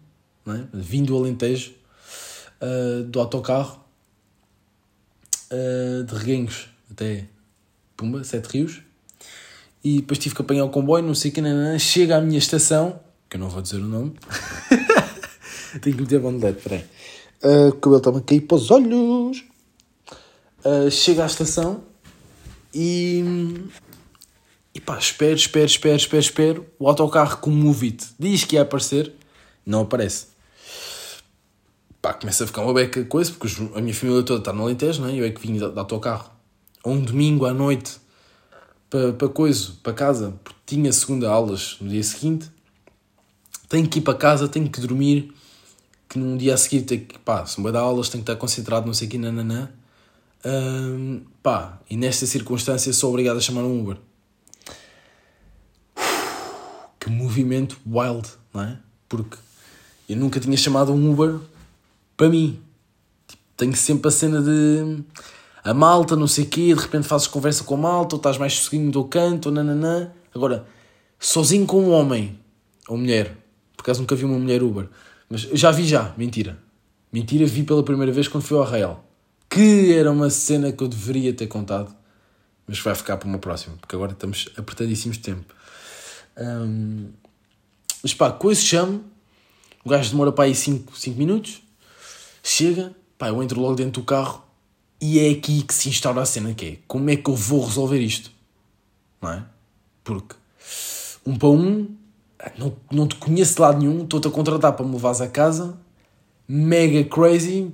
não 0.46 0.54
é? 0.54 0.64
vim 0.72 1.04
do 1.04 1.14
Alentejo, 1.14 1.78
uh, 2.60 3.04
do 3.04 3.20
autocarro, 3.20 3.84
uh, 5.52 6.04
de 6.04 6.14
Reguengos 6.14 6.68
até 6.90 7.26
Pumba, 7.96 8.24
Sete 8.24 8.46
Rios, 8.46 8.82
e 9.82 10.00
depois 10.00 10.18
tive 10.18 10.34
que 10.34 10.42
apanhar 10.42 10.64
o 10.64 10.70
comboio, 10.70 11.04
não 11.04 11.14
sei 11.14 11.30
o 11.30 11.34
que, 11.34 11.42
chega 11.78 12.16
à 12.16 12.20
minha 12.20 12.38
estação, 12.38 13.00
que 13.28 13.36
eu 13.36 13.40
não 13.40 13.48
vou 13.48 13.62
dizer 13.62 13.76
o 13.76 13.86
nome, 13.86 14.14
tenho 15.80 15.96
que 15.96 16.02
meter 16.02 16.20
bandelete, 16.20 16.62
peraí. 16.62 16.84
Uh, 17.42 17.68
o 17.68 17.72
cabelo 17.72 17.98
está-me 17.98 18.18
a 18.18 18.20
cair 18.20 18.40
para 18.42 18.56
os 18.56 18.70
olhos. 18.70 19.44
Uh, 20.62 20.90
chega 20.90 21.22
à 21.22 21.26
estação 21.26 21.82
e. 22.74 23.24
E 24.74 24.80
pá, 24.80 24.98
espero, 24.98 25.34
espero, 25.34 25.66
espero, 25.66 25.96
espero, 25.96 26.22
espero. 26.22 26.66
O 26.78 26.86
autocarro 26.86 27.38
com 27.38 27.50
o 27.50 27.52
Move 27.52 27.96
diz 28.18 28.44
que 28.44 28.56
ia 28.56 28.62
aparecer, 28.62 29.12
não 29.64 29.80
aparece. 29.80 30.29
Pá, 32.00 32.14
começa 32.14 32.44
a 32.44 32.46
ficar 32.46 32.62
uma 32.62 32.72
beca 32.72 33.04
coisa, 33.04 33.30
porque 33.32 33.54
a 33.74 33.80
minha 33.80 33.94
família 33.94 34.22
toda 34.22 34.38
está 34.38 34.52
no 34.52 34.62
Alentejo, 34.62 35.02
não 35.02 35.08
é? 35.08 35.14
Eu 35.14 35.24
é 35.24 35.30
que 35.30 35.40
vim 35.40 35.54
de, 35.54 35.64
autocarro 35.64 36.30
um 36.84 37.00
domingo 37.00 37.44
à 37.44 37.52
noite 37.52 37.98
para, 38.88 39.12
para 39.12 39.28
coisa, 39.28 39.72
para 39.82 39.92
casa, 39.92 40.34
porque 40.42 40.58
tinha 40.66 40.92
segunda 40.92 41.28
aulas 41.28 41.76
no 41.80 41.88
dia 41.88 42.02
seguinte. 42.02 42.50
Tenho 43.68 43.88
que 43.88 43.98
ir 43.98 44.02
para 44.02 44.14
casa, 44.14 44.48
tenho 44.48 44.68
que 44.68 44.80
dormir, 44.80 45.32
que 46.08 46.18
num 46.18 46.36
dia 46.36 46.54
a 46.54 46.56
seguir 46.56 46.82
tenho 46.82 47.04
que, 47.04 47.18
pá, 47.18 47.44
se 47.46 47.60
me 47.60 47.70
dar 47.70 47.80
aulas, 47.80 48.08
tenho 48.08 48.24
que 48.24 48.30
estar 48.30 48.40
concentrado, 48.40 48.86
não 48.86 48.94
sei 48.94 49.06
o 49.06 49.10
que, 49.10 49.18
nananã. 49.18 49.68
Um, 50.44 51.20
pá, 51.42 51.78
e 51.88 51.96
nesta 51.96 52.26
circunstância 52.26 52.92
sou 52.92 53.10
obrigado 53.10 53.36
a 53.36 53.40
chamar 53.40 53.62
um 53.62 53.80
Uber. 53.80 53.98
Que 56.98 57.10
movimento 57.10 57.78
wild, 57.86 58.28
não 58.52 58.62
é? 58.62 58.78
Porque 59.08 59.36
eu 60.08 60.16
nunca 60.16 60.40
tinha 60.40 60.56
chamado 60.56 60.92
um 60.92 61.12
Uber 61.12 61.38
para 62.20 62.28
mim. 62.28 62.60
Tipo, 63.26 63.42
tenho 63.56 63.74
sempre 63.74 64.08
a 64.08 64.10
cena 64.10 64.42
de 64.42 65.02
a 65.64 65.72
malta, 65.72 66.14
não 66.14 66.26
sei 66.26 66.44
o 66.44 66.48
quê, 66.48 66.74
de 66.74 66.80
repente 66.80 67.08
fazes 67.08 67.26
conversa 67.26 67.64
com 67.64 67.74
a 67.76 67.78
malta, 67.78 68.14
ou 68.14 68.18
estás 68.18 68.36
mais 68.36 68.52
sozinho 68.52 68.90
do 68.90 69.04
canto, 69.04 69.46
ou 69.46 69.54
nananã. 69.54 70.10
Agora, 70.34 70.66
sozinho 71.18 71.66
com 71.66 71.80
um 71.80 71.90
homem 71.92 72.38
ou 72.86 72.98
mulher, 72.98 73.34
por 73.74 73.82
acaso 73.82 74.00
nunca 74.00 74.14
vi 74.14 74.26
uma 74.26 74.38
mulher 74.38 74.62
Uber, 74.62 74.86
mas 75.30 75.40
já 75.40 75.70
vi 75.70 75.86
já, 75.86 76.12
mentira. 76.18 76.58
Mentira, 77.10 77.46
vi 77.46 77.62
pela 77.62 77.82
primeira 77.82 78.12
vez 78.12 78.28
quando 78.28 78.44
fui 78.44 78.58
ao 78.58 78.64
Arraial 78.64 79.10
que 79.50 79.92
era 79.92 80.12
uma 80.12 80.30
cena 80.30 80.70
que 80.70 80.80
eu 80.80 80.86
deveria 80.86 81.34
ter 81.34 81.48
contado, 81.48 81.92
mas 82.68 82.78
vai 82.78 82.94
ficar 82.94 83.16
para 83.16 83.28
uma 83.28 83.38
próxima, 83.38 83.76
porque 83.80 83.96
agora 83.96 84.12
estamos 84.12 84.48
apertadíssimos 84.56 85.16
de 85.16 85.24
tempo. 85.24 85.52
Um, 86.38 87.08
mas 88.00 88.14
pá, 88.14 88.30
coisa 88.30 88.60
chamo, 88.60 89.04
o 89.84 89.88
gajo 89.88 90.10
demora 90.10 90.30
para 90.30 90.44
aí 90.44 90.54
5 90.54 90.92
minutos, 91.16 91.60
chega, 92.42 92.94
pá, 93.18 93.28
eu 93.28 93.42
entro 93.42 93.60
logo 93.60 93.74
dentro 93.74 94.00
do 94.00 94.04
carro 94.04 94.42
e 95.00 95.18
é 95.18 95.30
aqui 95.30 95.62
que 95.62 95.72
se 95.72 95.88
instaura 95.88 96.20
a 96.20 96.26
cena 96.26 96.52
que 96.52 96.66
é, 96.66 96.78
como 96.86 97.08
é 97.10 97.16
que 97.16 97.28
eu 97.28 97.34
vou 97.34 97.64
resolver 97.64 97.98
isto? 97.98 98.30
Não 99.20 99.32
é? 99.32 99.44
Porque 100.04 100.34
um 101.26 101.36
para 101.36 101.48
um, 101.48 101.88
não, 102.58 102.76
não 102.90 103.06
te 103.06 103.14
conheço 103.16 103.54
de 103.54 103.60
lado 103.60 103.78
nenhum, 103.78 104.02
estou-te 104.02 104.28
a 104.28 104.30
contratar 104.30 104.72
para 104.72 104.84
me 104.84 104.92
levares 104.92 105.20
a 105.20 105.28
casa, 105.28 105.78
mega 106.48 107.04
crazy, 107.04 107.72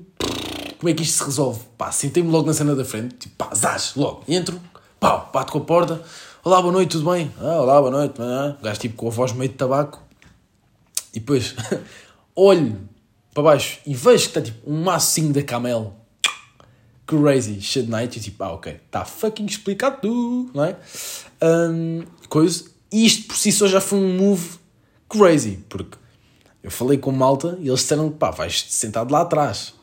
como 0.78 0.88
é 0.88 0.94
que 0.94 1.02
isto 1.02 1.18
se 1.18 1.24
resolve? 1.24 1.60
Pá, 1.78 1.90
sentei-me 1.90 2.30
logo 2.30 2.46
na 2.46 2.52
cena 2.52 2.74
da 2.74 2.84
frente, 2.84 3.14
tipo, 3.16 3.34
pá, 3.36 3.54
zás, 3.54 3.94
logo, 3.96 4.24
entro, 4.28 4.60
pau, 5.00 5.30
bato 5.32 5.52
com 5.52 5.58
a 5.58 5.62
porta, 5.62 6.02
olá, 6.44 6.60
boa 6.60 6.72
noite, 6.72 6.90
tudo 6.90 7.10
bem? 7.10 7.32
Ah, 7.40 7.60
olá, 7.60 7.80
boa 7.80 7.90
noite, 7.90 8.20
ah, 8.20 8.56
gajo 8.62 8.80
tipo 8.80 8.96
com 8.96 9.08
a 9.08 9.10
voz 9.10 9.32
meio 9.32 9.50
de 9.50 9.56
tabaco, 9.56 10.00
e 11.14 11.20
depois 11.20 11.54
olho 12.34 12.78
para 13.36 13.42
baixo 13.42 13.80
e 13.86 13.92
vejo 13.92 14.22
que 14.22 14.28
está 14.30 14.40
tipo 14.40 14.70
um 14.70 14.82
maçozinho 14.82 15.30
da 15.30 15.42
Camel, 15.42 15.94
crazy, 17.06 17.60
shit 17.60 17.86
night, 17.86 18.18
e 18.18 18.22
tipo, 18.22 18.42
ah, 18.42 18.54
ok, 18.54 18.80
está 18.86 19.04
fucking 19.04 19.44
explicado, 19.44 20.50
não 20.54 20.64
é? 20.64 20.74
Um, 21.42 22.02
coisa, 22.30 22.64
isto 22.90 23.28
por 23.28 23.36
si 23.36 23.52
só 23.52 23.68
já 23.68 23.78
foi 23.78 23.98
um 23.98 24.16
move 24.16 24.58
crazy, 25.06 25.62
porque 25.68 25.98
eu 26.62 26.70
falei 26.70 26.96
com 26.96 27.12
malta 27.12 27.58
e 27.60 27.68
eles 27.68 27.80
disseram 27.80 28.10
pá, 28.10 28.30
vais 28.30 28.64
sentado 28.70 29.12
lá 29.12 29.20
atrás. 29.20 29.74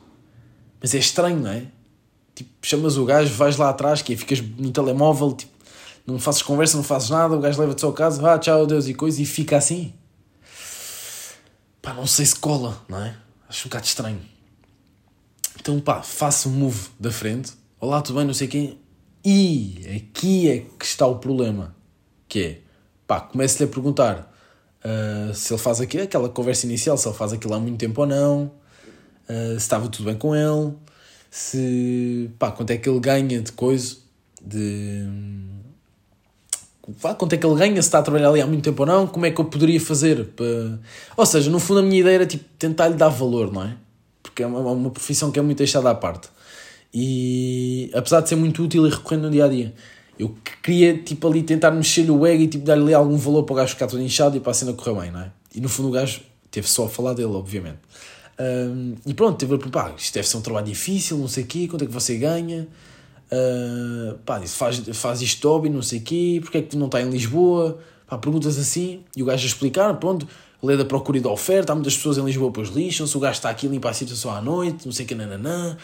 Mas 0.81 0.95
é 0.95 0.97
estranho, 0.97 1.39
não 1.39 1.51
é? 1.51 1.67
Tipo, 2.33 2.49
chamas 2.63 2.97
o 2.97 3.05
gajo, 3.05 3.31
vais 3.35 3.55
lá 3.57 3.69
atrás, 3.69 4.01
que 4.01 4.17
ficas 4.17 4.41
no 4.41 4.71
telemóvel, 4.71 5.31
tipo, 5.31 5.53
não 6.07 6.17
fazes 6.17 6.41
conversa, 6.41 6.75
não 6.75 6.83
fazes 6.83 7.11
nada, 7.11 7.35
o 7.35 7.39
gajo 7.39 7.61
leva-te 7.61 7.85
ao 7.85 7.93
caso, 7.93 8.25
ah, 8.25 8.39
tchau, 8.39 8.65
Deus 8.65 8.87
e 8.87 8.95
coisa, 8.95 9.21
e 9.21 9.27
fica 9.27 9.57
assim. 9.57 9.93
Pá, 11.83 11.93
não 11.93 12.07
sei 12.07 12.25
se 12.25 12.35
cola, 12.35 12.81
não 12.89 12.99
é? 12.99 13.22
Acho 13.53 13.67
um 13.67 13.69
bocado 13.69 13.85
estranho. 13.85 14.19
Então, 15.59 15.79
pá, 15.79 16.01
faço 16.01 16.49
um 16.49 16.53
move 16.53 16.89
da 16.99 17.11
frente, 17.11 17.53
olá, 17.79 18.01
tudo 18.01 18.17
bem, 18.17 18.25
não 18.25 18.33
sei 18.33 18.47
quem, 18.47 18.79
e 19.23 19.79
aqui 19.95 20.49
é 20.49 20.65
que 20.79 20.83
está 20.83 21.05
o 21.05 21.19
problema, 21.19 21.75
que 22.27 22.39
é, 22.43 22.61
pá, 23.05 23.21
começo-lhe 23.21 23.69
a 23.69 23.71
perguntar 23.71 24.35
uh, 24.83 25.35
se 25.35 25.53
ele 25.53 25.61
faz 25.61 25.79
aqui, 25.79 25.99
aquela 25.99 26.29
conversa 26.29 26.65
inicial, 26.65 26.97
se 26.97 27.07
ele 27.07 27.15
faz 27.15 27.31
aquilo 27.31 27.53
há 27.53 27.59
muito 27.59 27.77
tempo 27.77 28.01
ou 28.01 28.07
não, 28.07 28.45
uh, 29.29 29.51
se 29.51 29.57
estava 29.57 29.87
tudo 29.87 30.05
bem 30.05 30.17
com 30.17 30.35
ele, 30.35 30.73
se 31.29 32.31
pá, 32.39 32.51
quanto 32.51 32.71
é 32.71 32.77
que 32.77 32.89
ele 32.89 32.99
ganha 32.99 33.39
de 33.39 33.51
coisa, 33.51 33.97
de 34.41 35.07
quanto 37.17 37.33
é 37.33 37.37
que 37.37 37.45
ele 37.45 37.55
ganha, 37.55 37.81
se 37.81 37.87
está 37.87 37.99
a 37.99 38.01
trabalhar 38.01 38.29
ali 38.29 38.41
há 38.41 38.47
muito 38.47 38.63
tempo 38.63 38.81
ou 38.83 38.85
não, 38.85 39.07
como 39.07 39.25
é 39.25 39.31
que 39.31 39.39
eu 39.39 39.45
poderia 39.45 39.79
fazer 39.79 40.25
para. 40.35 40.79
Ou 41.15 41.25
seja, 41.25 41.49
no 41.49 41.59
fundo 41.59 41.79
a 41.79 41.83
minha 41.83 42.01
ideia 42.01 42.15
era 42.15 42.25
tipo 42.25 42.43
tentar 42.59 42.89
lhe 42.89 42.95
dar 42.95 43.09
valor, 43.09 43.51
não 43.51 43.63
é? 43.63 43.75
Porque 44.21 44.43
é 44.43 44.47
uma, 44.47 44.59
uma 44.59 44.89
profissão 44.89 45.31
que 45.31 45.39
é 45.39 45.41
muito 45.41 45.57
deixada 45.57 45.89
à 45.89 45.95
parte. 45.95 46.27
E 46.93 47.89
apesar 47.93 48.21
de 48.21 48.29
ser 48.29 48.35
muito 48.35 48.61
útil 48.63 48.85
e 48.85 48.89
recorrente 48.89 49.23
no 49.23 49.31
dia 49.31 49.45
a 49.45 49.47
dia, 49.47 49.73
eu 50.19 50.35
queria 50.61 50.97
tipo 50.97 51.27
ali 51.27 51.41
tentar 51.41 51.71
mexer-lhe 51.71 52.11
o 52.11 52.25
ego 52.25 52.43
e 52.43 52.47
tipo 52.47 52.65
dar-lhe 52.65 52.93
algum 52.93 53.17
valor 53.17 53.43
para 53.43 53.53
o 53.53 53.55
gajo 53.55 53.73
ficar 53.73 53.87
todo 53.87 54.01
inchado 54.01 54.35
e 54.37 54.39
para 54.39 54.51
a 54.51 54.53
cena 54.53 54.73
correr 54.73 55.01
bem, 55.01 55.11
não 55.11 55.21
é? 55.21 55.31
E 55.55 55.61
no 55.61 55.69
fundo 55.69 55.89
o 55.89 55.91
gajo 55.91 56.21
teve 56.51 56.67
só 56.67 56.85
a 56.85 56.89
falar 56.89 57.13
dele, 57.13 57.31
obviamente. 57.31 57.79
Um, 58.39 58.95
e 59.05 59.13
pronto, 59.13 59.37
teve 59.37 59.55
a 59.55 59.69
pá, 59.69 59.93
isto 59.97 60.13
deve 60.13 60.27
ser 60.27 60.37
um 60.37 60.41
trabalho 60.41 60.65
difícil, 60.65 61.17
não 61.17 61.27
sei 61.27 61.43
o 61.43 61.47
quê, 61.47 61.67
quanto 61.67 61.83
é 61.83 61.87
que 61.87 61.93
você 61.93 62.17
ganha? 62.17 62.67
Uh, 63.33 64.17
pá, 64.25 64.39
faz, 64.45 64.79
faz 64.93 65.21
isto 65.21 65.49
hobby, 65.49 65.67
não 65.69 65.81
sei 65.81 65.99
o 65.99 66.01
quê, 66.03 66.39
porque 66.39 66.57
é 66.59 66.61
que 66.61 66.77
não 66.77 66.85
está 66.85 67.01
em 67.01 67.09
Lisboa? 67.09 67.79
Pá, 68.07 68.17
perguntas 68.17 68.59
assim, 68.59 69.03
e 69.15 69.23
o 69.23 69.25
gajo 69.25 69.43
a 69.43 69.47
explicar, 69.47 69.91
pronto, 69.95 70.27
lê 70.61 70.77
da 70.77 70.85
procura 70.85 71.17
e 71.17 71.21
da 71.21 71.31
oferta, 71.31 71.71
há 71.71 71.75
muitas 71.75 71.95
pessoas 71.95 72.17
em 72.17 72.23
Lisboa 72.23 72.51
depois 72.51 72.69
lixam-se, 72.69 73.17
o 73.17 73.19
gajo 73.19 73.37
está 73.37 73.49
aqui 73.49 73.65
a 73.65 73.69
limpar 73.69 73.89
a 73.89 73.93
situação 73.93 74.29
à 74.29 74.39
noite, 74.39 74.85
não 74.85 74.91
sei 74.91 75.05
o 75.05 75.07
que, 75.07 75.15
nananã, 75.15 75.77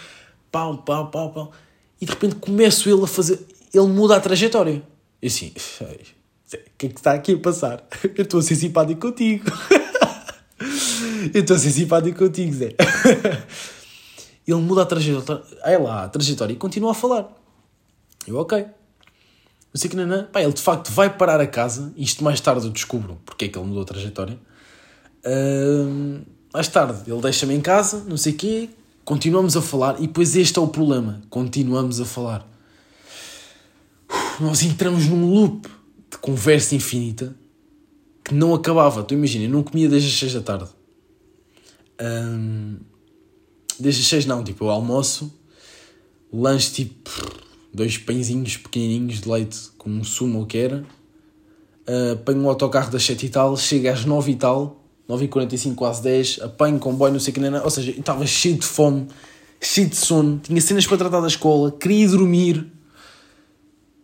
pau, 0.51 0.77
pau, 0.77 1.09
pau, 1.09 1.31
pau, 1.31 1.51
e 1.99 2.05
de 2.05 2.11
repente 2.11 2.35
começo 2.35 2.87
ele 2.87 3.03
a 3.03 3.07
fazer, 3.07 3.39
ele 3.73 3.87
muda 3.87 4.15
a 4.15 4.19
trajetória. 4.19 4.83
E 5.21 5.27
assim, 5.27 5.51
o 5.57 6.57
que 6.77 6.85
é 6.85 6.89
que 6.89 6.99
está 6.99 7.13
aqui 7.13 7.33
a 7.33 7.37
passar? 7.37 7.83
Eu 8.15 8.23
estou 8.23 8.39
a 8.39 8.43
ser 8.43 8.55
simpático 8.55 9.01
contigo. 9.01 9.45
Eu 11.33 11.41
estou 11.41 11.55
a 11.55 11.59
ser 11.59 11.71
simpático 11.71 12.19
contigo, 12.19 12.53
Zé. 12.53 12.75
Ele 14.47 14.61
muda 14.61 14.81
a 14.81 14.85
trajetória. 14.85 15.43
Aí 15.61 15.77
lá, 15.77 16.05
a 16.05 16.09
trajetória 16.09 16.53
e 16.53 16.55
continua 16.55 16.91
a 16.91 16.93
falar. 16.93 17.38
Eu, 18.29 18.37
ok. 18.37 18.65
Não 19.73 19.79
sei 19.79 19.89
que 19.89 19.95
não, 19.95 20.23
Pá, 20.25 20.41
ele 20.41 20.53
de 20.53 20.61
facto 20.61 20.91
vai 20.91 21.15
parar 21.15 21.39
a 21.39 21.47
casa. 21.47 21.93
Isto 21.95 22.23
mais 22.23 22.39
tarde 22.39 22.65
eu 22.65 22.71
descubro 22.71 23.19
porque 23.25 23.45
é 23.45 23.47
que 23.47 23.57
ele 23.57 23.67
mudou 23.67 23.83
a 23.83 23.85
trajetória. 23.85 24.39
Uh, 25.25 26.21
mais 26.53 26.67
tarde 26.67 27.09
ele 27.09 27.21
deixa-me 27.21 27.53
em 27.53 27.61
casa, 27.61 28.03
não 28.07 28.17
sei 28.17 28.33
o 28.33 28.35
quê. 28.35 28.69
Continuamos 29.05 29.55
a 29.57 29.61
falar 29.61 29.97
e 29.99 30.07
depois 30.07 30.35
este 30.35 30.57
é 30.57 30.61
o 30.61 30.67
problema. 30.67 31.21
Continuamos 31.29 32.01
a 32.01 32.05
falar. 32.05 32.47
Nós 34.39 34.63
entramos 34.63 35.05
num 35.07 35.25
loop 35.33 35.67
de 36.09 36.17
conversa 36.17 36.75
infinita 36.75 37.35
que 38.23 38.33
não 38.33 38.53
acabava. 38.53 39.03
Tu 39.03 39.13
imagina, 39.13 39.45
eu 39.45 39.49
não 39.49 39.63
comia 39.63 39.87
desde 39.87 40.09
as 40.09 40.15
6 40.15 40.33
da 40.33 40.41
tarde. 40.41 40.69
Um, 42.01 42.77
desde 43.79 44.01
as 44.01 44.07
6 44.07 44.25
não, 44.25 44.43
tipo, 44.43 44.65
eu 44.65 44.69
almoço, 44.69 45.33
lanche 46.31 46.71
tipo 46.71 47.11
dois 47.73 47.97
pãezinhos 47.97 48.57
pequenininhos 48.57 49.21
de 49.21 49.29
leite 49.29 49.57
com 49.77 49.89
um 49.89 50.03
sumo 50.03 50.39
ou 50.39 50.45
que 50.45 50.57
era, 50.57 50.85
uh, 51.87 52.13
apanho 52.13 52.43
o 52.43 52.49
autocarro 52.49 52.91
das 52.91 53.03
7 53.03 53.25
e 53.25 53.29
tal, 53.29 53.55
chego 53.57 53.89
às 53.89 54.05
9 54.05 54.31
e 54.31 54.35
tal, 54.35 54.83
9 55.07 55.25
e 55.25 55.27
45 55.27 55.75
quase 55.75 56.03
10, 56.03 56.39
apanho 56.41 56.79
comboio, 56.79 57.13
não 57.13 57.19
sei 57.19 57.31
o 57.31 57.35
que, 57.35 57.41
ou 57.41 57.69
seja, 57.69 57.91
estava 57.91 58.25
cheio 58.25 58.57
de 58.57 58.65
fome, 58.65 59.07
cheio 59.61 59.89
de 59.89 59.95
sono, 59.95 60.39
tinha 60.39 60.61
cenas 60.61 60.85
para 60.85 60.97
tratar 60.97 61.19
da 61.19 61.27
escola, 61.27 61.71
queria 61.71 62.07
dormir 62.07 62.65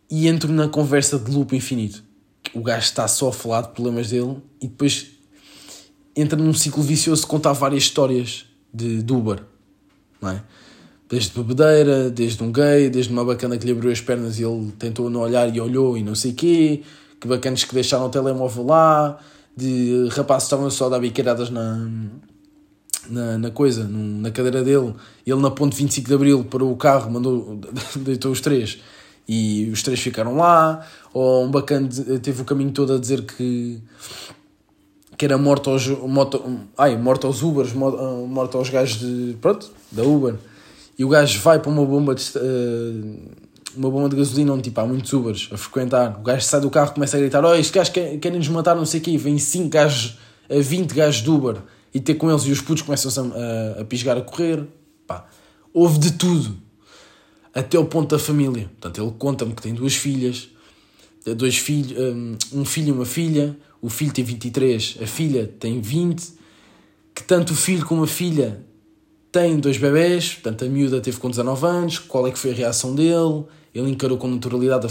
e 0.09 0.27
entro 0.27 0.51
na 0.51 0.67
conversa 0.67 1.17
de 1.17 1.31
loop 1.31 1.55
infinito. 1.55 2.03
O 2.53 2.61
gajo 2.61 2.85
está 2.85 3.07
só 3.07 3.29
a 3.29 3.33
falar 3.33 3.61
de 3.61 3.69
problemas 3.69 4.09
dele 4.09 4.37
e 4.61 4.67
depois 4.67 5.07
entra 6.15 6.37
num 6.37 6.53
ciclo 6.53 6.81
vicioso 6.81 7.21
de 7.21 7.27
contar 7.27 7.53
várias 7.53 7.83
histórias 7.83 8.45
de, 8.73 9.03
de 9.03 9.13
Uber, 9.13 9.43
não 10.21 10.29
é? 10.29 10.43
Desde 11.07 11.31
bebedeira, 11.35 12.09
desde 12.09 12.43
um 12.43 12.51
gay, 12.51 12.89
desde 12.89 13.11
uma 13.11 13.23
bacana 13.23 13.57
que 13.57 13.65
lhe 13.65 13.71
abriu 13.71 13.91
as 13.91 14.01
pernas 14.01 14.39
e 14.39 14.43
ele 14.43 14.71
tentou 14.79 15.09
não 15.09 15.21
olhar 15.21 15.53
e 15.55 15.61
olhou 15.61 15.95
e 15.97 16.03
não 16.03 16.15
sei 16.15 16.33
quê, 16.33 16.81
que 17.19 17.27
bacanas 17.27 17.63
que 17.63 17.73
deixaram 17.73 18.07
o 18.07 18.09
telemóvel 18.09 18.65
lá, 18.65 19.19
de 19.55 20.07
rapazes 20.11 20.45
estavam 20.45 20.69
só 20.69 20.87
a 20.87 20.89
dar 20.89 20.99
biqueiradas 20.99 21.49
na, 21.51 21.87
na, 23.09 23.37
na 23.37 23.51
coisa, 23.51 23.87
na 23.87 24.31
cadeira 24.31 24.63
dele, 24.63 24.93
ele 25.25 25.41
na 25.41 25.51
ponte 25.51 25.75
25 25.75 26.07
de 26.07 26.13
Abril 26.13 26.43
parou 26.43 26.71
o 26.71 26.75
carro, 26.75 27.11
mandou, 27.11 27.59
deitou 27.97 28.31
os 28.31 28.41
três. 28.41 28.79
E 29.27 29.69
os 29.71 29.81
três 29.81 29.99
ficaram 29.99 30.35
lá, 30.35 30.85
ou 31.13 31.45
um 31.45 31.51
bacana 31.51 31.89
teve 32.21 32.41
o 32.41 32.45
caminho 32.45 32.71
todo 32.71 32.93
a 32.93 32.99
dizer 32.99 33.23
que 33.23 33.81
que 35.17 35.25
era 35.25 35.37
morto 35.37 35.69
aos, 35.69 35.87
morto, 35.87 36.43
ai, 36.77 36.97
morto 36.97 37.25
aos 37.25 37.41
Ubers, 37.41 37.71
morto, 37.73 37.97
morto 38.27 38.57
aos 38.57 38.69
gajos 38.69 38.99
de, 38.99 39.37
pronto, 39.39 39.71
da 39.89 40.03
Uber, 40.03 40.35
e 40.97 41.03
o 41.03 41.09
gajo 41.09 41.39
vai 41.41 41.59
para 41.59 41.69
uma 41.69 41.85
bomba 41.85 42.15
de, 42.15 42.23
uh, 42.37 43.31
uma 43.75 43.89
bomba 43.89 44.09
de 44.09 44.15
gasolina 44.15 44.53
onde 44.53 44.63
tipo, 44.63 44.79
há 44.79 44.85
muitos 44.85 45.11
Ubers 45.13 45.49
a 45.51 45.57
frequentar, 45.57 46.19
o 46.19 46.23
gajo 46.23 46.45
sai 46.45 46.61
do 46.61 46.69
carro 46.69 46.93
começa 46.93 47.17
a 47.17 47.19
gritar, 47.19 47.43
oh, 47.43 47.53
este 47.53 47.73
gajo 47.73 47.91
quer, 47.91 48.17
querem 48.17 48.37
nos 48.37 48.47
matar, 48.47 48.75
não 48.75 48.85
sei 48.85 48.99
o 48.99 49.03
quê, 49.03 49.17
vem 49.17 49.37
5 49.37 49.69
gajos, 49.69 50.17
a 50.49 50.59
20 50.59 50.93
gajos 50.93 51.21
de 51.21 51.29
Uber, 51.29 51.57
e 51.93 51.99
ter 51.99 52.15
com 52.15 52.29
eles 52.29 52.43
e 52.43 52.51
os 52.51 52.61
putos 52.61 52.83
começam 52.83 53.31
a, 53.33 53.79
a, 53.79 53.81
a 53.81 53.85
pisgar, 53.85 54.17
a 54.17 54.21
correr, 54.21 54.65
pá, 55.05 55.27
houve 55.73 55.99
de 55.99 56.13
tudo, 56.13 56.55
até 57.53 57.77
o 57.77 57.85
ponto 57.85 58.15
da 58.15 58.19
família, 58.19 58.69
portanto 58.79 59.01
ele 59.01 59.13
conta-me 59.17 59.53
que 59.53 59.61
tem 59.61 59.73
duas 59.73 59.95
filhas, 59.95 60.49
dois 61.37 61.57
filhos, 61.57 61.97
um 62.53 62.65
filho 62.65 62.89
e 62.89 62.91
uma 62.91 63.05
filha, 63.05 63.57
o 63.81 63.89
filho 63.89 64.11
tem 64.11 64.23
23, 64.23 64.97
a 65.01 65.07
filha 65.07 65.51
tem 65.59 65.81
20, 65.81 66.33
que 67.13 67.23
tanto 67.23 67.53
o 67.53 67.55
filho 67.55 67.85
como 67.85 68.03
a 68.03 68.07
filha 68.07 68.61
têm 69.35 69.59
dois 69.59 69.77
bebés, 69.77 70.35
portanto 70.35 70.63
a 70.63 70.69
miúda 70.69 71.01
teve 71.01 71.17
com 71.17 71.29
19 71.29 71.65
anos, 71.65 71.99
qual 71.99 72.25
é 72.25 72.31
que 72.31 72.39
foi 72.39 72.51
a 72.51 72.53
reação 72.53 72.95
dele, 72.95 73.43
ele 73.73 73.89
encarou 73.89 74.17
com 74.17 74.29
naturalidade, 74.29 74.87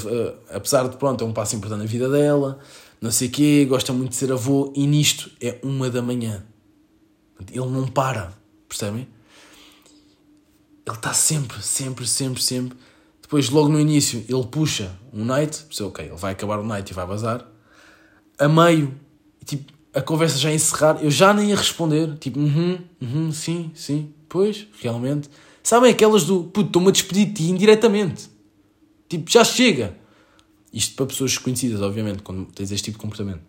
apesar 0.53 0.87
de 0.87 0.99
pronto, 0.99 1.25
é 1.25 1.27
um 1.27 1.33
passo 1.33 1.57
importante 1.57 1.79
na 1.79 1.87
vida 1.87 2.11
dela, 2.11 2.59
não 3.01 3.11
sei 3.11 3.29
o 3.29 3.31
quê, 3.31 3.65
gosta 3.65 3.91
muito 3.95 4.11
de 4.11 4.17
ser 4.17 4.31
avô, 4.31 4.71
e 4.77 4.87
nisto 4.87 5.31
é 5.41 5.59
uma 5.63 5.89
da 5.89 6.03
manhã. 6.03 6.45
Ele 7.51 7.67
não 7.67 7.89
para, 7.89 8.35
percebem? 8.69 9.09
Ele 10.87 10.97
está 10.97 11.15
sempre, 11.15 11.63
sempre, 11.63 12.07
sempre, 12.07 12.43
sempre. 12.43 12.77
Depois, 13.23 13.49
logo 13.49 13.71
no 13.71 13.81
início, 13.81 14.23
ele 14.29 14.47
puxa 14.47 14.95
um 15.11 15.25
night, 15.25 15.65
pensa, 15.65 15.87
ok, 15.87 16.05
ele 16.05 16.17
vai 16.17 16.33
acabar 16.33 16.59
o 16.59 16.65
night 16.65 16.91
e 16.91 16.95
vai 16.95 17.07
bazar. 17.07 17.49
A 18.39 18.47
meio, 18.47 18.95
tipo, 19.47 19.73
a 19.95 20.03
conversa 20.03 20.37
já 20.37 20.53
encerrar, 20.53 21.03
eu 21.03 21.11
já 21.11 21.33
nem 21.33 21.49
ia 21.49 21.57
responder, 21.57 22.19
tipo, 22.19 22.39
uhum, 22.39 22.79
uhum, 23.01 23.33
sim, 23.33 23.73
sim, 23.75 24.14
pois, 24.35 24.67
realmente. 24.83 25.31
Sabem 25.63 25.93
aquelas 25.93 26.25
do, 26.25 26.43
puto, 26.43 26.67
estou-me 26.67 26.89
a 26.89 26.91
despedir 26.91 27.27
de 27.27 27.35
ti 27.35 27.45
indiretamente. 27.45 28.29
Tipo, 29.09 29.31
já 29.31 29.45
chega. 29.45 29.97
Isto 30.73 30.97
para 30.97 31.07
pessoas 31.07 31.31
desconhecidas, 31.31 31.81
obviamente, 31.81 32.21
quando 32.21 32.47
tens 32.47 32.73
este 32.73 32.87
tipo 32.87 32.99
de 32.99 33.03
comportamento. 33.03 33.43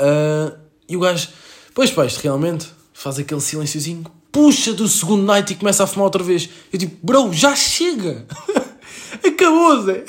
Uh, 0.00 0.58
e 0.88 0.96
o 0.96 1.00
gajo, 1.00 1.28
Pois 1.72 1.92
pá, 1.92 2.04
realmente 2.20 2.66
faz 2.92 3.20
aquele 3.20 3.40
silênciozinho, 3.40 4.04
puxa 4.32 4.72
do 4.72 4.88
segundo 4.88 5.22
night 5.22 5.52
e 5.52 5.56
começa 5.56 5.84
a 5.84 5.86
fumar 5.86 6.06
outra 6.06 6.24
vez. 6.24 6.50
Eu 6.72 6.80
tipo, 6.80 6.96
bro, 7.00 7.32
já 7.32 7.54
chega! 7.54 8.26
Acabou, 9.24 9.82
Zé! 9.82 10.02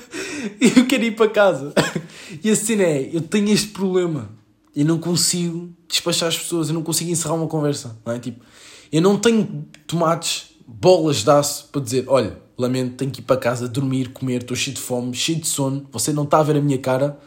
eu 0.58 0.86
quero 0.86 1.04
ir 1.04 1.14
para 1.14 1.28
casa. 1.28 1.74
E 2.42 2.50
a 2.50 2.56
cena 2.56 2.84
é, 2.84 3.10
eu 3.12 3.20
tenho 3.20 3.50
este 3.50 3.68
problema. 3.68 4.34
E 4.76 4.84
não 4.84 4.98
consigo 4.98 5.70
despachar 5.88 6.28
as 6.28 6.36
pessoas, 6.36 6.68
eu 6.68 6.74
não 6.74 6.82
consigo 6.82 7.10
encerrar 7.10 7.34
uma 7.34 7.46
conversa. 7.46 7.96
Não 8.04 8.12
é? 8.12 8.18
Tipo, 8.18 8.44
eu 8.92 9.00
não 9.00 9.18
tenho 9.18 9.66
tomates, 9.86 10.50
bolas 10.66 11.24
de 11.24 11.30
aço 11.30 11.70
para 11.72 11.80
dizer, 11.80 12.04
olha, 12.06 12.38
lamento, 12.58 12.96
tenho 12.96 13.10
que 13.10 13.20
ir 13.20 13.24
para 13.24 13.38
casa, 13.38 13.66
dormir, 13.66 14.10
comer, 14.10 14.42
estou 14.42 14.54
cheio 14.54 14.76
de 14.76 14.82
fome, 14.82 15.14
cheio 15.14 15.40
de 15.40 15.48
sono, 15.48 15.88
você 15.90 16.12
não 16.12 16.24
está 16.24 16.40
a 16.40 16.42
ver 16.42 16.56
a 16.58 16.60
minha 16.60 16.76
cara, 16.76 17.18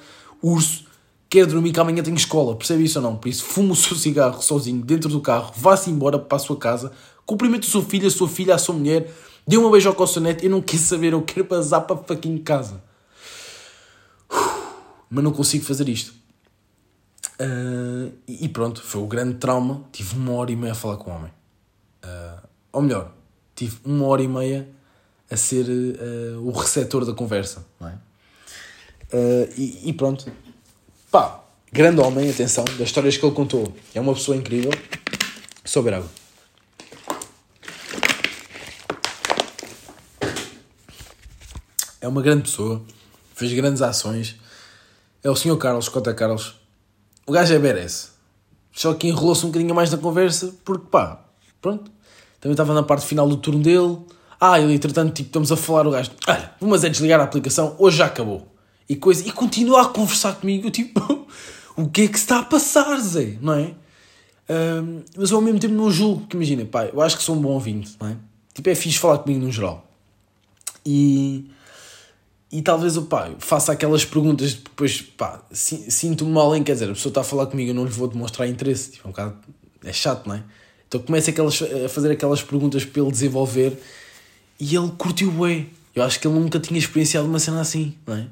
urso, 0.43 0.85
quer 1.27 1.47
dormir 1.47 1.71
que 1.71 1.79
amanhã 1.79 2.03
tenho 2.03 2.15
escola, 2.15 2.55
percebe 2.55 2.83
isso 2.83 2.99
ou 2.99 3.03
não? 3.03 3.15
Por 3.15 3.27
isso, 3.27 3.43
fumo 3.43 3.73
o 3.73 3.75
seu 3.75 3.97
cigarro 3.97 4.43
sozinho 4.43 4.83
dentro 4.83 5.09
do 5.09 5.19
carro, 5.19 5.51
vá-se 5.57 5.89
embora 5.89 6.19
para 6.19 6.35
a 6.35 6.39
sua 6.39 6.55
casa, 6.55 6.91
cumprimente 7.25 7.67
o 7.67 7.71
seu 7.71 7.81
filho, 7.81 8.07
a 8.07 8.11
sua 8.11 8.27
filha, 8.27 8.53
a 8.53 8.59
sua 8.59 8.75
mulher, 8.75 9.11
dê 9.47 9.57
uma 9.57 9.71
beijoca 9.71 10.03
ao 10.03 10.21
neto, 10.21 10.43
eu 10.43 10.51
não 10.51 10.61
quero 10.61 10.83
saber, 10.83 11.13
eu 11.13 11.21
quero 11.23 11.45
passar 11.45 11.81
para 11.81 11.97
fucking 11.97 12.37
casa. 12.39 12.83
Mas 15.09 15.23
não 15.23 15.31
consigo 15.31 15.65
fazer 15.65 15.89
isto. 15.89 16.18
Uh, 17.41 18.11
e 18.27 18.49
pronto, 18.49 18.81
foi 18.81 19.01
o 19.01 19.07
grande 19.07 19.35
trauma. 19.35 19.85
Tive 19.91 20.15
uma 20.15 20.33
hora 20.33 20.51
e 20.51 20.55
meia 20.55 20.73
a 20.73 20.75
falar 20.75 20.97
com 20.97 21.11
o 21.11 21.13
homem. 21.13 21.31
Uh, 22.03 22.47
ou 22.73 22.81
melhor, 22.81 23.13
tive 23.55 23.77
uma 23.85 24.05
hora 24.07 24.21
e 24.21 24.27
meia 24.27 24.67
a 25.31 25.37
ser 25.37 25.65
uh, 25.65 26.45
o 26.45 26.51
receptor 26.51 27.05
da 27.05 27.13
conversa. 27.13 27.65
Não 27.79 27.87
é? 27.87 27.97
E, 29.57 29.89
e, 29.89 29.93
pronto, 29.93 30.31
Pá, 31.11 31.43
grande 31.73 31.99
homem, 32.01 32.29
atenção, 32.29 32.63
das 32.63 32.81
histórias 32.81 33.17
que 33.17 33.25
ele 33.25 33.33
contou. 33.33 33.73
É 33.95 33.99
uma 33.99 34.13
pessoa 34.13 34.37
incrível. 34.37 34.71
Sobre 35.65 35.95
água. 35.95 36.09
É 41.99 42.07
uma 42.07 42.21
grande 42.21 42.43
pessoa. 42.43 42.83
Fez 43.33 43.51
grandes 43.53 43.81
ações. 43.81 44.35
É 45.23 45.31
o 45.31 45.35
senhor 45.35 45.57
Carlos, 45.57 45.89
Cota 45.89 46.13
Carlos. 46.13 46.59
O 47.29 47.31
gajo 47.31 47.53
é 47.53 47.59
BRS. 47.59 48.09
Só 48.73 48.95
que 48.95 49.07
enrolou-se 49.07 49.45
um 49.45 49.49
bocadinho 49.49 49.75
mais 49.75 49.91
na 49.91 49.99
conversa, 49.99 50.51
porque 50.65 50.87
pá, 50.89 51.23
pronto. 51.61 51.91
Também 52.41 52.53
estava 52.53 52.73
na 52.73 52.81
parte 52.81 53.05
final 53.05 53.29
do 53.29 53.37
turno 53.37 53.61
dele. 53.61 53.99
Ah, 54.41 54.59
e 54.59 54.73
entretanto, 54.73 55.13
tipo, 55.13 55.27
estamos 55.27 55.51
a 55.51 55.55
falar 55.55 55.85
o 55.85 55.91
gajo. 55.91 56.09
Olha, 56.27 56.51
vamos 56.59 56.83
é 56.83 56.89
desligar 56.89 57.19
a 57.19 57.23
aplicação, 57.25 57.75
hoje 57.77 57.97
já 57.97 58.07
acabou 58.07 58.47
e 58.89 58.95
coisa, 58.95 59.27
e 59.27 59.31
continua 59.31 59.83
a 59.83 59.85
conversar 59.85 60.33
comigo, 60.37 60.71
tipo, 60.71 61.27
o 61.77 61.87
que 61.87 62.01
é 62.01 62.07
que 62.07 62.17
se 62.17 62.23
está 62.23 62.39
a 62.39 62.43
passar, 62.43 62.97
Zé, 62.99 63.37
não 63.39 63.53
é? 63.53 63.75
Um, 64.49 65.03
mas 65.15 65.31
ao 65.31 65.39
mesmo 65.39 65.59
tempo 65.59 65.75
não 65.75 65.91
julgo, 65.91 66.21
porque 66.21 66.35
imagina, 66.35 66.65
pá, 66.65 66.85
eu 66.85 66.99
acho 66.99 67.15
que 67.15 67.21
sou 67.21 67.35
um 67.35 67.41
bom 67.41 67.49
ouvinte, 67.49 67.95
não 68.01 68.07
é? 68.07 68.17
Tipo, 68.55 68.69
é 68.71 68.73
fixe 68.73 68.97
falar 68.97 69.19
comigo 69.19 69.45
no 69.45 69.51
geral. 69.51 69.87
E, 70.83 71.51
e 72.51 72.61
talvez 72.61 72.95
eu, 72.95 73.05
pá, 73.05 73.29
faça 73.37 73.71
aquelas 73.71 74.03
perguntas, 74.03 74.53
depois, 74.55 75.01
pá, 75.01 75.43
sinto-me 75.51 76.31
mal 76.31 76.55
em, 76.55 76.63
quer 76.63 76.73
dizer, 76.73 76.85
a 76.85 76.93
pessoa 76.93 77.11
está 77.11 77.21
a 77.21 77.23
falar 77.23 77.45
comigo, 77.45 77.69
eu 77.69 77.75
não 77.75 77.85
lhe 77.85 77.91
vou 77.91 78.07
demonstrar 78.07 78.47
interesse, 78.47 78.91
tipo, 78.91 79.07
é 79.07 79.09
um 79.09 79.11
bocado, 79.11 79.37
é 79.83 79.93
chato, 79.93 80.27
não 80.27 80.35
é? 80.35 80.43
Então 80.87 80.99
começo 81.01 81.29
aquelas, 81.29 81.61
a 81.61 81.87
fazer 81.87 82.11
aquelas 82.11 82.41
perguntas 82.41 82.83
para 82.83 83.01
ele 83.01 83.11
desenvolver 83.11 83.79
e 84.59 84.75
ele 84.75 84.89
curtiu 84.97 85.31
bem. 85.31 85.69
Eu 85.93 86.03
acho 86.03 86.19
que 86.19 86.27
ele 86.27 86.39
nunca 86.39 86.59
tinha 86.59 86.79
experienciado 86.79 87.27
uma 87.27 87.39
cena 87.39 87.61
assim, 87.61 87.95
não 88.07 88.15
é? 88.15 88.27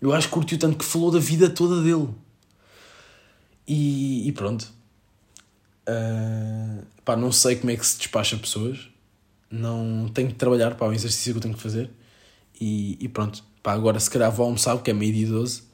Eu 0.00 0.12
acho 0.12 0.28
que 0.28 0.34
curtiu 0.34 0.58
tanto 0.58 0.78
que 0.78 0.84
falou 0.84 1.10
da 1.10 1.18
vida 1.18 1.50
toda 1.50 1.82
dele. 1.82 2.08
E, 3.66 4.28
e 4.28 4.32
pronto. 4.32 4.72
Uh, 5.88 6.84
pá, 7.04 7.16
não 7.16 7.32
sei 7.32 7.56
como 7.56 7.70
é 7.70 7.76
que 7.76 7.86
se 7.86 7.98
despacha 7.98 8.36
pessoas. 8.36 8.88
Não 9.50 10.08
tenho 10.08 10.28
que 10.28 10.34
trabalhar 10.34 10.74
para 10.74 10.88
o 10.88 10.92
exercício 10.92 11.32
que 11.32 11.38
eu 11.38 11.42
tenho 11.42 11.54
que 11.54 11.62
fazer. 11.62 11.90
E, 12.62 12.96
e 13.00 13.08
pronto. 13.08 13.42
Pá, 13.60 13.72
agora 13.72 13.98
se 13.98 14.08
calhar 14.08 14.30
vou 14.30 14.46
almoçar, 14.46 14.76
porque 14.76 14.92
é 14.92 14.94
meio-dia 14.94 15.26
12. 15.26 15.64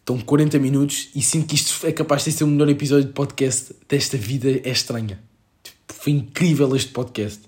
Estão 0.00 0.20
40 0.20 0.58
minutos 0.58 1.08
e 1.14 1.22
sinto 1.22 1.46
que 1.46 1.54
isto 1.54 1.86
é 1.86 1.92
capaz 1.92 2.22
de 2.24 2.32
ser 2.32 2.44
o 2.44 2.46
melhor 2.46 2.68
episódio 2.68 3.06
de 3.06 3.14
podcast 3.14 3.74
desta 3.88 4.18
vida 4.18 4.50
é 4.50 4.70
estranha. 4.70 5.18
Tipo, 5.62 5.94
foi 5.94 6.12
incrível 6.12 6.76
este 6.76 6.90
podcast. 6.90 7.40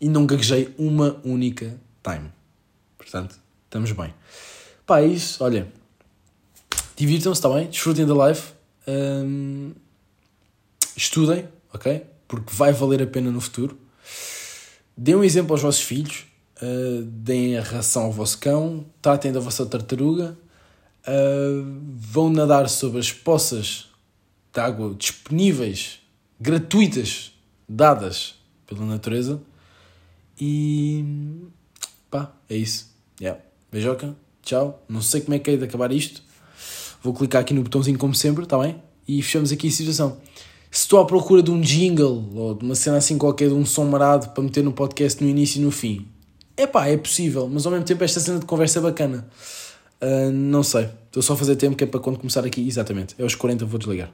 E 0.00 0.08
não 0.08 0.24
gaguejei 0.24 0.74
uma 0.78 1.20
única 1.22 1.78
time. 2.02 2.30
Portanto, 2.96 3.38
estamos 3.66 3.92
bem. 3.92 4.14
Pá, 4.86 5.00
é 5.00 5.06
isso. 5.06 5.44
Olha, 5.44 5.70
divirtam-se, 6.96 7.38
está 7.38 7.50
bem? 7.50 7.66
Desfrutem 7.66 8.06
da 8.06 8.14
live. 8.14 8.40
Um, 8.88 9.72
estudem, 10.96 11.46
ok? 11.74 12.06
Porque 12.26 12.54
vai 12.54 12.72
valer 12.72 13.02
a 13.02 13.06
pena 13.06 13.30
no 13.30 13.40
futuro. 13.40 13.78
Deem 14.96 15.16
um 15.16 15.24
exemplo 15.24 15.52
aos 15.52 15.60
vossos 15.60 15.82
filhos. 15.82 16.24
Uh, 16.60 17.02
deem 17.02 17.56
a 17.56 17.62
ração 17.62 18.04
ao 18.04 18.12
vosso 18.12 18.38
cão. 18.38 18.86
Tratem 19.02 19.32
da 19.32 19.40
vossa 19.40 19.66
tartaruga. 19.66 20.36
Uh, 21.06 21.80
vão 21.94 22.30
nadar 22.30 22.68
sobre 22.68 22.98
as 22.98 23.12
poças 23.12 23.86
de 24.52 24.60
água 24.60 24.94
disponíveis, 24.98 26.00
gratuitas, 26.40 27.32
dadas 27.68 28.34
pela 28.66 28.84
natureza. 28.84 29.40
E 30.40 31.04
pá, 32.10 32.32
é 32.48 32.56
isso. 32.56 32.94
Yeah. 33.20 33.40
Beijoca 33.70 34.16
tchau, 34.46 34.80
não 34.88 35.02
sei 35.02 35.20
como 35.20 35.34
é 35.34 35.38
que 35.40 35.50
é 35.50 35.56
de 35.56 35.64
acabar 35.64 35.90
isto. 35.90 36.22
Vou 37.02 37.12
clicar 37.12 37.42
aqui 37.42 37.52
no 37.52 37.62
botãozinho 37.62 37.98
como 37.98 38.14
sempre, 38.14 38.44
está 38.44 38.56
bem? 38.56 38.80
E 39.06 39.20
fechamos 39.20 39.52
aqui 39.52 39.68
a 39.68 39.70
situação. 39.70 40.18
Se 40.70 40.82
estou 40.82 41.00
à 41.00 41.04
procura 41.04 41.42
de 41.42 41.50
um 41.50 41.60
jingle 41.60 42.24
ou 42.34 42.54
de 42.54 42.64
uma 42.64 42.74
cena 42.74 42.96
assim 42.96 43.18
qualquer, 43.18 43.48
de 43.48 43.54
um 43.54 43.66
som 43.66 43.84
marado 43.84 44.30
para 44.30 44.42
meter 44.42 44.62
no 44.62 44.72
podcast 44.72 45.22
no 45.22 45.28
início 45.28 45.60
e 45.60 45.64
no 45.64 45.70
fim, 45.70 46.06
é 46.56 46.66
pá, 46.66 46.88
é 46.88 46.96
possível, 46.96 47.48
mas 47.48 47.66
ao 47.66 47.72
mesmo 47.72 47.84
tempo 47.84 48.02
esta 48.02 48.20
cena 48.20 48.38
de 48.38 48.46
conversa 48.46 48.78
é 48.78 48.82
bacana. 48.82 49.28
Uh, 50.00 50.30
não 50.30 50.62
sei. 50.62 50.88
Estou 51.06 51.22
só 51.22 51.32
a 51.32 51.36
fazer 51.36 51.56
tempo 51.56 51.76
que 51.76 51.84
é 51.84 51.86
para 51.86 52.00
quando 52.00 52.18
começar 52.18 52.44
aqui. 52.44 52.66
Exatamente. 52.66 53.14
É 53.18 53.22
aos 53.22 53.34
40 53.34 53.64
vou 53.64 53.78
desligar. 53.78 54.10